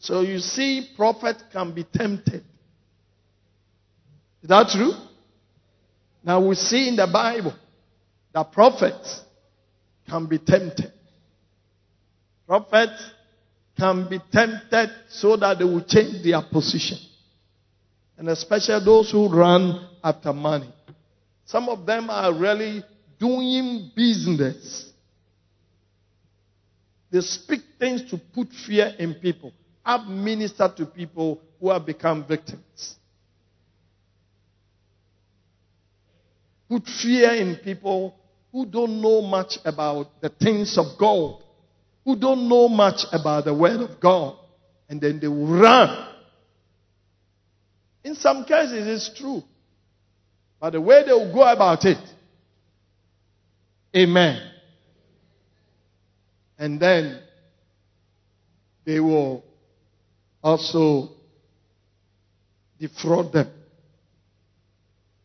So 0.00 0.20
you 0.20 0.38
see, 0.38 0.90
prophet 0.96 1.36
can 1.52 1.72
be 1.72 1.84
tempted. 1.84 2.42
Is 4.42 4.48
that 4.48 4.68
true? 4.68 4.92
Now 6.24 6.44
we 6.46 6.56
see 6.56 6.88
in 6.88 6.96
the 6.96 7.06
Bible 7.06 7.54
that 8.34 8.50
prophets 8.52 9.22
can 10.08 10.26
be 10.26 10.38
tempted. 10.38 10.92
Prophets 12.46 13.10
can 13.78 14.08
be 14.08 14.18
tempted 14.32 14.90
so 15.08 15.36
that 15.36 15.58
they 15.58 15.64
will 15.64 15.84
change 15.84 16.24
their 16.24 16.42
position. 16.42 16.98
And 18.22 18.28
especially 18.28 18.84
those 18.84 19.10
who 19.10 19.26
run 19.26 19.84
after 20.04 20.32
money. 20.32 20.72
Some 21.44 21.68
of 21.68 21.84
them 21.84 22.08
are 22.08 22.32
really 22.32 22.84
doing 23.18 23.90
business. 23.96 24.92
They 27.10 27.20
speak 27.20 27.62
things 27.80 28.08
to 28.10 28.18
put 28.32 28.46
fear 28.64 28.94
in 28.96 29.14
people. 29.14 29.52
I've 29.84 30.06
ministered 30.06 30.76
to 30.76 30.86
people 30.86 31.40
who 31.58 31.70
have 31.70 31.84
become 31.84 32.24
victims. 32.24 32.94
Put 36.68 36.86
fear 37.02 37.34
in 37.34 37.56
people 37.56 38.14
who 38.52 38.66
don't 38.66 39.02
know 39.02 39.22
much 39.22 39.58
about 39.64 40.20
the 40.20 40.28
things 40.28 40.78
of 40.78 40.96
God, 40.96 41.42
who 42.04 42.14
don't 42.14 42.48
know 42.48 42.68
much 42.68 43.04
about 43.10 43.46
the 43.46 43.52
Word 43.54 43.80
of 43.80 43.98
God, 43.98 44.36
and 44.88 45.00
then 45.00 45.18
they 45.18 45.26
will 45.26 45.58
run. 45.58 46.11
In 48.04 48.14
some 48.14 48.44
cases, 48.44 48.86
it's 48.86 49.18
true. 49.18 49.42
But 50.60 50.70
the 50.70 50.80
way 50.80 51.04
they 51.04 51.12
will 51.12 51.32
go 51.32 51.42
about 51.42 51.84
it, 51.84 51.98
amen. 53.96 54.40
And 56.58 56.78
then 56.78 57.20
they 58.84 59.00
will 59.00 59.44
also 60.42 61.10
defraud 62.78 63.32
them. 63.32 63.48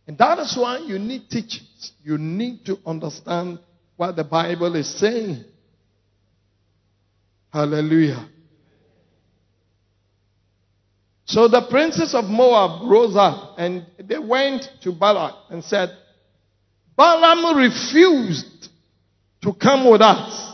And 0.07 0.17
that 0.17 0.39
is 0.39 0.55
why 0.55 0.77
you 0.77 0.97
need 0.97 1.29
teachings. 1.29 1.91
You 2.03 2.17
need 2.17 2.65
to 2.65 2.79
understand 2.85 3.59
what 3.95 4.15
the 4.15 4.23
Bible 4.23 4.75
is 4.75 4.87
saying. 4.99 5.43
Hallelujah. 7.51 8.29
So 11.27 11.49
the 11.49 11.67
princes 11.69 12.15
of 12.15 12.25
Moab 12.25 12.89
rose 12.89 13.15
up 13.17 13.55
and 13.57 13.85
they 13.99 14.17
went 14.17 14.69
to 14.81 14.93
Balak 14.93 15.35
and 15.49 15.61
said, 15.61 15.89
Balaam 16.95 17.57
refused 17.57 18.69
to 19.41 19.53
come 19.53 19.89
with 19.91 20.01
us. 20.01 20.53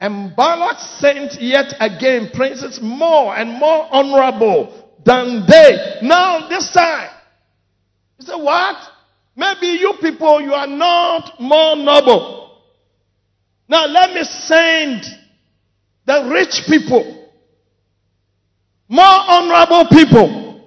And 0.00 0.34
Balak 0.36 0.78
sent 0.78 1.42
yet 1.42 1.74
again 1.80 2.30
princes 2.32 2.80
more 2.80 3.36
and 3.36 3.58
more 3.58 3.88
honorable 3.90 4.94
than 5.04 5.44
they. 5.48 5.98
Now 6.02 6.48
this 6.48 6.70
time, 6.72 7.10
he 8.18 8.24
said, 8.24 8.36
what? 8.36 8.76
Maybe 9.34 9.66
you 9.66 9.94
people, 10.00 10.40
you 10.40 10.54
are 10.54 10.68
not 10.68 11.40
more 11.40 11.74
noble. 11.74 12.62
Now 13.68 13.86
let 13.86 14.14
me 14.14 14.22
send 14.22 15.02
the 16.06 16.30
rich 16.32 16.62
people, 16.68 17.17
more 18.88 19.04
honorable 19.04 19.86
people, 19.90 20.64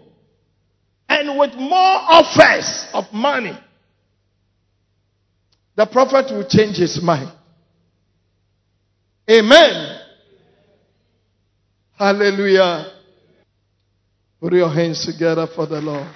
and 1.09 1.39
with 1.39 1.55
more 1.55 1.71
offers 1.73 2.85
of 2.93 3.11
money, 3.11 3.57
the 5.75 5.85
prophet 5.87 6.31
will 6.31 6.47
change 6.47 6.77
his 6.77 7.01
mind. 7.01 7.31
Amen. 9.29 9.99
Hallelujah. 11.97 12.91
Put 14.39 14.53
your 14.53 14.69
hands 14.69 15.05
together 15.05 15.47
for 15.47 15.65
the 15.65 15.81
Lord. 15.81 16.07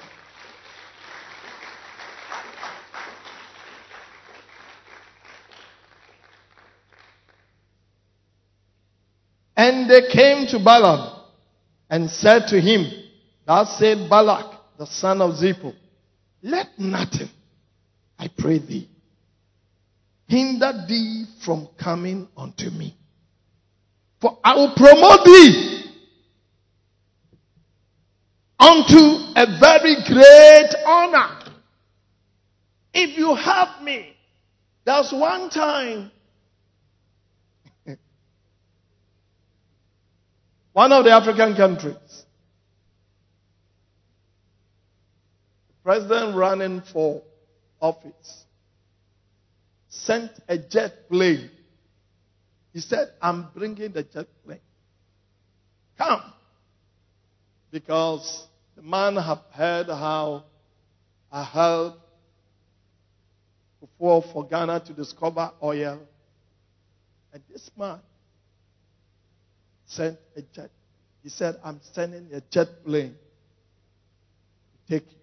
And 9.57 9.89
they 9.89 10.11
came 10.11 10.47
to 10.47 10.59
Balaam 10.63 11.14
and 11.95 12.11
said 12.11 12.47
to 12.47 12.59
him, 12.59 12.91
Thus 13.47 13.79
said 13.79 14.09
Balak, 14.09 14.53
the 14.77 14.85
son 14.85 15.21
of 15.21 15.31
Zippor, 15.35 15.73
let 16.43 16.77
nothing, 16.77 17.29
I 18.19 18.27
pray 18.37 18.57
thee, 18.57 18.89
hinder 20.27 20.73
thee 20.89 21.23
from 21.45 21.69
coming 21.77 22.27
unto 22.35 22.69
me. 22.69 22.97
For 24.19 24.37
I 24.43 24.55
will 24.55 24.73
promote 24.75 25.23
thee 25.23 25.83
unto 28.59 28.99
a 29.37 29.57
very 29.57 29.95
great 30.05 30.75
honor. 30.85 31.39
If 32.93 33.17
you 33.17 33.35
help 33.35 33.81
me, 33.81 34.17
there's 34.83 35.13
one 35.13 35.49
time 35.49 36.11
one 40.75 40.91
of 40.91 41.05
the 41.05 41.11
African 41.11 41.55
countries, 41.55 41.95
the 45.69 45.73
president 45.85 46.35
running 46.35 46.81
for 46.81 47.21
office 47.79 48.43
sent 49.87 50.31
a 50.49 50.57
jet 50.57 51.07
plane. 51.09 51.49
He 52.73 52.81
said, 52.81 53.07
I'm 53.21 53.47
bringing 53.55 53.93
the 53.93 54.03
jet 54.03 54.27
plane. 54.43 54.59
Come. 55.97 56.21
Because 57.71 58.45
the 58.75 58.81
man 58.81 59.15
have 59.15 59.43
heard 59.53 59.87
how 59.87 60.43
I 61.31 61.45
helped 61.45 62.01
before 63.79 64.25
for 64.33 64.45
Ghana 64.45 64.81
to 64.87 64.93
discover 64.93 65.51
oil. 65.63 66.01
And 67.31 67.43
this 67.49 67.71
man 67.77 68.01
sent 69.87 70.17
a 70.35 70.41
jet. 70.41 70.69
He 71.23 71.29
said, 71.29 71.55
I'm 71.63 71.79
sending 71.93 72.27
a 72.33 72.41
jet 72.51 72.83
plane 72.83 73.15
to 74.87 74.93
take 74.93 75.09
you. 75.11 75.17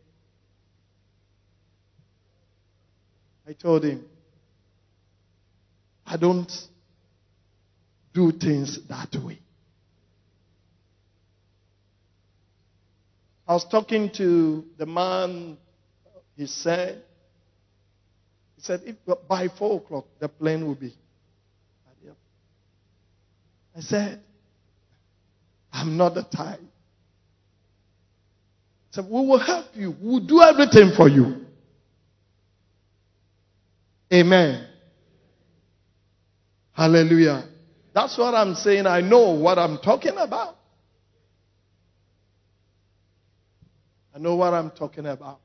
I 3.47 3.53
told 3.53 3.85
him, 3.85 4.05
I 6.07 6.17
don't 6.17 6.51
do 8.13 8.33
things 8.33 8.79
that 8.89 9.15
way. 9.23 9.39
I 13.47 13.55
was 13.55 13.65
talking 13.69 14.11
to 14.17 14.65
the 14.79 14.87
man, 14.87 15.59
he 16.37 16.47
said, 16.47 17.03
he 18.57 18.63
said, 18.63 18.83
if 18.85 18.97
by 19.29 19.49
four 19.49 19.79
o'clock 19.79 20.07
the 20.21 20.29
plane 20.29 20.67
will 20.67 20.75
be. 20.75 20.95
I 23.77 23.81
said, 23.81 24.21
I'm 25.73 25.97
not 25.97 26.15
the 26.15 26.23
type. 26.23 26.61
Said, 28.91 29.07
we 29.07 29.27
will 29.27 29.39
help 29.39 29.67
you. 29.75 29.97
We 30.01 30.09
will 30.09 30.21
do 30.21 30.43
everything 30.43 30.93
for 30.95 31.09
you. 31.09 31.47
Amen. 34.13 34.69
Hallelujah. 36.73 37.49
That's 37.95 38.19
what 38.19 38.35
I'm 38.35 38.55
saying. 38.55 38.87
I 38.87 39.01
know 39.01 39.31
what 39.31 39.59
I'm 39.59 39.79
talking 39.79 40.17
about. 40.19 40.57
I 44.15 44.19
know 44.19 44.37
what 44.37 44.53
I'm 44.53 44.71
talking 44.71 45.07
about. 45.07 45.41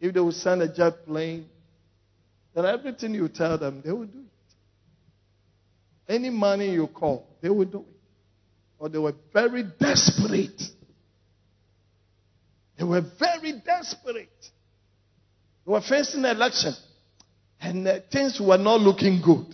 If 0.00 0.12
they 0.12 0.20
will 0.20 0.32
send 0.32 0.62
a 0.62 0.68
jet 0.68 1.06
plane, 1.06 1.46
then 2.54 2.66
everything 2.66 3.14
you 3.14 3.28
tell 3.28 3.56
them, 3.56 3.82
they 3.84 3.92
will 3.92 4.06
do 4.06 4.18
it. 4.18 4.24
Any 6.12 6.30
money 6.30 6.70
you 6.72 6.88
call, 6.88 7.26
they 7.40 7.50
will 7.50 7.64
do 7.64 7.80
it. 7.80 7.95
Or 8.78 8.88
they 8.88 8.98
were 8.98 9.14
very 9.32 9.62
desperate. 9.62 10.60
They 12.78 12.84
were 12.84 13.02
very 13.18 13.60
desperate. 13.64 14.28
They 15.64 15.72
were 15.72 15.80
facing 15.80 16.24
an 16.24 16.36
election. 16.36 16.74
And 17.60 17.88
uh, 17.88 18.00
things 18.12 18.40
were 18.40 18.58
not 18.58 18.80
looking 18.80 19.22
good. 19.24 19.46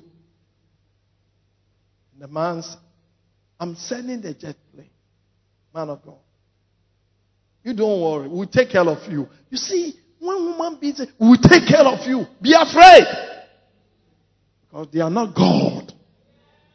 And 2.12 2.20
the 2.20 2.28
man 2.28 2.62
said, 2.62 2.78
I'm 3.60 3.76
sending 3.76 4.20
the 4.20 4.34
jet 4.34 4.56
plane. 4.74 4.90
Man 5.72 5.88
of 5.90 6.04
God. 6.04 6.18
You 7.62 7.74
don't 7.74 8.00
worry. 8.00 8.28
We'll 8.28 8.48
take 8.48 8.70
care 8.70 8.82
of 8.82 9.10
you. 9.10 9.28
You 9.48 9.56
see, 9.56 9.94
one 10.18 10.44
woman 10.44 10.78
beats 10.80 11.00
it, 11.00 11.10
we'll 11.18 11.36
take 11.36 11.66
care 11.66 11.84
of 11.84 12.06
you. 12.06 12.26
Be 12.40 12.54
afraid. 12.58 13.04
Because 14.62 14.88
they 14.92 15.00
are 15.00 15.10
not 15.10 15.34
God. 15.34 15.92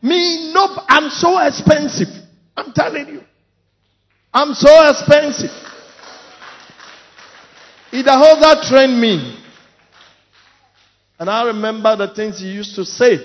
Me, 0.01 0.53
nope, 0.53 0.79
I'm 0.87 1.09
so 1.09 1.39
expensive. 1.39 2.07
I'm 2.57 2.73
telling 2.73 3.07
you. 3.07 3.21
I'm 4.33 4.53
so 4.53 4.89
expensive. 4.89 5.51
Idahosa 7.91 8.67
trained 8.67 8.99
me. 8.99 9.43
And 11.19 11.29
I 11.29 11.45
remember 11.45 11.95
the 11.95 12.13
things 12.13 12.39
he 12.39 12.47
used 12.47 12.75
to 12.75 12.83
say. 12.83 13.17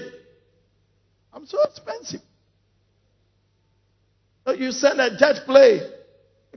I'm 1.33 1.47
so 1.47 1.59
expensive. 1.63 2.21
So 4.47 4.53
you 4.53 4.71
send 4.71 5.01
a 5.01 5.17
jet 5.17 5.45
plane. 5.47 5.83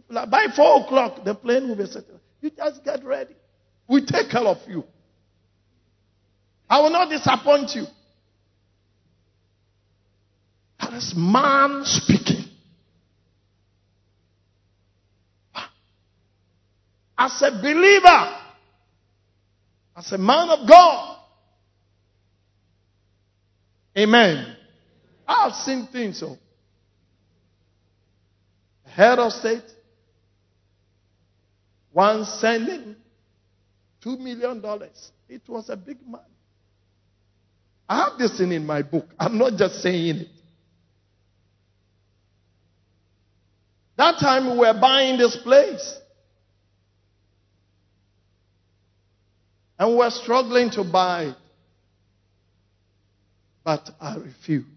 By 0.09 0.47
four 0.55 0.81
o'clock, 0.81 1.23
the 1.23 1.33
plane 1.33 1.69
will 1.69 1.77
be 1.77 1.85
settled. 1.85 2.19
You 2.41 2.51
just 2.51 2.83
get 2.83 3.03
ready. 3.03 3.35
We 3.87 4.05
take 4.05 4.29
care 4.29 4.45
of 4.45 4.57
you. 4.67 4.83
I 6.69 6.81
will 6.81 6.89
not 6.89 7.09
disappoint 7.09 7.71
you. 7.75 7.85
That 10.79 10.93
is 10.93 11.13
man 11.15 11.81
speaking. 11.85 12.34
As 17.25 17.41
a 17.41 17.49
believer, 17.49 18.37
as 19.97 20.11
a 20.11 20.17
man 20.19 20.49
of 20.49 20.69
God, 20.69 21.17
Amen. 23.97 24.55
I've 25.27 25.53
seen 25.53 25.87
things 25.87 26.21
oh. 26.21 26.33
so. 26.33 26.37
Head 28.91 29.17
of 29.17 29.31
state, 29.31 29.63
one 31.91 32.25
sending 32.25 32.95
two 34.03 34.17
million 34.17 34.61
dollars. 34.61 35.11
It 35.27 35.41
was 35.47 35.69
a 35.69 35.75
big 35.75 35.97
man. 36.07 36.21
I 37.89 38.03
have 38.03 38.19
this 38.19 38.37
thing 38.37 38.51
in 38.51 38.67
my 38.67 38.83
book. 38.83 39.07
I'm 39.19 39.39
not 39.39 39.57
just 39.57 39.81
saying 39.81 40.15
it. 40.17 40.27
That 43.97 44.19
time 44.19 44.51
we 44.51 44.59
were 44.59 44.79
buying 44.79 45.17
this 45.17 45.35
place. 45.37 45.97
And 49.77 49.89
we 49.91 49.95
were 49.97 50.09
struggling 50.09 50.69
to 50.71 50.83
buy 50.83 51.25
it. 51.25 51.35
But 53.63 53.89
I 53.99 54.15
refused. 54.17 54.67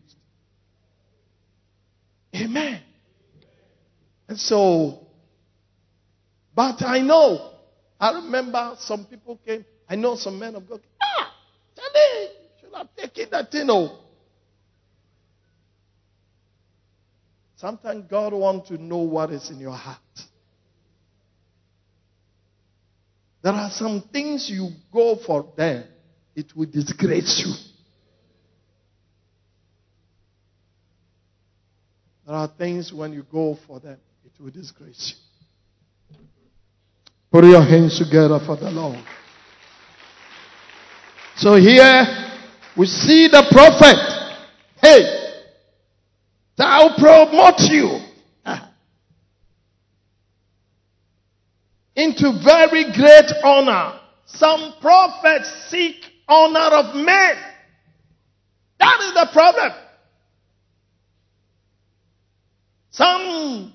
Amen. 2.34 2.80
And 4.28 4.38
so, 4.38 5.07
but 6.55 6.82
I 6.82 7.01
know, 7.01 7.53
I 8.01 8.12
remember 8.12 8.74
some 8.78 9.07
people 9.07 9.38
came, 9.44 9.64
I 9.88 9.96
know 9.96 10.16
some 10.16 10.38
men 10.38 10.55
of 10.55 10.68
God, 10.68 10.80
ah, 11.03 11.32
Charlie, 11.76 12.28
should 12.61 12.74
have 12.74 12.88
taken 12.96 13.30
that 13.30 13.51
thing. 13.51 13.68
Oh. 13.70 13.99
Sometimes 17.57 18.05
God 18.09 18.32
wants 18.34 18.68
to 18.68 18.78
know 18.78 18.99
what 18.99 19.30
is 19.32 19.51
in 19.51 19.59
your 19.59 19.72
heart. 19.72 19.99
There 23.43 23.53
are 23.53 23.70
some 23.70 24.03
things 24.12 24.51
you 24.51 24.70
go 24.93 25.16
for 25.16 25.53
them, 25.57 25.84
it 26.34 26.55
will 26.57 26.66
disgrace 26.66 27.43
you. 27.45 27.55
There 32.26 32.36
are 32.36 32.49
things 32.49 32.93
when 32.93 33.12
you 33.12 33.22
go 33.22 33.57
for 33.66 33.80
them, 33.80 33.99
it 34.24 34.32
will 34.43 34.51
disgrace 34.51 35.14
you. 35.16 36.16
Put 37.30 37.45
your 37.45 37.62
hands 37.62 37.99
together 37.99 38.41
for 38.45 38.57
the 38.57 38.70
Lord. 38.70 39.05
So 41.36 41.55
here 41.55 42.05
we 42.76 42.86
see 42.86 43.28
the 43.28 43.47
prophet. 43.51 43.97
Hey, 44.82 45.18
I'll 46.59 46.97
promote 46.97 47.61
you 47.61 48.08
into 51.99 52.32
very 52.44 52.84
great 52.92 53.32
honor. 53.42 53.99
Some 54.24 54.74
prophets 54.80 55.68
seek 55.68 55.96
honor 56.28 56.76
of 56.76 56.94
men. 56.94 57.36
That 58.78 59.01
is 59.01 59.14
the 59.14 59.28
problem. 59.32 59.72
Some 62.90 63.72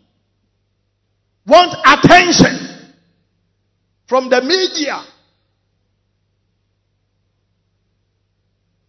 want 1.46 1.76
attention 1.86 2.94
from 4.08 4.30
the 4.30 4.42
media. 4.42 5.04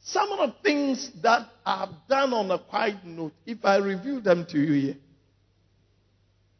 Some 0.01 0.31
of 0.31 0.39
the 0.49 0.55
things 0.63 1.11
that 1.23 1.49
I've 1.67 1.89
done 2.09 2.33
on 2.33 2.53
a 2.53 2.59
quiet 2.61 3.05
note, 3.05 3.33
if 3.45 3.65
I 3.65 3.79
review 3.79 4.21
them 4.21 4.47
to 4.47 4.59
you 4.61 4.73
here, 4.81 4.97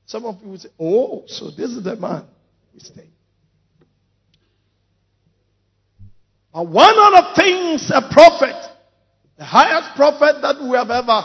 some 0.07 0.25
of 0.25 0.43
you 0.43 0.49
will 0.49 0.59
say, 0.59 0.71
Oh, 0.81 1.23
so 1.29 1.51
this 1.51 1.71
is 1.71 1.85
the 1.85 1.95
man 1.95 2.25
stay. 2.81 3.09
But 6.53 6.69
one 6.69 6.95
of 6.97 7.13
the 7.13 7.43
things 7.43 7.91
a 7.91 8.01
prophet, 8.13 8.55
the 9.37 9.45
highest 9.45 9.97
prophet 9.97 10.41
that 10.43 10.63
we 10.63 10.77
have 10.77 10.91
ever 10.91 11.23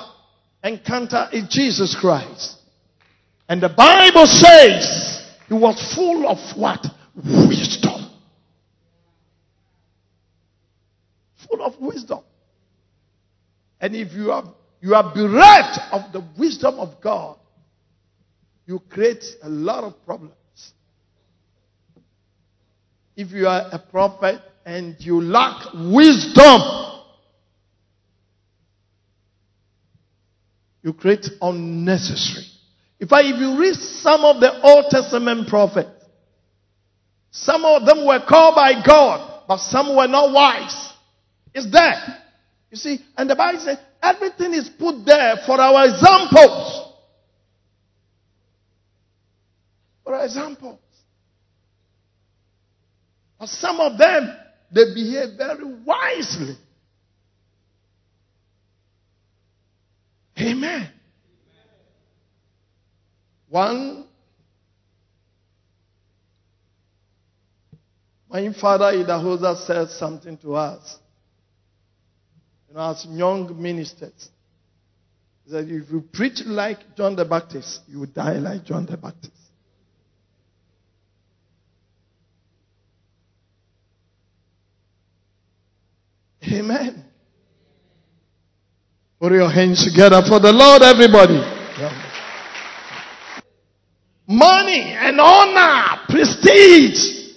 encountered 0.64 1.30
is 1.34 1.48
Jesus 1.50 1.96
Christ. 2.00 2.56
And 3.48 3.62
the 3.62 3.70
Bible 3.70 4.26
says 4.26 5.26
he 5.48 5.54
was 5.54 5.94
full 5.96 6.28
of 6.28 6.38
what? 6.58 6.86
Wisdom. 7.16 8.10
Full 11.48 11.62
of 11.64 11.80
wisdom. 11.80 12.22
And 13.80 13.96
if 13.96 14.14
you 14.14 14.32
are, 14.32 14.44
you 14.82 14.96
are 14.96 15.14
bereft 15.14 15.80
of 15.92 16.12
the 16.12 16.24
wisdom 16.38 16.80
of 16.80 17.00
God, 17.02 17.38
you 18.66 18.80
create 18.90 19.24
a 19.44 19.50
lot 19.50 19.84
of 19.84 20.06
problems. 20.06 20.34
If 23.20 23.34
you 23.34 23.48
are 23.48 23.68
a 23.74 23.80
prophet 23.80 24.40
and 24.66 24.96
you 25.00 25.20
lack 25.20 25.74
wisdom, 25.74 26.62
you 30.82 30.94
create 30.94 31.28
unnecessary. 31.42 32.46
In 32.98 33.10
fact, 33.10 33.26
if 33.26 33.38
you 33.42 33.60
read 33.60 33.76
some 33.76 34.24
of 34.24 34.40
the 34.40 34.62
Old 34.62 34.86
Testament 34.90 35.50
prophets, 35.50 35.90
some 37.32 37.66
of 37.66 37.86
them 37.86 38.08
were 38.08 38.24
called 38.26 38.56
by 38.56 38.82
God, 38.88 39.44
but 39.50 39.58
some 39.58 39.98
were 39.98 40.08
not 40.08 40.34
wise. 40.34 40.94
It's 41.54 41.70
there. 41.70 42.24
You 42.72 42.78
see, 42.78 43.00
and 43.18 43.30
the 43.30 43.36
Bible 43.36 43.60
says 43.60 43.80
everything 44.02 44.54
is 44.54 44.70
put 44.70 45.06
there 45.06 45.36
for 45.46 45.60
our 45.60 45.90
examples. 45.90 46.94
For 50.06 50.24
examples. 50.24 50.80
But 53.40 53.50
some 53.50 53.80
of 53.80 53.98
them, 53.98 54.36
they 54.72 54.94
behave 54.94 55.38
very 55.38 55.64
wisely. 55.86 56.58
Amen. 60.38 60.90
One, 63.48 64.06
my 68.30 68.54
father 68.54 68.86
Idahosa 68.86 69.66
said 69.66 69.90
something 69.90 70.38
to 70.38 70.56
us. 70.56 70.98
You 72.68 72.76
know, 72.76 72.92
as 72.92 73.06
young 73.10 73.60
ministers, 73.62 74.30
he 75.46 75.52
said, 75.52 75.68
if 75.68 75.90
you 75.90 76.02
preach 76.14 76.42
like 76.46 76.96
John 76.96 77.16
the 77.16 77.26
Baptist, 77.26 77.82
you 77.88 78.02
will 78.02 78.06
die 78.08 78.38
like 78.38 78.66
John 78.66 78.86
the 78.86 78.98
Baptist. 78.98 79.34
Amen. 86.52 87.06
Put 89.20 89.34
your 89.34 89.50
hands 89.50 89.84
together 89.84 90.22
for 90.28 90.40
the 90.40 90.52
Lord, 90.52 90.82
everybody. 90.82 91.40
Money 94.28 94.94
and 94.94 95.20
honor, 95.20 96.04
prestige. 96.08 97.34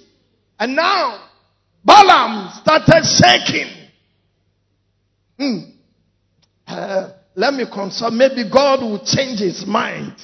And 0.59 0.77
now, 0.77 1.29
Balaam 1.85 2.51
started 2.63 3.05
shaking. 3.05 3.89
Hmm. 5.39 5.59
Uh, 6.67 7.11
let 7.35 7.55
me 7.55 7.65
consult. 7.73 8.13
Maybe 8.13 8.49
God 8.49 8.81
will 8.81 9.05
change 9.05 9.41
his 9.41 9.67
mind. 9.67 10.15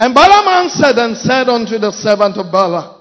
And 0.00 0.14
Balaam 0.14 0.48
answered 0.64 0.98
and 0.98 1.16
said 1.16 1.48
unto 1.48 1.78
the 1.78 1.90
servant 1.92 2.36
of 2.38 2.50
Balak, 2.50 2.97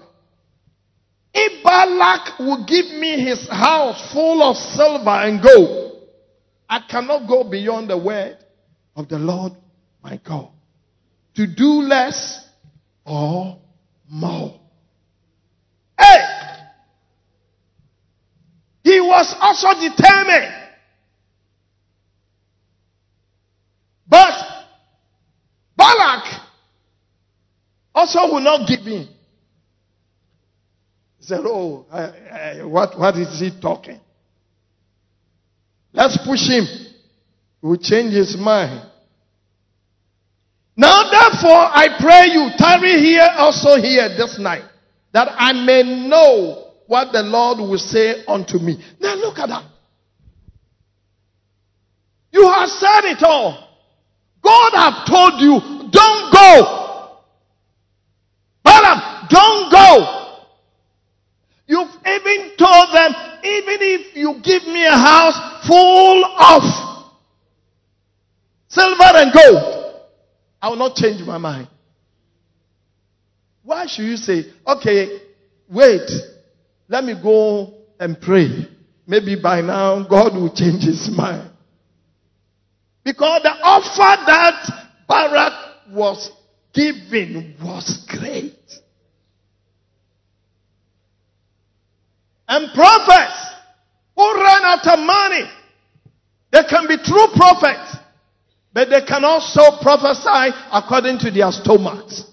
If 1.40 1.64
Balak 1.64 2.40
will 2.40 2.66
give 2.66 2.88
me 3.00 3.24
his 3.24 3.48
house 3.48 4.12
full 4.12 4.42
of 4.42 4.58
silver 4.58 5.12
and 5.12 5.40
gold, 5.40 6.02
I 6.68 6.80
cannot 6.90 7.28
go 7.28 7.44
beyond 7.44 7.92
the 7.92 7.98
word 7.98 8.40
of 8.96 9.08
the 9.08 9.20
Lord 9.20 9.54
my 10.02 10.18
God 10.18 10.50
to 11.36 11.46
do 11.46 11.84
less 11.84 12.44
or 13.06 13.60
more. 14.10 14.60
Hey! 16.00 16.18
He 18.84 19.00
was 19.00 19.36
also 19.40 19.80
determined. 19.80 20.54
But 24.08 24.34
Balak 25.78 26.42
also 27.94 28.22
will 28.34 28.40
not 28.42 28.68
give 28.68 28.88
in. 28.88 29.17
Said, 31.28 31.42
Oh, 31.44 31.86
I, 31.92 32.00
I, 32.00 32.64
what, 32.64 32.98
what 32.98 33.18
is 33.18 33.38
he 33.38 33.52
talking? 33.62 34.00
Let's 35.92 36.18
push 36.26 36.48
him. 36.48 36.66
We'll 37.62 37.76
change 37.76 38.14
his 38.14 38.38
mind. 38.40 38.90
Now, 40.78 41.04
therefore, 41.12 41.52
I 41.52 41.98
pray 42.00 42.28
you, 42.32 42.52
tarry 42.58 42.94
here 43.04 43.28
also 43.36 43.76
here 43.76 44.08
this 44.08 44.40
night, 44.40 44.64
that 45.12 45.28
I 45.38 45.52
may 45.52 46.08
know 46.08 46.72
what 46.86 47.12
the 47.12 47.24
Lord 47.24 47.58
will 47.58 47.78
say 47.78 48.24
unto 48.26 48.58
me. 48.58 48.82
Now, 49.02 49.16
look 49.16 49.38
at 49.38 49.50
that. 49.50 49.66
You 52.32 52.50
have 52.50 52.70
said 52.70 53.04
it 53.04 53.24
all. 53.24 53.68
God 54.42 54.72
have 54.76 55.06
told 55.06 55.42
you, 55.42 55.60
don't 55.92 56.32
go. 56.32 57.20
Balaam, 58.64 59.28
don't 59.30 59.72
go. 59.74 60.17
You've 61.68 61.90
even 62.06 62.52
told 62.58 62.96
them, 62.96 63.12
even 63.44 63.78
if 63.82 64.16
you 64.16 64.36
give 64.42 64.64
me 64.64 64.86
a 64.86 64.98
house 64.98 65.68
full 65.68 66.26
of 66.26 66.64
silver 68.70 69.18
and 69.18 69.34
gold, 69.34 70.04
I 70.62 70.70
will 70.70 70.78
not 70.78 70.96
change 70.96 71.22
my 71.22 71.38
mind. 71.38 71.68
Why 73.64 73.86
should 73.86 74.06
you 74.06 74.16
say, 74.16 74.46
okay, 74.66 75.20
wait, 75.70 76.10
let 76.88 77.04
me 77.04 77.16
go 77.22 77.74
and 78.00 78.20
pray. 78.20 78.66
Maybe 79.06 79.36
by 79.36 79.60
now 79.60 80.08
God 80.08 80.36
will 80.36 80.54
change 80.54 80.84
his 80.84 81.10
mind. 81.10 81.50
Because 83.04 83.44
the 83.44 83.52
offer 83.52 84.24
that 84.26 84.88
Balak 85.08 85.90
was 85.92 86.32
given 86.74 87.56
was 87.62 88.06
great. 88.08 88.56
And 92.48 92.74
prophets 92.74 93.54
who 94.16 94.24
run 94.24 94.64
after 94.64 94.98
money, 94.98 95.44
they 96.52 96.64
can 96.64 96.88
be 96.88 96.98
true 96.98 97.28
prophets, 97.36 97.98
but 98.74 98.90
they 98.90 99.02
can 99.02 99.24
also 99.26 99.62
prophesy 99.82 100.56
according 100.72 101.20
to 101.20 101.32
their 101.32 101.52
stomachs. 101.52 102.24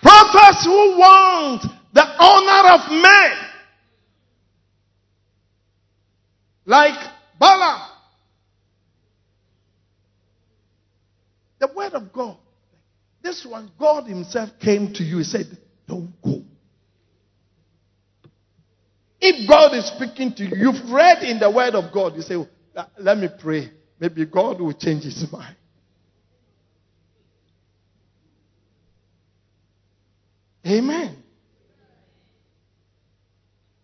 Prophets 0.00 0.64
who 0.64 0.98
want 0.98 1.62
the 1.92 2.02
honor 2.02 2.74
of 2.74 2.92
men, 2.92 3.32
like 6.64 6.94
Balaam. 7.40 7.80
The 11.58 11.68
word 11.74 11.94
of 11.94 12.12
God. 12.12 12.36
This 13.26 13.44
one, 13.44 13.72
God 13.76 14.06
Himself 14.06 14.50
came 14.60 14.94
to 14.94 15.02
you 15.02 15.18
He 15.18 15.24
said, 15.24 15.46
Don't 15.88 16.14
go. 16.22 16.44
If 19.20 19.48
God 19.48 19.74
is 19.74 19.86
speaking 19.86 20.32
to 20.34 20.44
you, 20.44 20.56
you've 20.56 20.92
read 20.92 21.24
in 21.24 21.40
the 21.40 21.50
word 21.50 21.74
of 21.74 21.92
God, 21.92 22.14
you 22.14 22.22
say, 22.22 22.36
ah, 22.76 22.88
Let 23.00 23.18
me 23.18 23.26
pray. 23.40 23.72
Maybe 23.98 24.26
God 24.26 24.60
will 24.60 24.74
change 24.74 25.02
His 25.02 25.26
mind. 25.32 25.56
Amen. 30.64 31.16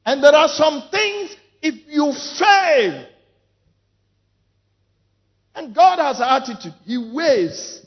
And 0.07 0.23
there 0.23 0.37
are 0.37 0.49
some 0.51 0.85
things, 0.89 1.35
if 1.61 1.75
you 1.89 2.13
fail, 2.39 3.07
and 5.57 5.75
God 5.75 5.99
has 5.99 6.21
an 6.21 6.29
attitude, 6.29 6.75
He 6.85 6.97
weighs. 7.13 7.85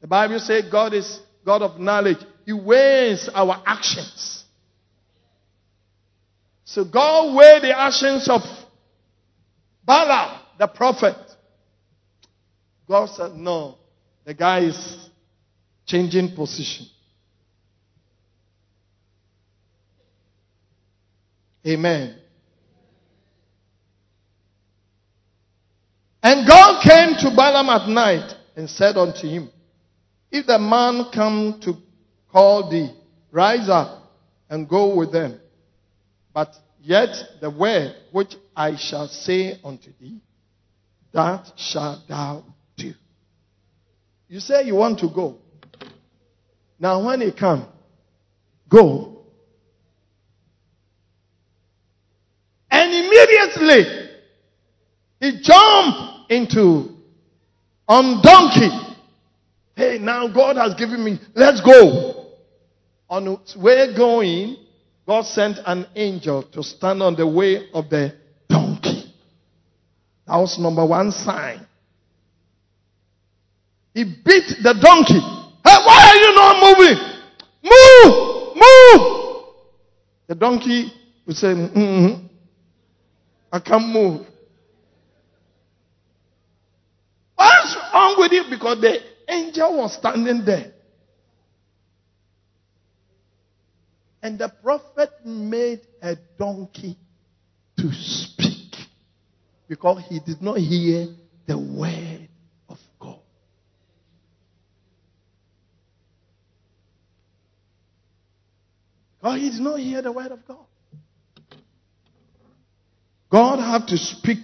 The 0.00 0.06
Bible 0.06 0.38
says 0.38 0.64
God 0.70 0.94
is 0.94 1.20
God 1.44 1.62
of 1.62 1.78
knowledge. 1.78 2.18
He 2.46 2.52
weighs 2.52 3.28
our 3.34 3.62
actions. 3.66 4.44
So 6.64 6.84
God 6.84 7.34
weighed 7.36 7.62
the 7.62 7.76
actions 7.76 8.28
of 8.28 8.42
Balaam, 9.84 10.40
the 10.58 10.68
prophet. 10.68 11.16
God 12.88 13.06
said, 13.06 13.34
no, 13.34 13.78
the 14.24 14.34
guy 14.34 14.60
is 14.60 15.08
changing 15.86 16.34
position. 16.34 16.86
Amen. 21.66 22.16
And 26.22 26.46
God 26.46 26.82
came 26.82 27.14
to 27.20 27.34
Balaam 27.34 27.68
at 27.68 27.88
night 27.88 28.34
and 28.56 28.68
said 28.68 28.96
unto 28.96 29.26
him, 29.26 29.50
if 30.30 30.46
the 30.46 30.58
man 30.58 31.06
come 31.12 31.60
to 31.64 31.74
call 32.30 32.70
thee, 32.70 32.90
rise 33.32 33.68
up 33.68 34.12
and 34.48 34.68
go 34.68 34.94
with 34.94 35.12
them. 35.12 35.40
But 36.32 36.54
yet 36.80 37.08
the 37.40 37.50
word 37.50 37.94
which 38.12 38.34
I 38.54 38.76
shall 38.76 39.08
say 39.08 39.58
unto 39.64 39.90
thee, 40.00 40.20
that 41.12 41.52
shalt 41.56 42.06
thou 42.08 42.44
do. 42.76 42.94
You 44.28 44.40
say 44.40 44.64
you 44.64 44.76
want 44.76 45.00
to 45.00 45.08
go. 45.08 45.38
Now 46.78 47.04
when 47.04 47.20
he 47.20 47.32
come, 47.32 47.66
go. 48.68 49.24
And 52.70 52.94
immediately 52.94 54.08
he 55.18 55.40
jumped 55.42 56.30
into 56.30 56.96
on 57.88 58.22
donkey. 58.22 58.89
Hey, 59.80 59.96
now 59.96 60.28
God 60.28 60.56
has 60.56 60.74
given 60.74 61.02
me, 61.02 61.18
let's 61.34 61.62
go. 61.62 62.26
On 63.08 63.26
its 63.28 63.56
way 63.56 63.96
going, 63.96 64.58
God 65.06 65.24
sent 65.24 65.56
an 65.64 65.86
angel 65.96 66.42
to 66.52 66.62
stand 66.62 67.02
on 67.02 67.16
the 67.16 67.26
way 67.26 67.70
of 67.72 67.88
the 67.88 68.14
donkey. 68.46 69.10
That 70.26 70.36
was 70.36 70.58
number 70.58 70.84
one 70.84 71.10
sign. 71.12 71.66
He 73.94 74.04
beat 74.04 74.52
the 74.62 74.74
donkey. 74.82 75.18
Hey, 75.18 75.78
why 75.86 76.10
are 76.10 76.16
you 76.16 76.34
not 76.34 76.60
moving? 76.60 76.98
Move! 77.64 78.56
Move! 78.56 79.44
The 80.26 80.34
donkey 80.34 80.92
would 81.26 81.36
say, 81.36 81.54
mm-hmm. 81.54 82.26
I 83.50 83.58
can't 83.60 83.88
move. 83.88 84.26
What's 87.34 87.76
wrong 87.94 88.16
with 88.18 88.32
you? 88.32 88.44
Because 88.50 88.78
the 88.82 89.09
angel 89.30 89.76
was 89.78 89.94
standing 89.94 90.44
there. 90.44 90.72
And 94.22 94.38
the 94.38 94.52
prophet 94.62 95.10
made 95.24 95.80
a 96.02 96.16
donkey 96.38 96.98
to 97.78 97.92
speak 97.92 98.74
because 99.68 100.02
he 100.08 100.20
did 100.20 100.42
not 100.42 100.58
hear 100.58 101.08
the 101.46 101.58
word 101.58 102.28
of 102.68 102.78
God. 102.98 103.20
God, 109.22 109.38
he 109.38 109.50
did 109.50 109.60
not 109.60 109.78
hear 109.78 110.02
the 110.02 110.12
word 110.12 110.32
of 110.32 110.46
God. 110.46 110.66
God 113.30 113.58
had 113.58 113.88
to 113.88 113.96
speak 113.96 114.38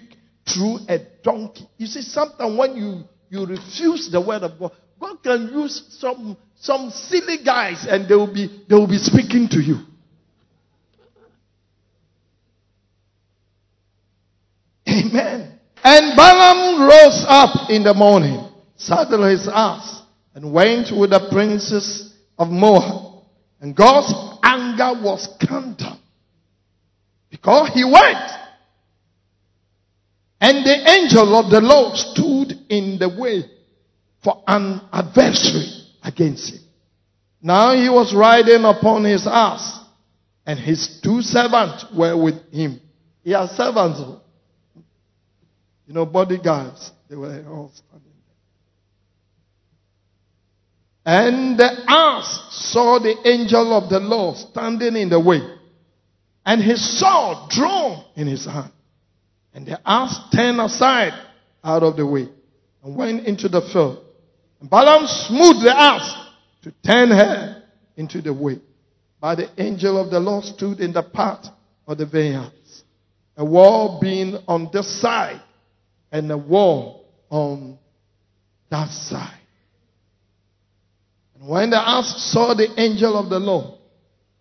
through 0.48 0.78
a 0.88 1.00
donkey. 1.22 1.68
You 1.76 1.86
see, 1.86 2.02
sometimes 2.02 2.58
when 2.58 2.76
you, 2.76 3.04
you 3.28 3.46
refuse 3.46 4.10
the 4.10 4.20
word 4.20 4.42
of 4.42 4.58
God, 4.58 4.72
God 5.00 5.22
can 5.22 5.48
use 5.52 5.84
some, 6.00 6.36
some 6.56 6.90
silly 6.90 7.44
guys 7.44 7.86
and 7.88 8.08
they 8.08 8.14
will 8.14 8.32
be, 8.32 8.64
they 8.68 8.74
will 8.74 8.88
be 8.88 8.98
speaking 8.98 9.48
to 9.50 9.60
you. 9.60 9.78
Amen. 14.88 15.58
And 15.84 16.16
Balaam 16.16 16.88
rose 16.88 17.24
up 17.28 17.70
in 17.70 17.82
the 17.82 17.94
morning, 17.94 18.48
saddled 18.76 19.30
his 19.30 19.48
ass, 19.52 20.02
and 20.34 20.52
went 20.52 20.96
with 20.96 21.10
the 21.10 21.28
princes 21.30 22.14
of 22.38 22.48
Moab. 22.48 23.24
And 23.60 23.74
God's 23.74 24.12
anger 24.42 25.00
was 25.02 25.28
kindled 25.40 25.98
because 27.30 27.70
he 27.74 27.84
went. 27.84 28.45
And 30.40 30.66
the 30.66 30.90
angel 30.90 31.34
of 31.36 31.50
the 31.50 31.60
Lord 31.60 31.96
stood 31.96 32.52
in 32.68 32.98
the 32.98 33.08
way 33.08 33.44
for 34.22 34.42
an 34.46 34.82
adversary 34.92 35.66
against 36.02 36.52
him. 36.52 36.60
Now 37.40 37.74
he 37.74 37.88
was 37.88 38.14
riding 38.14 38.64
upon 38.64 39.04
his 39.04 39.26
ass, 39.26 39.80
and 40.44 40.58
his 40.58 41.00
two 41.02 41.22
servants 41.22 41.86
were 41.96 42.16
with 42.16 42.52
him. 42.52 42.80
He 43.22 43.30
had 43.30 43.50
servants, 43.50 44.00
oh. 44.00 44.20
you 45.86 45.94
know, 45.94 46.06
bodyguards. 46.06 46.90
They 47.08 47.16
were 47.16 47.44
all 47.48 47.70
standing 47.72 48.12
there. 51.04 51.14
And 51.14 51.58
the 51.58 51.84
ass 51.88 52.48
saw 52.72 52.98
the 52.98 53.16
angel 53.28 53.76
of 53.76 53.88
the 53.88 54.00
Lord 54.00 54.36
standing 54.36 54.96
in 54.96 55.08
the 55.08 55.20
way, 55.20 55.40
and 56.44 56.62
his 56.62 56.98
sword 56.98 57.50
drawn 57.50 58.04
in 58.16 58.26
his 58.26 58.44
hand. 58.44 58.72
And 59.56 59.66
the 59.66 59.80
ass 59.86 60.20
turned 60.34 60.60
aside 60.60 61.14
out 61.64 61.82
of 61.82 61.96
the 61.96 62.06
way 62.06 62.28
and 62.84 62.94
went 62.94 63.26
into 63.26 63.48
the 63.48 63.62
field. 63.62 64.04
And 64.60 64.68
Balaam 64.68 65.06
smote 65.06 65.64
the 65.64 65.74
ass 65.74 66.14
to 66.62 66.72
turn 66.86 67.08
her 67.08 67.62
into 67.96 68.20
the 68.20 68.34
way. 68.34 68.60
But 69.18 69.36
the 69.36 69.50
angel 69.56 69.98
of 69.98 70.10
the 70.10 70.20
Lord 70.20 70.44
stood 70.44 70.80
in 70.80 70.92
the 70.92 71.02
path 71.02 71.46
of 71.86 71.96
the 71.96 72.04
vineyards, 72.04 72.84
a 73.38 73.46
wall 73.46 73.98
being 73.98 74.36
on 74.46 74.68
this 74.74 75.00
side 75.00 75.40
and 76.12 76.30
a 76.30 76.36
wall 76.36 77.06
on 77.30 77.78
that 78.68 78.90
side. 78.90 79.40
And 81.34 81.48
when 81.48 81.70
the 81.70 81.78
ass 81.78 82.30
saw 82.30 82.52
the 82.52 82.78
angel 82.78 83.18
of 83.18 83.30
the 83.30 83.38
Lord, 83.38 83.78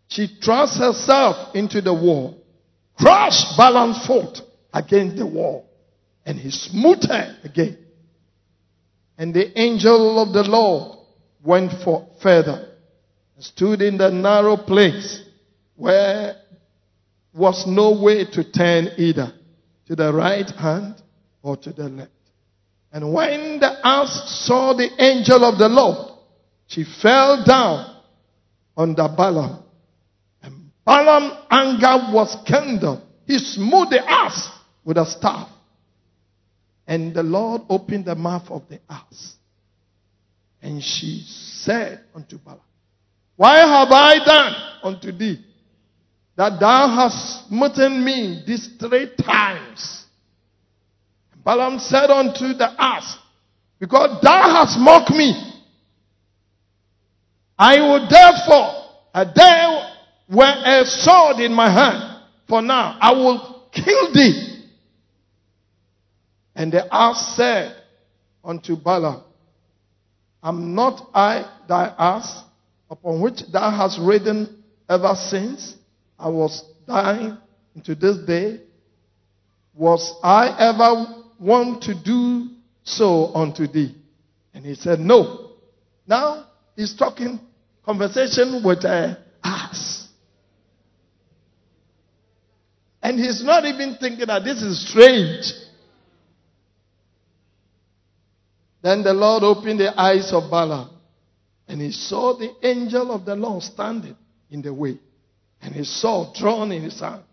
she 0.10 0.28
thrust 0.44 0.78
herself 0.78 1.56
into 1.56 1.80
the 1.80 1.94
wall, 1.94 2.38
crushed 2.98 3.56
Balaam's 3.58 4.06
foot 4.06 4.42
against 4.76 5.16
the 5.16 5.26
wall, 5.26 5.66
and 6.26 6.38
he 6.38 6.52
smote 6.52 7.06
her 7.06 7.38
again. 7.44 7.78
And 9.18 9.34
the 9.34 9.58
angel 9.58 10.22
of 10.22 10.34
the 10.34 10.44
Lord 10.44 11.00
went 11.42 11.72
for 11.84 12.10
further 12.22 12.76
and 13.36 13.44
stood 13.44 13.82
in 13.82 13.98
the 13.98 14.12
narrow 14.12 14.58
place 14.58 15.24
where 15.78 16.36
was 17.34 17.66
no 17.66 18.02
way 18.02 18.26
to 18.26 18.52
turn 18.52 18.90
either 18.98 19.32
to 19.88 19.96
the 19.96 20.12
right 20.14 20.50
hand 20.50 21.02
or 21.42 21.56
to 21.56 21.72
the 21.72 21.88
left. 21.88 22.12
And 22.92 23.14
when 23.14 23.60
the 23.60 23.80
ass 23.84 24.46
saw 24.46 24.74
the 24.74 24.90
angel 25.02 25.46
of 25.46 25.58
the 25.58 25.70
Lord, 25.70 26.20
she 26.68 26.84
fell 27.02 27.46
down 27.46 28.02
under 28.76 29.08
Balaam. 29.08 29.64
And 30.42 30.72
Balaam's 30.86 31.34
anger 31.50 32.14
was 32.14 32.36
kindled. 32.46 33.02
He 33.26 33.38
smote 33.38 33.90
the 33.90 34.02
ass 34.10 34.50
with 34.86 34.98
a 34.98 35.06
staff. 35.06 35.50
And 36.88 37.14
the 37.14 37.24
Lord 37.24 37.64
opened 37.68 38.06
the 38.06 38.16
mouth 38.16 38.50
of 38.50 38.70
the 38.70 38.80
ass. 38.90 39.36
And 40.62 40.82
she 40.82 41.24
said 41.28 42.02
unto 42.14 42.38
Balaam, 42.38 42.62
Why 43.36 43.58
have 43.58 43.92
I 43.92 44.24
done 44.24 44.56
unto 44.84 45.12
thee 45.12 45.44
that 46.38 46.60
thou 46.60 46.88
hast 46.88 47.50
smitten 47.50 48.06
me 48.06 48.44
these 48.46 48.70
three 48.80 49.10
times? 49.24 50.06
And 51.34 51.44
Balaam 51.44 51.80
said 51.80 52.10
unto 52.10 52.54
the 52.54 52.70
ass, 52.78 53.18
Because 53.80 54.22
thou 54.22 54.42
hast 54.44 54.80
mocked 54.80 55.12
me, 55.12 55.34
I 57.58 57.80
will 57.80 58.08
therefore, 58.08 58.86
a 59.14 59.26
were 60.28 60.44
a 60.44 60.86
sword 60.86 61.40
in 61.40 61.54
my 61.54 61.70
hand, 61.70 62.22
for 62.48 62.62
now 62.62 62.98
I 63.00 63.14
will 63.14 63.70
kill 63.72 64.14
thee 64.14 64.55
and 66.56 66.72
the 66.72 66.88
ass 66.94 67.36
said 67.36 67.76
unto 68.44 68.76
Balaam, 68.78 69.24
Am 70.42 70.74
not 70.74 71.10
I 71.14 71.44
thy 71.68 71.94
ass, 71.98 72.44
upon 72.90 73.20
which 73.20 73.42
thou 73.52 73.70
hast 73.72 74.00
ridden 74.00 74.64
ever 74.88 75.16
since 75.16 75.76
I 76.18 76.30
was 76.30 76.64
dying 76.88 77.38
into 77.76 77.96
this 77.96 78.18
day? 78.26 78.62
Was 79.74 80.18
I 80.24 80.56
ever 80.58 81.24
one 81.40 81.82
to 81.82 81.94
do 81.94 82.50
so 82.84 83.34
unto 83.34 83.68
thee? 83.68 83.96
And 84.54 84.66
he 84.66 84.76
said, 84.76 85.00
No. 85.00 85.52
Now 86.08 86.46
he's 86.76 86.96
talking 86.96 87.40
conversation 87.84 88.64
with 88.64 88.86
an 88.86 89.18
ass. 89.44 90.08
And 93.02 93.20
he's 93.20 93.44
not 93.44 93.66
even 93.66 93.98
thinking 94.00 94.28
that 94.28 94.44
this 94.44 94.62
is 94.62 94.90
strange. 94.90 95.65
Then 98.86 99.02
the 99.02 99.16
Lord 99.16 99.42
opened 99.42 99.80
the 99.80 100.00
eyes 100.00 100.32
of 100.32 100.52
Balaam, 100.52 100.92
and 101.68 101.82
he 101.82 101.92
saw 101.92 102.38
the 102.38 102.54
angel 102.62 103.12
of 103.12 103.26
the 103.26 103.36
Lord 103.36 103.64
standing 103.64 104.16
in 104.52 104.62
the 104.62 104.72
way, 104.72 105.00
and 105.60 105.74
he 105.74 105.84
saw 105.84 106.32
drawn 106.32 106.72
in 106.72 106.84
his 106.84 107.00
hand, 107.00 107.24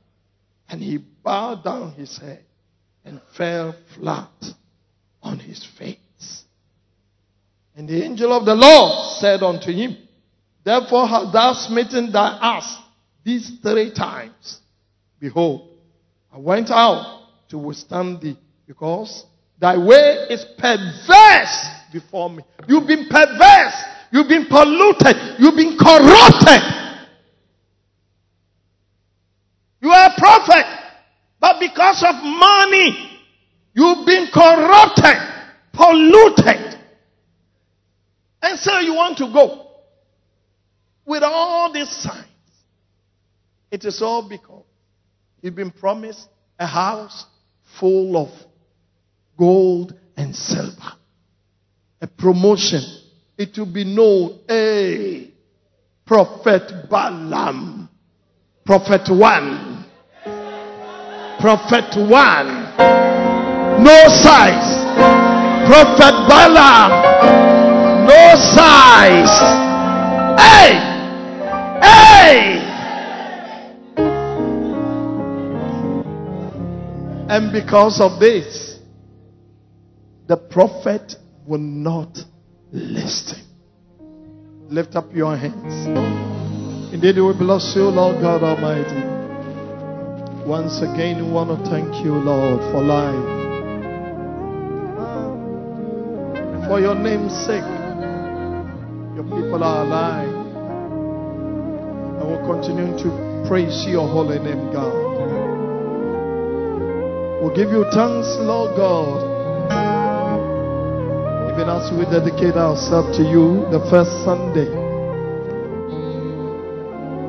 and 0.70 0.80
he 0.80 0.96
bowed 0.96 1.62
down 1.62 1.92
his 1.92 2.16
head 2.16 2.42
and 3.04 3.20
fell 3.36 3.74
flat 3.94 4.30
on 5.22 5.40
his 5.40 5.62
face. 5.78 6.44
And 7.76 7.86
the 7.86 8.02
angel 8.02 8.32
of 8.32 8.46
the 8.46 8.54
Lord 8.54 9.18
said 9.18 9.42
unto 9.42 9.72
him, 9.72 9.98
Therefore 10.64 11.06
hast 11.06 11.34
thou 11.34 11.52
smitten 11.52 12.10
thy 12.12 12.38
ass 12.40 12.78
these 13.24 13.58
three 13.60 13.92
times. 13.92 14.60
Behold, 15.20 15.68
I 16.32 16.38
went 16.38 16.70
out 16.70 17.26
to 17.50 17.58
withstand 17.58 18.22
thee 18.22 18.38
because 18.66 19.26
thy 19.62 19.78
way 19.78 20.26
is 20.28 20.44
perverse 20.58 21.68
before 21.92 22.28
me. 22.28 22.42
You've 22.66 22.88
been 22.88 23.06
perverse. 23.08 23.84
You've 24.10 24.28
been 24.28 24.46
polluted. 24.46 25.16
You've 25.38 25.54
been 25.54 25.78
corrupted. 25.78 26.62
You 29.80 29.90
are 29.90 30.10
a 30.10 30.18
prophet, 30.18 30.66
but 31.40 31.60
because 31.60 32.04
of 32.06 32.16
money, 32.22 33.20
you've 33.72 34.04
been 34.04 34.28
corrupted, 34.32 35.16
polluted. 35.72 36.78
And 38.42 38.58
so 38.58 38.80
you 38.80 38.94
want 38.94 39.18
to 39.18 39.32
go 39.32 39.68
with 41.06 41.22
all 41.22 41.72
these 41.72 41.88
signs. 41.88 42.26
It 43.70 43.84
is 43.84 44.02
all 44.02 44.28
because 44.28 44.64
you've 45.40 45.54
been 45.54 45.70
promised 45.70 46.28
a 46.58 46.66
house 46.66 47.26
full 47.78 48.16
of 48.16 48.28
gold 49.38 49.94
and 50.16 50.34
silver, 50.34 50.92
a 52.00 52.06
promotion. 52.06 52.82
It 53.38 53.56
will 53.56 53.72
be 53.72 53.84
known, 53.84 54.40
hey, 54.48 55.32
Prophet 56.06 56.88
Balaam, 56.90 57.88
Prophet 58.64 59.08
One, 59.08 59.84
Prophet 61.40 61.96
One, 61.96 62.76
no 63.82 64.08
size, 64.08 64.84
Prophet 65.66 66.28
Balaam, 66.28 68.06
no 68.06 68.34
size. 68.54 69.62
Hey! 70.38 70.88
Hey! 71.82 72.58
And 77.28 77.52
because 77.52 78.00
of 78.00 78.20
this, 78.20 78.71
the 80.32 80.38
prophet 80.38 81.16
will 81.46 81.58
not 81.58 82.16
listen. 82.72 83.44
Lift 84.70 84.96
up 84.96 85.12
your 85.12 85.36
hands. 85.36 85.86
Indeed, 86.90 87.16
we 87.16 87.20
will 87.20 87.36
bless 87.36 87.76
you, 87.76 87.82
Lord 87.82 88.16
God 88.22 88.42
Almighty. 88.42 89.02
Once 90.48 90.80
again, 90.80 91.26
we 91.26 91.30
want 91.30 91.50
to 91.50 91.70
thank 91.70 92.02
you, 92.02 92.14
Lord, 92.14 92.60
for 92.72 92.80
life. 92.80 93.28
For 96.66 96.80
your 96.80 96.94
name's 96.94 97.36
sake, 97.44 97.68
your 99.12 99.28
people 99.36 99.62
are 99.62 99.84
alive. 99.84 100.32
And 102.16 102.24
we'll 102.26 102.46
continue 102.48 102.96
to 103.04 103.44
praise 103.46 103.84
your 103.86 104.08
holy 104.08 104.38
name, 104.38 104.72
God. 104.72 104.96
We'll 107.42 107.54
give 107.54 107.68
you 107.68 107.84
thanks, 107.92 108.28
Lord 108.40 108.74
God. 108.78 109.31
Even 111.62 111.76
as 111.76 111.92
we 111.92 112.04
dedicate 112.06 112.56
ourselves 112.56 113.16
to 113.16 113.22
you 113.22 113.62
the 113.70 113.78
first 113.88 114.10
Sunday. 114.24 114.66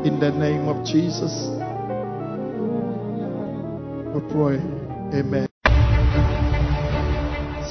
In 0.08 0.20
the 0.20 0.32
name 0.32 0.68
of 0.68 0.84
Jesus, 0.84 1.50
we 4.10 4.22
pray. 4.34 4.58
Amen. 5.14 5.48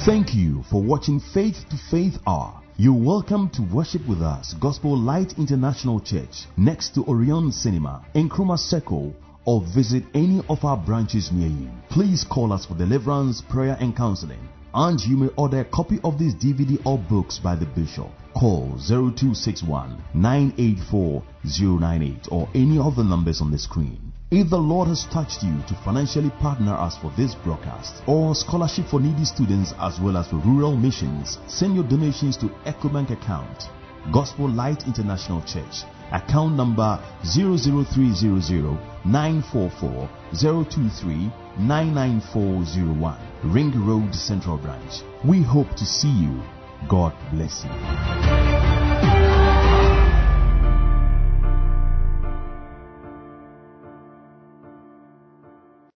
Thank 0.05 0.33
you 0.33 0.63
for 0.71 0.81
watching 0.81 1.19
Faith 1.33 1.57
to 1.69 1.75
Faith 1.91 2.17
Hour. 2.25 2.61
You're 2.77 2.93
welcome 2.93 3.49
to 3.55 3.61
worship 3.63 4.07
with 4.07 4.21
us, 4.21 4.53
Gospel 4.53 4.97
Light 4.97 5.33
International 5.37 5.99
Church, 5.99 6.45
next 6.55 6.95
to 6.95 7.03
Orion 7.09 7.51
Cinema, 7.51 8.05
Nkrumah 8.15 8.57
Circle, 8.57 9.13
or 9.43 9.65
visit 9.75 10.05
any 10.13 10.41
of 10.47 10.63
our 10.63 10.77
branches 10.77 11.29
near 11.29 11.49
you. 11.49 11.69
Please 11.89 12.23
call 12.23 12.53
us 12.53 12.65
for 12.65 12.75
deliverance, 12.75 13.41
prayer, 13.41 13.75
and 13.81 13.93
counseling. 13.97 14.47
And 14.75 14.99
you 15.05 15.17
may 15.17 15.27
order 15.37 15.59
a 15.59 15.65
copy 15.65 15.99
of 16.03 16.17
this 16.17 16.33
DVD 16.33 16.83
or 16.83 16.97
books 16.97 17.37
by 17.37 17.55
the 17.55 17.67
bishop. 17.67 18.09
Call 18.33 18.75
0261 18.79 20.01
984 20.15 21.23
098 21.43 22.27
or 22.31 22.49
any 22.55 22.79
of 22.79 22.95
the 22.95 23.03
numbers 23.03 23.39
on 23.39 23.51
the 23.51 23.59
screen. 23.59 24.11
If 24.31 24.49
the 24.49 24.57
Lord 24.57 24.87
has 24.87 25.05
touched 25.05 25.43
you 25.43 25.61
to 25.67 25.75
financially 25.85 26.31
partner 26.41 26.73
us 26.73 26.97
for 26.97 27.13
this 27.15 27.35
broadcast 27.35 28.01
or 28.07 28.33
scholarship 28.33 28.87
for 28.87 28.99
needy 28.99 29.25
students 29.25 29.75
as 29.79 29.99
well 29.99 30.17
as 30.17 30.27
for 30.29 30.37
rural 30.37 30.75
missions, 30.75 31.37
send 31.47 31.75
your 31.75 31.83
donations 31.83 32.35
to 32.37 32.47
EcoBank 32.65 33.11
account 33.11 33.69
Gospel 34.11 34.49
Light 34.49 34.87
International 34.87 35.41
Church, 35.43 35.83
account 36.11 36.55
number 36.55 36.99
00300 37.23 38.77
944 39.05 40.09
023 40.39 41.31
99401, 41.59 43.17
Ring 43.43 43.85
Road 43.85 44.13
Central 44.15 44.57
Branch. 44.57 45.03
We 45.23 45.41
hope 45.41 45.69
to 45.75 45.85
see 45.85 46.11
you. 46.11 46.41
God 46.87 47.13
bless 47.31 47.63
you. 47.63 48.42